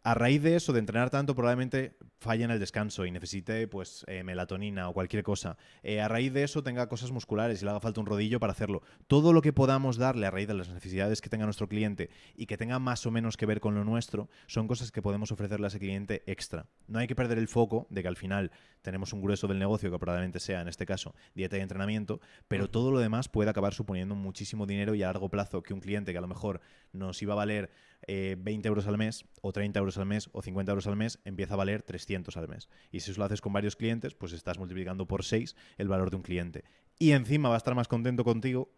a 0.04 0.14
raíz 0.16 0.42
de 0.42 0.56
eso, 0.56 0.74
de 0.74 0.80
entrenar 0.80 1.10
tanto, 1.10 1.36
probablemente 1.36 1.96
falle 2.18 2.44
en 2.44 2.52
el 2.52 2.60
descanso 2.60 3.06
y 3.06 3.12
necesite 3.12 3.68
pues 3.68 4.04
eh, 4.08 4.24
melatonina 4.24 4.90
o 4.90 4.94
cualquier 4.94 5.24
cosa. 5.24 5.58
Eh, 5.84 6.02
a 6.02 6.08
raíz 6.08 6.34
de 6.34 6.44
eso 6.44 6.64
tenga 6.64 6.88
cosas 6.88 7.12
musculares 7.12 7.62
y 7.62 7.66
le 7.66 7.72
haga 7.72 7.80
falta 7.80 8.00
un 8.00 8.08
rodillo 8.08 8.40
para 8.40 8.54
hacerlo. 8.54 8.82
Todo 9.08 9.34
lo 9.34 9.42
que 9.42 9.54
podamos 9.54 9.98
darle 9.98 10.28
a 10.28 10.32
raíz 10.32 10.48
de 10.48 10.54
las 10.56 10.70
necesidades 10.70 11.22
que 11.22 11.30
tenga 11.30 11.46
nuestro 11.46 11.68
cliente 11.68 12.10
y 12.36 12.46
que 12.46 12.58
tenga 12.58 12.80
más 12.80 13.06
o 13.06 13.12
menos 13.12 13.38
que 13.38 13.46
ver 13.46 13.60
con 13.60 13.76
lo 13.76 13.84
nuestro, 13.84 14.30
son 14.48 14.68
cosas 14.68 14.92
que 14.92 15.02
podemos 15.02 15.32
ofrecerle 15.32 15.68
a 15.68 15.70
ese 15.70 15.80
cliente 15.80 16.24
extra. 16.26 16.68
No 16.88 17.00
hay 17.00 17.08
que 17.08 17.16
perder 17.16 17.38
el 17.38 17.48
foco 17.48 17.88
de 17.90 18.02
que 18.02 18.08
al 18.08 18.18
final 18.18 18.52
tenemos 18.82 19.14
un 19.14 19.22
grueso 19.22 19.48
del 19.48 19.60
negocio 19.60 19.92
que 19.92 20.00
probablemente 20.00 20.40
sea, 20.40 20.62
en 20.62 20.68
este 20.68 20.86
caso, 20.86 21.14
dieta 21.36 21.58
y 21.58 21.62
entrenamiento, 21.62 22.22
pero 22.48 22.70
todo 22.70 22.92
lo 22.92 23.00
demás 23.00 23.30
puede 23.30 23.50
acabar 23.50 23.74
suponiendo 23.74 24.16
muchísimo 24.16 24.66
dinero 24.66 24.96
y 24.96 25.04
a 25.04 25.08
largo 25.08 25.30
plazo 25.30 25.62
que 25.62 25.74
un 25.74 25.80
cliente 25.80 26.12
que 26.12 26.18
a 26.18 26.22
lo 26.22 26.28
mejor 26.28 26.62
nos 26.92 27.22
iba 27.22 27.34
a 27.34 27.38
valer 27.38 27.72
20 28.08 28.52
eh, 28.52 28.70
euros 28.70 28.88
al 28.88 28.98
mes 28.98 29.26
o 29.42 29.52
30 29.52 29.80
euros 29.80 29.98
al 29.98 30.06
mes 30.06 30.30
o 30.34 30.42
50 30.42 30.72
euros 30.72 30.88
al 30.88 30.96
mes 30.96 31.20
empieza 31.26 31.54
a 31.54 31.58
valer 31.58 31.84
300 31.84 32.36
al 32.38 32.48
mes. 32.48 32.70
Y 32.92 33.02
si 33.02 33.12
eso 33.12 33.20
lo 33.20 33.26
haces 33.26 33.42
con 33.42 33.54
varios 33.54 33.76
clientes, 33.76 34.14
pues 34.14 34.34
estás 34.34 34.58
multiplicando 34.58 35.08
por 35.08 35.24
6 35.24 35.56
el 35.78 35.88
valor 35.88 36.10
de 36.10 36.16
un 36.18 36.24
cliente. 36.24 36.64
Y 37.00 37.12
encima 37.12 37.50
va 37.50 37.56
a 37.56 37.58
estar 37.58 37.76
más 37.76 37.88
contento 37.88 38.24
contigo 38.24 38.72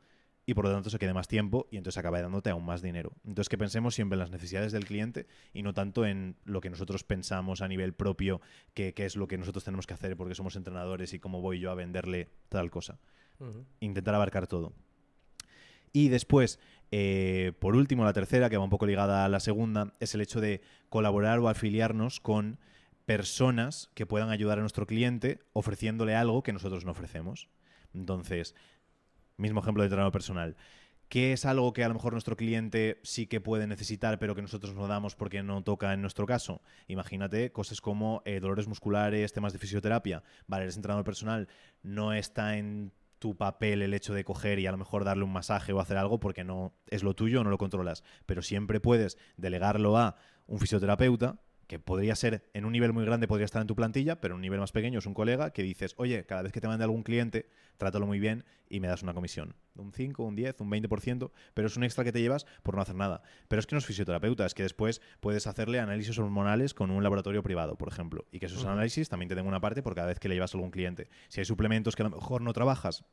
y 0.45 0.53
por 0.53 0.65
lo 0.65 0.71
tanto 0.73 0.89
se 0.89 0.99
quede 0.99 1.13
más 1.13 1.27
tiempo 1.27 1.67
y 1.71 1.77
entonces 1.77 1.97
acaba 1.97 2.21
dándote 2.21 2.49
aún 2.49 2.65
más 2.65 2.81
dinero. 2.81 3.13
Entonces 3.25 3.49
que 3.49 3.57
pensemos 3.57 3.95
siempre 3.95 4.15
en 4.15 4.19
las 4.19 4.31
necesidades 4.31 4.71
del 4.71 4.85
cliente 4.85 5.27
y 5.53 5.63
no 5.63 5.73
tanto 5.73 6.05
en 6.05 6.35
lo 6.43 6.61
que 6.61 6.69
nosotros 6.69 7.03
pensamos 7.03 7.61
a 7.61 7.67
nivel 7.67 7.93
propio, 7.93 8.41
que, 8.73 8.93
es 8.97 9.15
lo 9.15 9.27
que 9.27 9.37
nosotros 9.37 9.63
tenemos 9.63 9.87
que 9.87 9.93
hacer 9.93 10.17
porque 10.17 10.35
somos 10.35 10.55
entrenadores 10.55 11.13
y 11.13 11.19
cómo 11.19 11.41
voy 11.41 11.59
yo 11.59 11.71
a 11.71 11.75
venderle 11.75 12.29
tal 12.49 12.69
cosa. 12.69 12.99
Intentar 13.79 14.15
abarcar 14.15 14.47
todo. 14.47 14.73
Y 15.93 16.09
después, 16.09 16.59
eh, 16.91 17.53
por 17.59 17.75
último, 17.75 18.03
la 18.03 18.13
tercera, 18.13 18.49
que 18.49 18.57
va 18.57 18.63
un 18.63 18.69
poco 18.69 18.87
ligada 18.87 19.23
a 19.23 19.29
la 19.29 19.39
segunda, 19.39 19.93
es 19.99 20.15
el 20.15 20.21
hecho 20.21 20.41
de 20.41 20.61
colaborar 20.89 21.39
o 21.39 21.47
afiliarnos 21.47 22.19
con 22.19 22.59
personas 23.05 23.89
que 23.93 24.05
puedan 24.05 24.29
ayudar 24.29 24.57
a 24.57 24.61
nuestro 24.61 24.87
cliente 24.87 25.39
ofreciéndole 25.53 26.15
algo 26.15 26.41
que 26.41 26.53
nosotros 26.53 26.83
no 26.83 26.91
ofrecemos. 26.91 27.47
Entonces, 27.93 28.55
mismo 29.37 29.61
ejemplo 29.61 29.83
de 29.83 29.87
entrenador 29.87 30.11
personal. 30.11 30.55
¿Qué 31.09 31.33
es 31.33 31.45
algo 31.45 31.73
que 31.73 31.83
a 31.83 31.87
lo 31.87 31.93
mejor 31.93 32.13
nuestro 32.13 32.35
cliente 32.35 32.99
sí 33.03 33.27
que 33.27 33.39
puede 33.39 33.67
necesitar, 33.67 34.17
pero 34.17 34.33
que 34.33 34.41
nosotros 34.41 34.73
no 34.73 34.87
damos 34.87 35.15
porque 35.15 35.43
no 35.43 35.63
toca 35.63 35.93
en 35.93 36.01
nuestro 36.01 36.25
caso? 36.25 36.61
Imagínate 36.87 37.51
cosas 37.51 37.81
como 37.81 38.23
eh, 38.25 38.39
dolores 38.39 38.67
musculares, 38.67 39.31
temas 39.31 39.53
de 39.53 39.59
fisioterapia. 39.59 40.23
Vale, 40.47 40.63
eres 40.63 40.75
entrenador 40.75 41.05
personal, 41.05 41.47
no 41.83 42.13
está 42.13 42.57
en 42.57 42.93
tu 43.23 43.37
papel 43.37 43.81
el 43.81 43.93
hecho 43.93 44.13
de 44.13 44.25
coger 44.25 44.59
y 44.59 44.67
a 44.67 44.71
lo 44.73 44.77
mejor 44.77 45.05
darle 45.05 45.23
un 45.23 45.31
masaje 45.31 45.71
o 45.71 45.79
hacer 45.79 45.95
algo 45.95 46.19
porque 46.19 46.43
no 46.43 46.73
es 46.87 47.03
lo 47.03 47.13
tuyo, 47.13 47.41
no 47.41 47.49
lo 47.49 47.57
controlas. 47.57 48.03
Pero 48.25 48.41
siempre 48.41 48.81
puedes 48.81 49.17
delegarlo 49.37 49.97
a 49.97 50.17
un 50.45 50.59
fisioterapeuta 50.59 51.39
que 51.73 51.79
podría 51.79 52.15
ser 52.15 52.43
en 52.53 52.65
un 52.65 52.71
nivel 52.71 52.93
muy 52.93 53.03
grande, 53.03 53.27
podría 53.27 53.45
estar 53.45 53.59
en 53.59 53.67
tu 53.67 53.75
plantilla, 53.75 54.21
pero 54.21 54.33
en 54.33 54.35
un 54.35 54.41
nivel 54.41 54.59
más 54.59 54.71
pequeño 54.71 54.99
es 54.99 55.07
un 55.07 55.15
colega 55.15 55.53
que 55.53 55.63
dices, 55.63 55.95
oye, 55.97 56.23
cada 56.23 56.43
vez 56.43 56.51
que 56.51 56.61
te 56.61 56.67
mande 56.67 56.83
algún 56.83 57.01
cliente, 57.01 57.49
trátalo 57.77 58.05
muy 58.05 58.19
bien 58.19 58.45
y 58.69 58.79
me 58.79 58.87
das 58.87 59.01
una 59.01 59.15
comisión. 59.15 59.55
Un 59.75 59.91
5, 59.91 60.23
un 60.23 60.35
10, 60.35 60.61
un 60.61 60.69
20%, 60.69 61.31
pero 61.55 61.67
es 61.67 61.75
un 61.75 61.83
extra 61.83 62.03
que 62.03 62.11
te 62.11 62.21
llevas 62.21 62.45
por 62.61 62.75
no 62.75 62.81
hacer 62.83 62.93
nada. 62.93 63.23
Pero 63.47 63.59
es 63.59 63.65
que 63.65 63.73
no 63.73 63.79
es 63.79 63.87
fisioterapeuta, 63.87 64.45
es 64.45 64.53
que 64.53 64.61
después 64.61 65.01
puedes 65.19 65.47
hacerle 65.47 65.79
análisis 65.79 66.19
hormonales 66.19 66.75
con 66.75 66.91
un 66.91 67.01
laboratorio 67.01 67.41
privado, 67.41 67.75
por 67.75 67.87
ejemplo, 67.87 68.27
y 68.31 68.37
que 68.37 68.45
esos 68.45 68.65
análisis 68.65 69.09
también 69.09 69.29
te 69.29 69.33
den 69.33 69.47
una 69.47 69.59
parte 69.59 69.81
por 69.81 69.95
cada 69.95 70.09
vez 70.09 70.19
que 70.19 70.29
le 70.29 70.35
llevas 70.35 70.53
a 70.53 70.57
algún 70.59 70.69
cliente. 70.69 71.09
Si 71.27 71.39
hay 71.41 71.45
suplementos 71.45 71.95
que 71.95 72.03
a 72.03 72.07
lo 72.07 72.15
mejor 72.15 72.43
no 72.43 72.53
trabajas, 72.53 73.03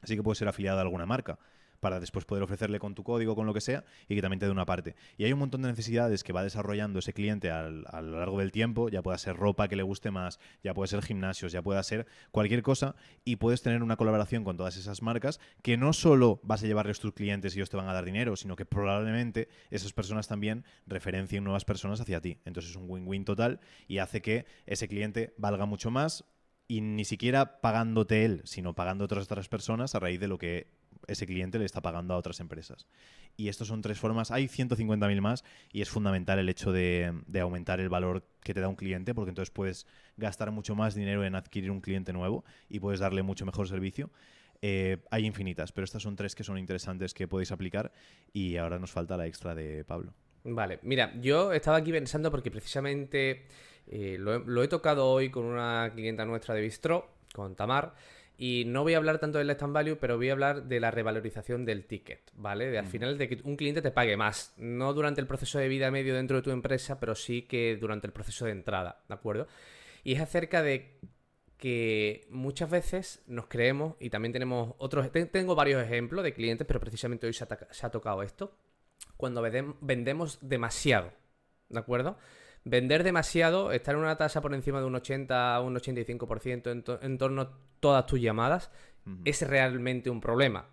así 0.00 0.14
que 0.14 0.22
puedes 0.22 0.38
ser 0.38 0.46
afiliado 0.46 0.78
a 0.78 0.82
alguna 0.82 1.06
marca 1.06 1.40
para 1.80 2.00
después 2.00 2.24
poder 2.24 2.42
ofrecerle 2.42 2.78
con 2.78 2.94
tu 2.94 3.02
código, 3.02 3.34
con 3.34 3.46
lo 3.46 3.54
que 3.54 3.60
sea, 3.60 3.84
y 4.08 4.14
que 4.14 4.22
también 4.22 4.38
te 4.38 4.46
dé 4.46 4.52
una 4.52 4.66
parte. 4.66 4.94
Y 5.16 5.24
hay 5.24 5.32
un 5.32 5.38
montón 5.38 5.62
de 5.62 5.68
necesidades 5.68 6.24
que 6.24 6.32
va 6.32 6.42
desarrollando 6.42 6.98
ese 6.98 7.12
cliente 7.12 7.50
a 7.50 7.68
lo 7.68 8.18
largo 8.18 8.38
del 8.38 8.52
tiempo, 8.52 8.88
ya 8.88 9.02
pueda 9.02 9.18
ser 9.18 9.36
ropa 9.36 9.68
que 9.68 9.76
le 9.76 9.82
guste 9.82 10.10
más, 10.10 10.38
ya 10.62 10.74
puede 10.74 10.88
ser 10.88 11.02
gimnasios, 11.02 11.52
ya 11.52 11.62
pueda 11.62 11.82
ser 11.82 12.06
cualquier 12.30 12.62
cosa, 12.62 12.96
y 13.24 13.36
puedes 13.36 13.62
tener 13.62 13.82
una 13.82 13.96
colaboración 13.96 14.44
con 14.44 14.56
todas 14.56 14.76
esas 14.76 15.02
marcas 15.02 15.40
que 15.62 15.76
no 15.76 15.92
solo 15.92 16.40
vas 16.42 16.62
a 16.62 16.66
llevarles 16.66 17.00
tus 17.00 17.12
clientes 17.12 17.54
y 17.54 17.58
ellos 17.58 17.70
te 17.70 17.76
van 17.76 17.88
a 17.88 17.92
dar 17.92 18.04
dinero, 18.04 18.36
sino 18.36 18.56
que 18.56 18.66
probablemente 18.66 19.48
esas 19.70 19.92
personas 19.92 20.28
también 20.28 20.64
referencien 20.86 21.44
nuevas 21.44 21.64
personas 21.64 22.00
hacia 22.00 22.20
ti. 22.20 22.38
Entonces 22.44 22.70
es 22.70 22.76
un 22.76 22.88
win-win 22.88 23.24
total 23.24 23.60
y 23.88 23.98
hace 23.98 24.22
que 24.22 24.46
ese 24.66 24.88
cliente 24.88 25.34
valga 25.36 25.66
mucho 25.66 25.90
más, 25.90 26.24
y 26.68 26.80
ni 26.80 27.04
siquiera 27.04 27.60
pagándote 27.60 28.24
él, 28.24 28.42
sino 28.44 28.74
pagando 28.74 29.04
otras 29.04 29.24
otras 29.24 29.48
personas 29.48 29.94
a 29.94 30.00
raíz 30.00 30.18
de 30.18 30.28
lo 30.28 30.38
que 30.38 30.66
ese 31.06 31.26
cliente 31.26 31.58
le 31.58 31.64
está 31.64 31.80
pagando 31.80 32.14
a 32.14 32.16
otras 32.16 32.40
empresas. 32.40 32.86
Y 33.36 33.48
estas 33.48 33.68
son 33.68 33.82
tres 33.82 33.98
formas. 33.98 34.30
Hay 34.30 34.46
150.000 34.46 35.20
más 35.20 35.44
y 35.72 35.82
es 35.82 35.88
fundamental 35.88 36.38
el 36.38 36.48
hecho 36.48 36.72
de, 36.72 37.12
aumentar 37.40 37.80
el 37.80 37.88
valor 37.88 38.24
que 38.42 38.54
te 38.54 38.60
da 38.60 38.68
un 38.68 38.76
cliente 38.76 39.14
porque 39.14 39.30
entonces 39.30 39.50
puedes 39.50 39.86
gastar 40.16 40.50
mucho 40.50 40.74
más 40.74 40.94
dinero 40.94 41.24
en 41.24 41.34
adquirir 41.34 41.70
un 41.70 41.80
cliente 41.80 42.12
nuevo 42.12 42.44
y 42.68 42.80
puedes 42.80 43.00
darle 43.00 43.22
mucho 43.22 43.44
mejor 43.44 43.68
servicio. 43.68 44.10
Eh, 44.62 44.98
hay 45.10 45.26
infinitas, 45.26 45.72
pero 45.72 45.84
estas 45.84 46.02
son 46.02 46.16
tres 46.16 46.34
que 46.34 46.42
son 46.42 46.58
interesantes 46.58 47.12
que 47.12 47.28
podéis 47.28 47.52
aplicar 47.52 47.92
y 48.32 48.56
ahora 48.56 48.78
nos 48.78 48.90
falta 48.90 49.16
la 49.16 49.26
extra 49.26 49.54
de 49.54 49.84
Pablo. 49.84 50.14
Vale, 50.44 50.78
mira, 50.82 51.12
yo 51.20 51.52
estaba 51.52 51.76
aquí 51.76 51.90
pensando 51.90 52.30
porque 52.30 52.50
precisamente 52.50 53.46
eh, 53.88 54.16
lo, 54.18 54.34
he, 54.34 54.38
lo, 54.46 54.62
he, 54.62 54.68
tocado 54.68 55.10
hoy 55.10 55.30
con 55.30 55.44
una 55.44 55.90
clienta 55.92 56.24
nuestra 56.24 56.54
de 56.54 56.62
Bistro, 56.62 57.16
con 57.34 57.54
Tamar, 57.56 57.94
y 58.38 58.64
no 58.66 58.82
voy 58.82 58.94
a 58.94 58.98
hablar 58.98 59.18
tanto 59.18 59.38
del 59.38 59.50
stand 59.50 59.72
value, 59.72 59.96
pero 59.96 60.16
voy 60.16 60.28
a 60.28 60.32
hablar 60.32 60.64
de 60.64 60.80
la 60.80 60.90
revalorización 60.90 61.64
del 61.64 61.84
ticket, 61.84 62.30
¿vale? 62.34 62.66
De 62.66 62.78
al 62.78 62.86
final 62.86 63.16
de 63.16 63.28
que 63.28 63.40
un 63.44 63.56
cliente 63.56 63.80
te 63.82 63.90
pague 63.90 64.16
más, 64.16 64.52
no 64.58 64.92
durante 64.92 65.20
el 65.20 65.26
proceso 65.26 65.58
de 65.58 65.68
vida 65.68 65.90
medio 65.90 66.14
dentro 66.14 66.36
de 66.36 66.42
tu 66.42 66.50
empresa, 66.50 67.00
pero 67.00 67.14
sí 67.14 67.42
que 67.42 67.76
durante 67.80 68.06
el 68.06 68.12
proceso 68.12 68.44
de 68.44 68.52
entrada, 68.52 69.02
¿de 69.08 69.14
acuerdo? 69.14 69.46
Y 70.04 70.14
es 70.14 70.20
acerca 70.20 70.62
de 70.62 70.98
que 71.56 72.26
muchas 72.30 72.68
veces 72.70 73.22
nos 73.26 73.46
creemos, 73.46 73.94
y 74.00 74.10
también 74.10 74.32
tenemos 74.32 74.74
otros, 74.78 75.10
tengo 75.32 75.54
varios 75.54 75.82
ejemplos 75.82 76.22
de 76.22 76.34
clientes, 76.34 76.66
pero 76.66 76.80
precisamente 76.80 77.26
hoy 77.26 77.32
se 77.32 77.44
ha, 77.44 77.48
se 77.70 77.86
ha 77.86 77.90
tocado 77.90 78.22
esto, 78.22 78.54
cuando 79.16 79.40
vendemos 79.80 80.38
demasiado, 80.42 81.10
¿de 81.70 81.78
acuerdo? 81.78 82.18
Vender 82.68 83.04
demasiado, 83.04 83.70
estar 83.70 83.94
en 83.94 84.00
una 84.00 84.16
tasa 84.16 84.40
por 84.40 84.52
encima 84.52 84.80
de 84.80 84.86
un 84.86 84.96
80 84.96 85.60
un 85.60 85.76
85% 85.76 86.72
en, 86.72 86.82
to 86.82 86.98
en 87.00 87.16
torno 87.16 87.42
a 87.42 87.58
todas 87.78 88.06
tus 88.06 88.20
llamadas, 88.20 88.72
uh 89.06 89.10
-huh. 89.10 89.22
es 89.24 89.42
realmente 89.42 90.10
un 90.10 90.20
problema. 90.20 90.68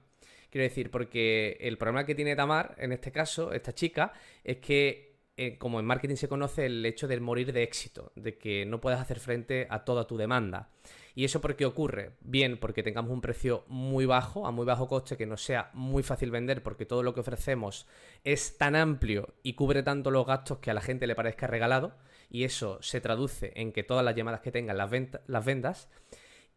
Quiero 0.50 0.64
decir, 0.64 0.90
porque 0.90 1.56
el 1.62 1.78
problema 1.78 2.04
que 2.04 2.16
tiene 2.16 2.36
Tamar, 2.36 2.74
en 2.80 2.94
este 2.94 3.12
caso, 3.12 3.54
esta 3.54 3.74
chica, 3.74 4.12
es 4.44 4.58
que, 4.58 5.20
eh, 5.38 5.60
como 5.60 5.80
en 5.80 5.86
marketing 5.86 6.16
se 6.16 6.28
conoce, 6.28 6.66
el 6.66 6.84
hecho 6.84 7.08
del 7.08 7.22
morir 7.22 7.54
de 7.54 7.62
éxito, 7.62 8.12
de 8.16 8.40
que 8.40 8.66
no 8.66 8.82
puedas 8.82 9.00
hacer 9.00 9.20
frente 9.20 9.68
a 9.70 9.84
toda 9.84 10.08
tu 10.08 10.18
demanda. 10.18 10.72
¿Y 11.16 11.26
eso 11.26 11.42
por 11.42 11.56
qué 11.56 11.66
ocurre? 11.66 12.14
Bien, 12.22 12.58
porque 12.58 12.82
tengamos 12.82 13.12
un 13.12 13.22
precio 13.22 13.66
muy 13.68 14.06
bajo, 14.06 14.48
a 14.48 14.52
muy 14.52 14.66
bajo 14.66 14.88
coste, 14.88 15.16
que 15.16 15.28
nos 15.28 15.44
sea 15.44 15.70
muy 15.74 16.02
fácil 16.02 16.32
vender, 16.32 16.64
porque 16.64 16.86
todo 16.86 17.04
lo 17.04 17.14
que 17.14 17.20
ofrecemos 17.20 17.88
es 18.24 18.58
tan 18.58 18.76
amplio 18.76 19.36
y 19.44 19.54
cubre 19.54 19.84
tanto 19.84 20.10
los 20.10 20.26
gastos 20.26 20.58
que 20.58 20.72
a 20.72 20.74
la 20.74 20.82
gente 20.82 21.06
le 21.06 21.16
parezca 21.16 21.46
regalado, 21.46 21.96
y 22.32 22.46
eso 22.46 22.80
se 22.82 23.00
traduce 23.00 23.52
en 23.56 23.72
que 23.72 23.84
todas 23.84 24.04
las 24.04 24.16
llamadas 24.16 24.42
que 24.42 24.52
tengan 24.52 24.78
las, 24.78 24.90
las 25.28 25.46
vendas. 25.46 25.90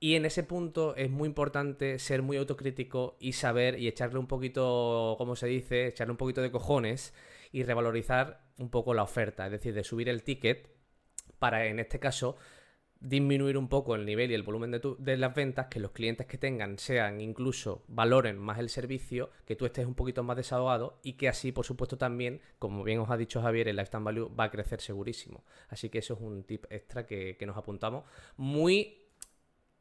Y 0.00 0.14
en 0.14 0.24
ese 0.24 0.42
punto 0.42 0.96
es 0.96 1.10
muy 1.10 1.26
importante 1.26 1.98
ser 1.98 2.22
muy 2.22 2.38
autocrítico 2.38 3.16
y 3.20 3.32
saber 3.32 3.78
y 3.78 3.88
echarle 3.88 4.18
un 4.18 4.26
poquito, 4.26 5.16
como 5.18 5.36
se 5.36 5.46
dice, 5.46 5.86
echarle 5.88 6.12
un 6.12 6.18
poquito 6.18 6.40
de 6.40 6.50
cojones 6.50 7.14
y 7.52 7.62
revalorizar 7.62 8.40
un 8.58 8.70
poco 8.70 8.94
la 8.94 9.02
oferta, 9.02 9.46
es 9.46 9.52
decir, 9.52 9.74
de 9.74 9.84
subir 9.84 10.08
el 10.08 10.22
ticket 10.22 10.70
para, 11.38 11.66
en 11.66 11.78
este 11.78 11.98
caso, 11.98 12.36
disminuir 13.00 13.58
un 13.58 13.68
poco 13.68 13.94
el 13.94 14.04
nivel 14.04 14.30
y 14.30 14.34
el 14.34 14.42
volumen 14.42 14.70
de, 14.70 14.80
tu, 14.80 14.96
de, 14.98 15.16
las 15.16 15.34
ventas, 15.34 15.66
que 15.66 15.80
los 15.80 15.92
clientes 15.92 16.26
que 16.26 16.38
tengan 16.38 16.78
sean 16.78 17.20
incluso 17.20 17.84
valoren 17.88 18.38
más 18.38 18.58
el 18.58 18.68
servicio, 18.68 19.30
que 19.44 19.56
tú 19.56 19.66
estés 19.66 19.86
un 19.86 19.94
poquito 19.94 20.22
más 20.22 20.36
desahogado 20.36 20.98
y 21.02 21.14
que 21.14 21.28
así, 21.28 21.52
por 21.52 21.64
supuesto, 21.64 21.98
también, 21.98 22.40
como 22.58 22.84
bien 22.84 22.98
os 23.00 23.10
ha 23.10 23.16
dicho 23.16 23.42
Javier, 23.42 23.68
el 23.68 23.76
lifetime 23.76 24.04
value 24.04 24.34
va 24.34 24.44
a 24.44 24.50
crecer 24.50 24.80
segurísimo. 24.80 25.44
Así 25.68 25.88
que 25.88 25.98
eso 25.98 26.14
es 26.14 26.20
un 26.20 26.44
tip 26.44 26.64
extra 26.70 27.06
que, 27.06 27.36
que 27.36 27.46
nos 27.46 27.56
apuntamos. 27.56 28.04
Muy 28.36 29.02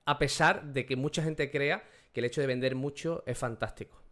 a 0.05 0.19
pesar 0.19 0.73
de 0.73 0.85
que 0.85 0.95
mucha 0.95 1.23
gente 1.23 1.49
crea 1.49 1.83
que 2.13 2.19
el 2.19 2.25
hecho 2.25 2.41
de 2.41 2.47
vender 2.47 2.75
mucho 2.75 3.23
es 3.25 3.37
fantástico. 3.37 4.04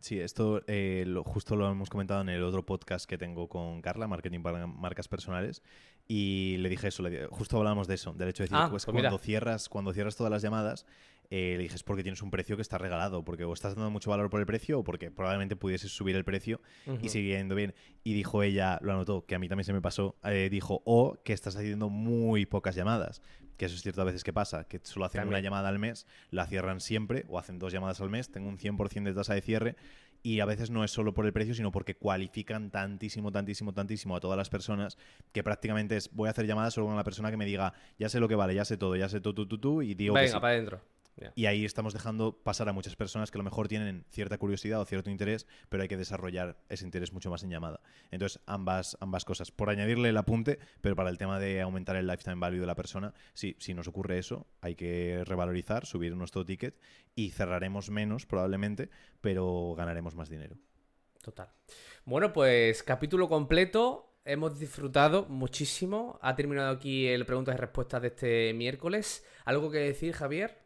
Sí, 0.00 0.18
esto 0.18 0.62
eh, 0.66 1.04
lo, 1.06 1.24
justo 1.24 1.56
lo 1.56 1.70
hemos 1.70 1.90
comentado 1.90 2.22
en 2.22 2.30
el 2.30 2.42
otro 2.42 2.64
podcast 2.64 3.08
que 3.08 3.18
tengo 3.18 3.48
con 3.48 3.82
Carla, 3.82 4.08
Marketing 4.08 4.40
para 4.40 4.66
Marcas 4.66 5.08
Personales, 5.08 5.62
y 6.08 6.56
le 6.58 6.70
dije 6.70 6.88
eso, 6.88 7.02
le, 7.02 7.26
justo 7.26 7.58
hablábamos 7.58 7.86
de 7.86 7.94
eso, 7.94 8.14
del 8.14 8.30
hecho 8.30 8.42
de 8.42 8.46
decir, 8.46 8.56
ah, 8.58 8.68
pues, 8.70 8.86
pues 8.86 8.96
cuando, 8.96 9.18
cierras, 9.18 9.68
cuando 9.68 9.92
cierras 9.92 10.16
todas 10.16 10.30
las 10.30 10.40
llamadas, 10.40 10.86
eh, 11.28 11.54
le 11.56 11.62
dije 11.62 11.76
es 11.76 11.84
porque 11.84 12.02
tienes 12.02 12.22
un 12.22 12.30
precio 12.30 12.56
que 12.56 12.62
está 12.62 12.78
regalado, 12.78 13.24
porque 13.24 13.44
o 13.44 13.52
estás 13.52 13.76
dando 13.76 13.90
mucho 13.90 14.10
valor 14.10 14.30
por 14.30 14.40
el 14.40 14.46
precio 14.46 14.80
o 14.80 14.84
porque 14.84 15.10
probablemente 15.10 15.54
pudieses 15.54 15.92
subir 15.92 16.16
el 16.16 16.24
precio 16.24 16.60
uh 16.86 16.92
-huh. 16.92 17.04
y 17.04 17.08
seguir 17.08 17.36
yendo 17.36 17.54
bien. 17.54 17.74
Y 18.02 18.14
dijo 18.14 18.42
ella, 18.42 18.78
lo 18.82 18.92
anotó, 18.92 19.26
que 19.26 19.36
a 19.36 19.38
mí 19.38 19.48
también 19.48 19.64
se 19.64 19.72
me 19.72 19.80
pasó, 19.80 20.16
eh, 20.24 20.48
dijo, 20.50 20.82
o 20.84 21.18
que 21.22 21.32
estás 21.32 21.54
haciendo 21.54 21.88
muy 21.88 22.46
pocas 22.46 22.74
llamadas, 22.74 23.22
que 23.60 23.66
eso 23.66 23.74
es 23.74 23.82
cierto 23.82 24.00
a 24.00 24.04
veces 24.04 24.24
que 24.24 24.32
pasa, 24.32 24.64
que 24.64 24.80
solo 24.82 25.04
hacen 25.04 25.18
también. 25.20 25.34
una 25.34 25.40
llamada 25.40 25.68
al 25.68 25.78
mes, 25.78 26.06
la 26.30 26.46
cierran 26.46 26.80
siempre 26.80 27.26
o 27.28 27.38
hacen 27.38 27.58
dos 27.58 27.74
llamadas 27.74 28.00
al 28.00 28.08
mes, 28.08 28.30
tengo 28.32 28.48
un 28.48 28.56
100% 28.56 29.02
de 29.04 29.12
tasa 29.12 29.34
de 29.34 29.42
cierre 29.42 29.76
y 30.22 30.40
a 30.40 30.46
veces 30.46 30.70
no 30.70 30.82
es 30.82 30.90
solo 30.90 31.12
por 31.12 31.26
el 31.26 31.34
precio, 31.34 31.52
sino 31.52 31.70
porque 31.70 31.94
cualifican 31.94 32.70
tantísimo, 32.70 33.30
tantísimo, 33.30 33.74
tantísimo 33.74 34.16
a 34.16 34.20
todas 34.20 34.38
las 34.38 34.48
personas 34.48 34.96
que 35.32 35.42
prácticamente 35.42 35.98
es 35.98 36.10
voy 36.10 36.28
a 36.28 36.30
hacer 36.30 36.46
llamadas 36.46 36.72
solo 36.72 36.86
con 36.86 36.96
la 36.96 37.04
persona 37.04 37.30
que 37.30 37.36
me 37.36 37.44
diga 37.44 37.74
ya 37.98 38.08
sé 38.08 38.18
lo 38.18 38.28
que 38.28 38.34
vale, 38.34 38.54
ya 38.54 38.64
sé 38.64 38.78
todo, 38.78 38.96
ya 38.96 39.10
sé 39.10 39.20
tú, 39.20 39.34
tú, 39.34 39.46
tú, 39.46 39.58
tú 39.58 39.82
y 39.82 39.92
digo 39.92 40.14
Venga, 40.14 40.24
que 40.24 40.32
sí. 40.32 40.40
para 40.40 40.54
adentro. 40.54 40.80
Yeah. 41.20 41.32
Y 41.36 41.46
ahí 41.46 41.64
estamos 41.64 41.92
dejando 41.92 42.40
pasar 42.42 42.68
a 42.68 42.72
muchas 42.72 42.96
personas 42.96 43.30
que 43.30 43.36
a 43.36 43.40
lo 43.40 43.44
mejor 43.44 43.68
tienen 43.68 44.04
cierta 44.10 44.38
curiosidad 44.38 44.80
o 44.80 44.84
cierto 44.84 45.10
interés, 45.10 45.46
pero 45.68 45.82
hay 45.82 45.88
que 45.88 45.96
desarrollar 45.96 46.58
ese 46.68 46.84
interés 46.84 47.12
mucho 47.12 47.30
más 47.30 47.42
en 47.42 47.50
llamada. 47.50 47.80
Entonces, 48.10 48.40
ambas, 48.46 48.96
ambas 49.00 49.24
cosas. 49.24 49.50
Por 49.50 49.68
añadirle 49.70 50.08
el 50.08 50.16
apunte, 50.16 50.58
pero 50.80 50.96
para 50.96 51.10
el 51.10 51.18
tema 51.18 51.38
de 51.38 51.60
aumentar 51.60 51.96
el 51.96 52.06
lifetime 52.06 52.36
value 52.36 52.60
de 52.60 52.66
la 52.66 52.74
persona, 52.74 53.14
sí, 53.34 53.54
si 53.58 53.74
nos 53.74 53.86
ocurre 53.86 54.18
eso, 54.18 54.46
hay 54.60 54.74
que 54.74 55.22
revalorizar, 55.24 55.86
subir 55.86 56.16
nuestro 56.16 56.44
ticket 56.44 56.78
y 57.14 57.30
cerraremos 57.30 57.90
menos 57.90 58.26
probablemente, 58.26 58.90
pero 59.20 59.74
ganaremos 59.76 60.14
más 60.14 60.30
dinero. 60.30 60.56
Total. 61.22 61.50
Bueno, 62.04 62.32
pues 62.32 62.82
capítulo 62.82 63.28
completo. 63.28 64.06
Hemos 64.24 64.58
disfrutado 64.58 65.26
muchísimo. 65.28 66.18
Ha 66.22 66.36
terminado 66.36 66.70
aquí 66.70 67.06
el 67.06 67.26
preguntas 67.26 67.54
y 67.54 67.58
respuestas 67.58 68.02
de 68.02 68.08
este 68.08 68.54
miércoles. 68.54 69.24
¿Algo 69.44 69.70
que 69.70 69.78
decir, 69.78 70.12
Javier? 70.12 70.58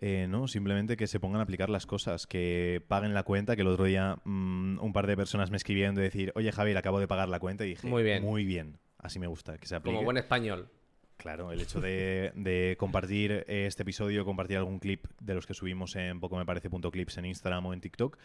Eh, 0.00 0.26
no, 0.28 0.46
simplemente 0.46 0.96
que 0.96 1.08
se 1.08 1.18
pongan 1.18 1.40
a 1.40 1.42
aplicar 1.42 1.70
las 1.70 1.84
cosas, 1.84 2.26
que 2.26 2.82
paguen 2.86 3.14
la 3.14 3.24
cuenta, 3.24 3.56
que 3.56 3.62
el 3.62 3.68
otro 3.68 3.84
día 3.84 4.16
mmm, 4.24 4.78
un 4.80 4.92
par 4.92 5.08
de 5.08 5.16
personas 5.16 5.50
me 5.50 5.56
escribieron 5.56 5.96
de 5.96 6.02
decir, 6.02 6.32
oye 6.36 6.52
Javier, 6.52 6.76
acabo 6.76 7.00
de 7.00 7.08
pagar 7.08 7.28
la 7.28 7.40
cuenta 7.40 7.66
y 7.66 7.70
dije, 7.70 7.88
muy 7.88 8.04
bien, 8.04 8.22
muy 8.22 8.44
bien, 8.44 8.78
así 8.98 9.18
me 9.18 9.26
gusta, 9.26 9.58
que 9.58 9.66
se 9.66 9.74
aplique. 9.74 9.96
Como 9.96 10.04
buen 10.04 10.16
español. 10.16 10.68
Claro, 11.16 11.50
el 11.50 11.60
hecho 11.60 11.80
de, 11.80 12.30
de 12.36 12.76
compartir 12.78 13.44
este 13.48 13.82
episodio, 13.82 14.24
compartir 14.24 14.56
algún 14.56 14.78
clip 14.78 15.06
de 15.20 15.34
los 15.34 15.48
que 15.48 15.54
subimos 15.54 15.96
en 15.96 16.20
pocomeparece.clips 16.20 17.18
en 17.18 17.24
Instagram 17.24 17.66
o 17.66 17.74
en 17.74 17.80
TikTok, 17.80 18.16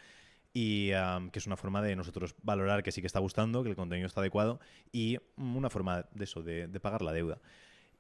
y 0.53 0.91
um, 0.93 1.31
que 1.31 1.39
es 1.39 1.47
una 1.47 1.57
forma 1.57 1.81
de 1.81 1.95
nosotros 1.95 2.35
valorar 2.43 2.83
que 2.83 2.91
sí 2.91 3.01
que 3.01 3.07
está 3.07 3.19
gustando, 3.19 3.63
que 3.63 3.69
el 3.69 3.75
contenido 3.75 4.05
está 4.05 4.21
adecuado 4.21 4.59
y 4.91 5.17
una 5.37 5.71
forma 5.71 6.05
de 6.11 6.23
eso, 6.25 6.43
de, 6.43 6.67
de 6.67 6.79
pagar 6.79 7.01
la 7.01 7.13
deuda 7.13 7.39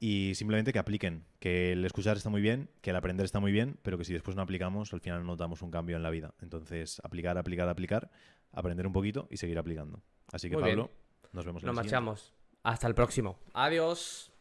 y 0.03 0.35
simplemente 0.35 0.73
que 0.73 0.79
apliquen, 0.79 1.23
que 1.39 1.71
el 1.71 1.85
escuchar 1.85 2.17
está 2.17 2.29
muy 2.29 2.41
bien, 2.41 2.69
que 2.81 2.89
el 2.89 2.97
aprender 2.97 3.23
está 3.23 3.39
muy 3.39 3.53
bien, 3.53 3.79
pero 3.83 3.97
que 3.97 4.03
si 4.03 4.11
después 4.11 4.35
no 4.35 4.41
aplicamos, 4.41 4.91
al 4.91 4.99
final 4.99 5.25
no 5.25 5.37
damos 5.37 5.61
un 5.61 5.71
cambio 5.71 5.95
en 5.95 6.03
la 6.03 6.09
vida. 6.09 6.33
Entonces, 6.41 6.99
aplicar, 7.05 7.37
aplicar, 7.37 7.69
aplicar, 7.69 8.11
aprender 8.51 8.85
un 8.85 8.91
poquito 8.91 9.29
y 9.31 9.37
seguir 9.37 9.57
aplicando. 9.57 10.03
Así 10.33 10.49
que, 10.49 10.57
muy 10.57 10.63
Pablo, 10.63 10.87
bien. 10.87 11.29
nos 11.31 11.45
vemos 11.45 11.63
en 11.63 11.67
Nos 11.67 11.75
marchamos. 11.77 12.33
Hasta 12.63 12.87
el 12.87 12.95
próximo. 12.95 13.39
Adiós. 13.53 14.32